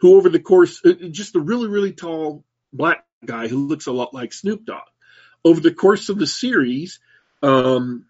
who 0.04 0.16
over 0.16 0.28
the 0.28 0.38
course, 0.38 0.82
uh, 0.84 0.92
just 1.10 1.34
a 1.34 1.40
really, 1.40 1.66
really 1.66 1.92
tall 1.92 2.44
black 2.74 3.06
guy 3.24 3.48
who 3.48 3.66
looks 3.66 3.86
a 3.86 3.92
lot 3.92 4.12
like 4.12 4.34
Snoop 4.34 4.66
Dogg. 4.66 4.82
Over 5.44 5.60
the 5.60 5.74
course 5.74 6.08
of 6.08 6.18
the 6.18 6.26
series, 6.26 7.00
um, 7.42 8.06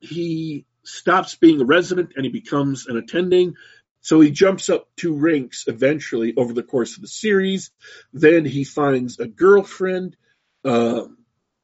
he 0.00 0.66
stops 0.82 1.34
being 1.34 1.60
a 1.60 1.64
resident 1.64 2.12
and 2.16 2.24
he 2.24 2.30
becomes 2.30 2.86
an 2.86 2.96
attending. 2.96 3.54
So 4.02 4.20
he 4.20 4.30
jumps 4.30 4.68
up 4.68 4.88
two 4.96 5.14
ranks 5.16 5.64
eventually 5.66 6.34
over 6.36 6.52
the 6.52 6.62
course 6.62 6.96
of 6.96 7.02
the 7.02 7.08
series. 7.08 7.70
Then 8.12 8.44
he 8.44 8.64
finds 8.64 9.18
a 9.18 9.26
girlfriend, 9.26 10.16
uh, 10.62 11.06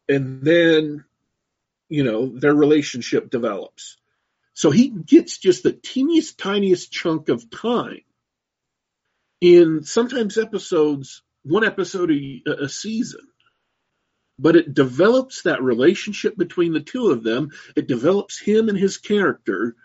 and 0.09 0.43
then, 0.43 1.05
you 1.89 2.03
know, 2.03 2.39
their 2.39 2.55
relationship 2.55 3.31
develops. 3.31 3.99
So 4.55 4.71
he 4.71 4.89
gets 4.89 5.39
just 5.39 5.63
the 5.63 5.73
teeniest, 5.73 6.39
tiniest 6.39 6.91
chunk 6.91 7.29
of 7.29 7.51
time 7.51 8.03
in 9.41 9.85
sometimes 9.85 10.39
episodes, 10.39 11.23
one 11.43 11.65
episode 11.65 12.11
a, 12.11 12.43
a 12.65 12.69
season. 12.69 13.27
But 14.41 14.57
it 14.57 14.73
develops 14.73 15.43
that 15.43 15.63
relationship 15.63 16.35
between 16.35 16.73
the 16.73 16.81
two 16.81 17.11
of 17.11 17.23
them. 17.23 17.51
It 17.77 17.87
develops 17.87 18.39
him 18.39 18.71
and 18.71 18.79
his 18.79 18.97
character, 18.97 19.77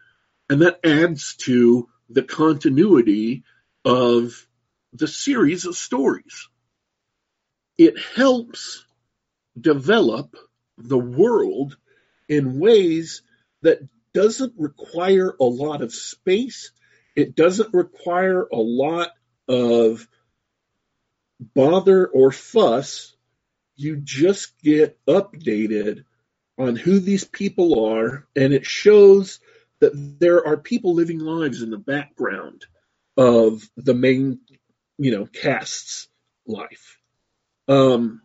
and 0.49 0.61
that 0.61 0.79
adds 0.85 1.35
to 1.41 1.89
the 2.09 2.23
continuity 2.23 3.43
of 3.83 4.47
the 4.93 5.09
series 5.09 5.65
of 5.65 5.75
stories. 5.75 6.47
It 7.77 7.95
helps 8.15 8.85
develop 9.59 10.37
the 10.77 10.97
world 10.97 11.75
in 12.29 12.57
ways 12.57 13.23
that 13.61 13.79
doesn't 14.13 14.53
require 14.57 15.35
a 15.37 15.43
lot 15.43 15.81
of 15.81 15.93
space. 15.93 16.71
It 17.13 17.35
doesn't 17.35 17.73
require 17.73 18.43
a 18.43 18.57
lot 18.57 19.09
of 19.49 20.07
bother 21.39 22.07
or 22.07 22.31
fuss. 22.31 23.14
You 23.75 23.97
just 23.97 24.59
get 24.61 24.97
updated 25.05 26.05
on 26.57 26.75
who 26.75 26.99
these 26.99 27.25
people 27.25 27.85
are, 27.85 28.25
and 28.35 28.53
it 28.53 28.65
shows 28.65 29.39
that 29.79 29.91
there 30.19 30.47
are 30.47 30.57
people 30.57 30.93
living 30.93 31.19
lives 31.19 31.61
in 31.61 31.69
the 31.69 31.77
background 31.77 32.65
of 33.17 33.61
the 33.75 33.93
main, 33.93 34.39
you 34.97 35.11
know, 35.11 35.25
cast's 35.25 36.07
life. 36.47 36.99
Um, 37.67 38.21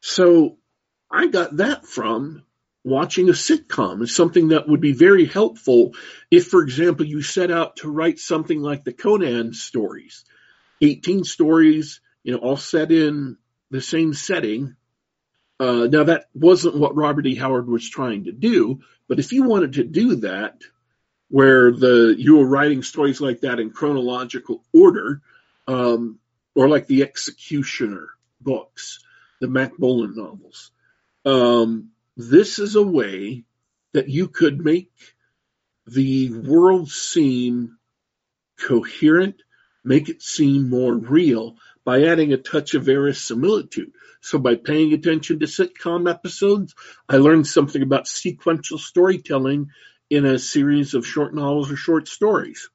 so 0.00 0.58
I 1.10 1.26
got 1.26 1.58
that 1.58 1.86
from 1.86 2.44
watching 2.84 3.28
a 3.28 3.32
sitcom 3.32 4.02
is 4.02 4.14
something 4.14 4.48
that 4.48 4.68
would 4.68 4.80
be 4.80 4.92
very 4.92 5.24
helpful 5.24 5.94
if, 6.30 6.48
for 6.48 6.62
example, 6.62 7.06
you 7.06 7.22
set 7.22 7.50
out 7.50 7.76
to 7.76 7.90
write 7.90 8.18
something 8.18 8.60
like 8.60 8.84
the 8.84 8.92
Conan 8.92 9.54
stories, 9.54 10.24
18 10.82 11.24
stories, 11.24 12.00
you 12.22 12.32
know, 12.32 12.38
all 12.38 12.56
set 12.56 12.92
in 12.92 13.38
the 13.74 13.80
same 13.80 14.14
setting. 14.14 14.76
Uh, 15.58 15.88
now 15.90 16.04
that 16.04 16.26
wasn't 16.32 16.76
what 16.76 16.94
Robert 16.94 17.26
E. 17.26 17.34
Howard 17.34 17.66
was 17.66 17.90
trying 17.90 18.24
to 18.24 18.32
do, 18.32 18.80
but 19.08 19.18
if 19.18 19.32
you 19.32 19.42
wanted 19.42 19.72
to 19.74 19.84
do 19.84 20.16
that, 20.16 20.62
where 21.28 21.72
the 21.72 22.14
you 22.16 22.36
were 22.36 22.46
writing 22.46 22.84
stories 22.84 23.20
like 23.20 23.40
that 23.40 23.58
in 23.58 23.70
chronological 23.70 24.62
order, 24.72 25.22
um, 25.66 26.20
or 26.54 26.68
like 26.68 26.86
the 26.86 27.02
Executioner 27.02 28.10
books, 28.40 29.00
the 29.40 29.48
Mack 29.48 29.76
Bolan 29.76 30.14
novels, 30.14 30.70
um, 31.24 31.90
this 32.16 32.60
is 32.60 32.76
a 32.76 32.82
way 32.82 33.42
that 33.92 34.08
you 34.08 34.28
could 34.28 34.64
make 34.64 34.92
the 35.84 36.30
world 36.30 36.92
seem 36.92 37.76
coherent, 38.56 39.42
make 39.82 40.08
it 40.08 40.22
seem 40.22 40.70
more 40.70 40.94
real 40.94 41.56
by 41.84 42.04
adding 42.04 42.32
a 42.32 42.38
touch 42.38 42.74
of 42.74 42.84
verisimilitude. 42.84 43.92
So 44.20 44.38
by 44.38 44.56
paying 44.56 44.92
attention 44.92 45.40
to 45.40 45.46
sitcom 45.46 46.10
episodes, 46.10 46.74
I 47.08 47.16
learned 47.16 47.46
something 47.46 47.82
about 47.82 48.08
sequential 48.08 48.78
storytelling 48.78 49.70
in 50.08 50.24
a 50.24 50.38
series 50.38 50.94
of 50.94 51.06
short 51.06 51.34
novels 51.34 51.70
or 51.70 51.76
short 51.76 52.08
stories. 52.08 52.70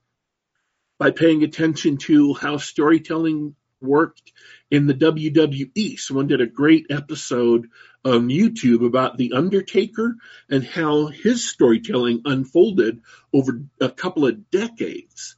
By 0.99 1.12
paying 1.12 1.43
attention 1.43 1.97
to 1.97 2.34
how 2.34 2.57
storytelling 2.57 3.55
worked 3.82 4.32
in 4.70 4.88
the 4.88 4.93
WWE. 4.93 5.99
Someone 5.99 6.28
did 6.28 6.41
a 6.41 6.47
great 6.47 6.88
episode 6.89 7.70
on 8.03 8.30
YouTube 8.30 8.86
about 8.86 9.18
The 9.18 9.34
Undertaker 9.34 10.16
and 10.49 10.64
how 10.64 11.07
his 11.07 11.49
storytelling 11.49 12.22
unfolded 12.26 13.01
over 13.34 13.62
a 13.80 13.89
couple 13.89 14.26
of 14.26 14.49
decades. 14.49 15.36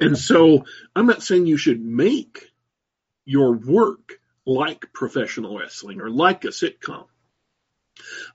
And 0.00 0.16
so 0.16 0.64
I'm 0.96 1.06
not 1.06 1.22
saying 1.22 1.46
you 1.46 1.58
should 1.58 1.80
make 1.80 2.50
your 3.24 3.52
work 3.52 4.20
like 4.46 4.92
professional 4.92 5.58
wrestling 5.58 6.00
or 6.00 6.10
like 6.10 6.44
a 6.44 6.48
sitcom. 6.48 7.06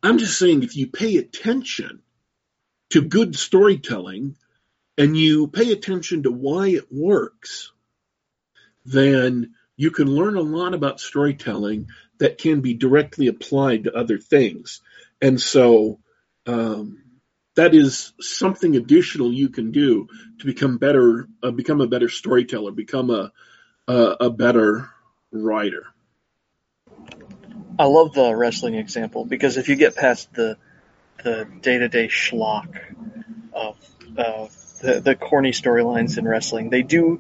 I'm 0.04 0.20
just 0.20 0.38
saying 0.38 0.64
if 0.64 0.76
you 0.76 0.88
pay 0.88 1.18
attention 1.18 2.02
to 2.92 3.02
good 3.02 3.36
storytelling 3.36 4.36
and 4.98 5.18
you 5.18 5.48
pay 5.48 5.72
attention 5.72 6.24
to 6.24 6.32
why 6.32 6.68
it 6.68 6.92
works, 6.92 7.72
then 8.86 9.56
you 9.76 9.92
can 9.92 10.08
learn 10.08 10.38
a 10.38 10.42
lot 10.42 10.74
about 10.74 11.00
storytelling 11.00 11.88
that 12.20 12.38
can 12.38 12.62
be 12.62 12.74
directly 12.76 13.28
applied 13.28 13.86
to 13.86 13.96
other 13.96 14.20
things. 14.20 14.82
And 15.22 15.42
so 15.42 16.00
um, 16.46 17.02
that 17.56 17.74
is 17.74 18.14
something 18.20 18.76
additional 18.76 19.32
you 19.32 19.50
can 19.50 19.72
do 19.72 20.08
to 20.40 20.46
become 20.46 20.78
better, 20.78 21.28
uh, 21.42 21.52
become 21.52 21.82
a 21.82 21.88
better 21.88 22.10
storyteller, 22.10 22.72
become 22.72 23.10
a 23.10 23.32
a, 23.88 24.16
a 24.22 24.30
better 24.30 24.90
writer. 25.32 25.86
I 27.78 27.86
love 27.86 28.14
the 28.14 28.34
wrestling 28.36 28.76
example 28.76 29.26
because 29.26 29.58
if 29.58 29.70
you 29.70 29.76
get 29.76 29.96
past 29.96 30.34
the 30.34 30.58
the 31.24 31.48
day 31.62 31.78
to 31.78 31.90
day 31.90 32.08
schlock 32.08 32.78
of 33.54 33.78
of 34.18 34.56
the, 34.82 35.02
the 35.02 35.16
corny 35.16 35.52
storylines 35.52 36.18
in 36.18 36.28
wrestling, 36.28 36.70
they 36.70 36.84
do 36.84 37.20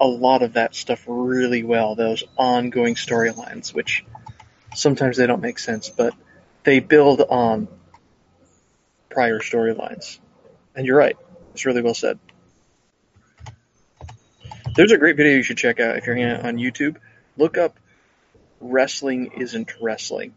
a 0.00 0.06
lot 0.06 0.42
of 0.42 0.54
that 0.54 0.74
stuff 0.74 1.04
really 1.06 1.64
well. 1.64 1.94
Those 1.94 2.22
ongoing 2.36 2.94
storylines, 2.94 3.74
which 3.74 4.04
sometimes 4.74 5.16
they 5.16 5.26
don't 5.26 5.42
make 5.42 5.58
sense, 5.58 5.88
but 5.88 6.14
they 6.64 6.80
build 6.80 7.20
on 7.20 7.68
prior 9.10 9.40
storylines. 9.40 10.18
And 10.74 10.86
you're 10.86 10.96
right. 10.96 11.16
It's 11.52 11.66
really 11.66 11.82
well 11.82 11.94
said. 11.94 12.18
There's 14.74 14.92
a 14.92 14.98
great 14.98 15.16
video 15.16 15.36
you 15.36 15.42
should 15.42 15.58
check 15.58 15.80
out 15.80 15.96
if 15.96 16.06
you're 16.06 16.16
on 16.16 16.56
YouTube. 16.56 16.96
Look 17.36 17.58
up 17.58 17.78
Wrestling 18.60 19.32
Isn't 19.36 19.72
Wrestling. 19.80 20.34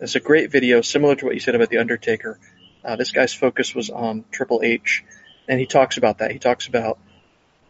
It's 0.00 0.14
a 0.14 0.20
great 0.20 0.50
video, 0.50 0.80
similar 0.80 1.14
to 1.16 1.26
what 1.26 1.34
you 1.34 1.40
said 1.40 1.54
about 1.54 1.68
The 1.68 1.78
Undertaker. 1.78 2.38
Uh, 2.84 2.96
this 2.96 3.10
guy's 3.10 3.34
focus 3.34 3.74
was 3.74 3.90
on 3.90 4.24
Triple 4.30 4.62
H, 4.62 5.04
and 5.48 5.60
he 5.60 5.66
talks 5.66 5.96
about 5.96 6.18
that. 6.18 6.32
He 6.32 6.38
talks 6.38 6.66
about 6.66 6.98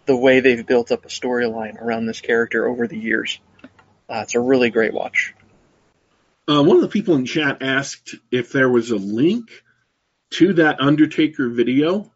the 0.07 0.17
way 0.17 0.41
they've 0.41 0.67
built 0.67 0.93
up 0.93 1.05
a 1.05 1.09
storyline 1.09 1.81
around 1.81 2.07
this 2.07 2.21
character 2.21 2.67
over 2.67 2.87
the 2.87 2.99
years. 2.99 3.41
Uh, 4.09 4.21
it's 4.23 4.35
a 4.35 4.41
really 4.41 4.71
great 4.71 4.95
watch. 4.95 5.35
Uh, 6.49 6.63
one 6.63 6.77
of 6.77 6.83
the 6.83 6.89
people 6.89 7.15
in 7.15 7.25
chat 7.25 7.59
asked 7.61 8.17
if 8.31 8.53
there 8.53 8.69
was 8.69 8.91
a 8.91 8.97
link 8.97 9.63
to 10.33 10.55
that 10.55 10.81
Undertaker 10.81 11.49
video. 11.49 12.11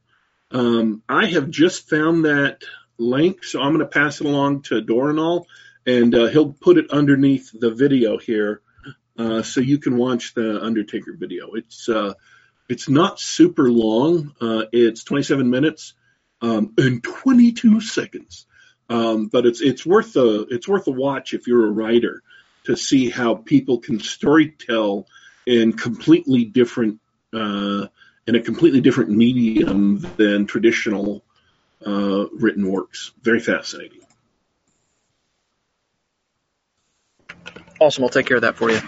Um, 0.50 1.02
I 1.08 1.26
have 1.26 1.50
just 1.50 1.88
found 1.88 2.24
that 2.24 2.62
link, 2.98 3.44
so 3.44 3.60
I'm 3.60 3.74
going 3.74 3.80
to 3.80 3.86
pass 3.86 4.20
it 4.20 4.26
along 4.26 4.62
to 4.62 4.80
Doranal, 4.80 5.44
and 5.86 6.14
uh, 6.14 6.26
he'll 6.26 6.52
put 6.52 6.78
it 6.78 6.90
underneath 6.90 7.50
the 7.52 7.70
video 7.70 8.18
here, 8.18 8.62
uh, 9.18 9.42
so 9.42 9.60
you 9.60 9.78
can 9.78 9.96
watch 9.96 10.34
the 10.34 10.62
Undertaker 10.62 11.14
video. 11.14 11.52
It's 11.52 11.88
uh, 11.88 12.14
it's 12.68 12.88
not 12.88 13.20
super 13.20 13.70
long. 13.70 14.34
Uh, 14.40 14.64
it's 14.72 15.04
27 15.04 15.48
minutes 15.50 15.94
um, 16.40 16.74
and 16.78 17.02
22 17.02 17.80
seconds, 17.80 18.46
um, 18.88 19.26
but 19.26 19.46
it's 19.46 19.60
it's 19.60 19.84
worth 19.84 20.16
a 20.16 20.46
it's 20.48 20.66
worth 20.66 20.86
a 20.86 20.92
watch 20.92 21.34
if 21.34 21.46
you're 21.46 21.66
a 21.66 21.70
writer 21.70 22.22
to 22.64 22.76
see 22.76 23.10
how 23.10 23.34
people 23.34 23.78
can 23.78 23.98
storytell 23.98 25.04
in 25.46 25.72
completely 25.72 26.44
different 26.44 27.00
uh, 27.32 27.86
in 28.26 28.34
a 28.34 28.40
completely 28.40 28.80
different 28.80 29.10
medium 29.10 29.98
than 30.16 30.46
traditional 30.46 31.24
uh, 31.86 32.26
written 32.32 32.70
works. 32.70 33.12
Very 33.22 33.40
fascinating. 33.40 34.00
Awesome. 37.80 38.04
I'll 38.04 38.10
take 38.10 38.26
care 38.26 38.36
of 38.36 38.42
that 38.42 38.56
for 38.56 38.70
you. 38.70 38.80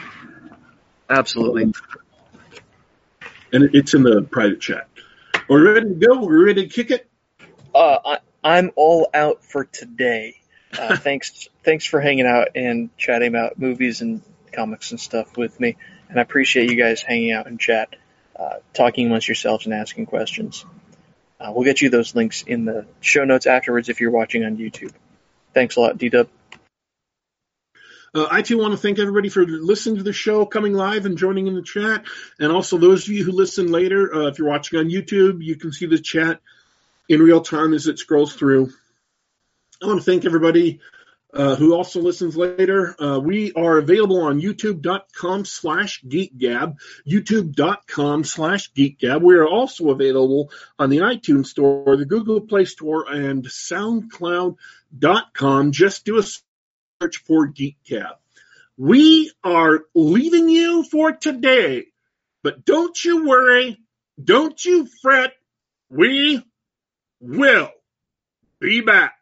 Absolutely. 1.08 1.72
And 3.52 3.70
it's 3.74 3.94
in 3.94 4.02
the 4.02 4.22
private 4.22 4.60
chat. 4.60 4.88
Are 5.34 5.56
we 5.56 5.60
ready 5.62 5.88
to 5.88 5.94
go? 5.94 6.26
Are 6.26 6.28
we 6.28 6.44
ready 6.44 6.66
to 6.66 6.74
kick 6.74 6.90
it? 6.90 7.08
Uh, 7.74 7.98
I, 8.04 8.18
I'm 8.44 8.72
all 8.76 9.08
out 9.14 9.44
for 9.44 9.64
today. 9.64 10.36
Uh, 10.78 10.96
thanks, 10.98 11.48
thanks 11.64 11.84
for 11.84 12.00
hanging 12.00 12.26
out 12.26 12.48
and 12.54 12.96
chatting 12.96 13.28
about 13.28 13.58
movies 13.58 14.00
and 14.00 14.22
comics 14.52 14.90
and 14.90 15.00
stuff 15.00 15.36
with 15.36 15.58
me. 15.58 15.76
And 16.08 16.18
I 16.18 16.22
appreciate 16.22 16.70
you 16.70 16.76
guys 16.76 17.02
hanging 17.02 17.32
out 17.32 17.46
and 17.46 17.58
chat, 17.58 17.94
uh, 18.38 18.56
talking 18.72 19.06
amongst 19.06 19.28
yourselves 19.28 19.66
and 19.66 19.74
asking 19.74 20.06
questions. 20.06 20.64
Uh, 21.40 21.52
we'll 21.54 21.64
get 21.64 21.80
you 21.80 21.90
those 21.90 22.14
links 22.14 22.42
in 22.42 22.64
the 22.64 22.86
show 23.00 23.24
notes 23.24 23.46
afterwards 23.46 23.88
if 23.88 24.00
you're 24.00 24.10
watching 24.10 24.44
on 24.44 24.56
YouTube. 24.56 24.92
Thanks 25.54 25.76
a 25.76 25.80
lot, 25.80 25.98
D 25.98 26.08
Dub. 26.08 26.28
Uh, 28.14 28.26
I 28.30 28.42
too 28.42 28.58
want 28.58 28.72
to 28.72 28.78
thank 28.78 28.98
everybody 28.98 29.28
for 29.28 29.44
listening 29.44 29.96
to 29.98 30.02
the 30.02 30.12
show, 30.12 30.46
coming 30.46 30.72
live, 30.72 31.04
and 31.04 31.18
joining 31.18 31.46
in 31.46 31.54
the 31.54 31.62
chat. 31.62 32.04
And 32.40 32.50
also 32.50 32.78
those 32.78 33.06
of 33.06 33.12
you 33.12 33.22
who 33.22 33.32
listen 33.32 33.70
later, 33.70 34.14
uh, 34.14 34.26
if 34.28 34.38
you're 34.38 34.48
watching 34.48 34.78
on 34.78 34.88
YouTube, 34.88 35.44
you 35.44 35.56
can 35.56 35.72
see 35.72 35.86
the 35.86 35.98
chat 35.98 36.40
in 37.08 37.20
real 37.20 37.42
time 37.42 37.74
as 37.74 37.86
it 37.86 37.98
scrolls 37.98 38.34
through. 38.34 38.72
I 39.82 39.86
want 39.86 40.00
to 40.00 40.04
thank 40.04 40.24
everybody 40.24 40.80
uh, 41.34 41.56
who 41.56 41.74
also 41.74 42.00
listens 42.00 42.34
later. 42.36 42.94
Uh, 43.00 43.18
we 43.20 43.52
are 43.52 43.78
available 43.78 44.22
on 44.22 44.40
youtube.com 44.40 45.44
slash 45.44 46.02
geekgab, 46.02 46.78
youtube.com 47.06 48.24
slash 48.24 48.72
geekgab. 48.72 49.22
We 49.22 49.36
are 49.36 49.46
also 49.46 49.90
available 49.90 50.50
on 50.78 50.90
the 50.90 50.98
iTunes 50.98 51.46
Store, 51.46 51.96
the 51.96 52.04
Google 52.06 52.40
Play 52.40 52.64
Store, 52.64 53.08
and 53.10 53.44
soundcloud.com. 53.44 55.72
Just 55.72 56.04
do 56.04 56.18
a 56.18 56.22
search 56.22 57.18
for 57.18 57.48
Geekgab. 57.48 58.14
We 58.76 59.32
are 59.42 59.84
leaving 59.94 60.48
you 60.48 60.84
for 60.84 61.10
today, 61.12 61.86
but 62.42 62.64
don't 62.64 63.04
you 63.04 63.26
worry, 63.26 63.78
don't 64.22 64.64
you 64.64 64.86
fret, 65.02 65.34
we 65.90 66.42
will 67.20 67.70
be 68.60 68.80
back. 68.80 69.17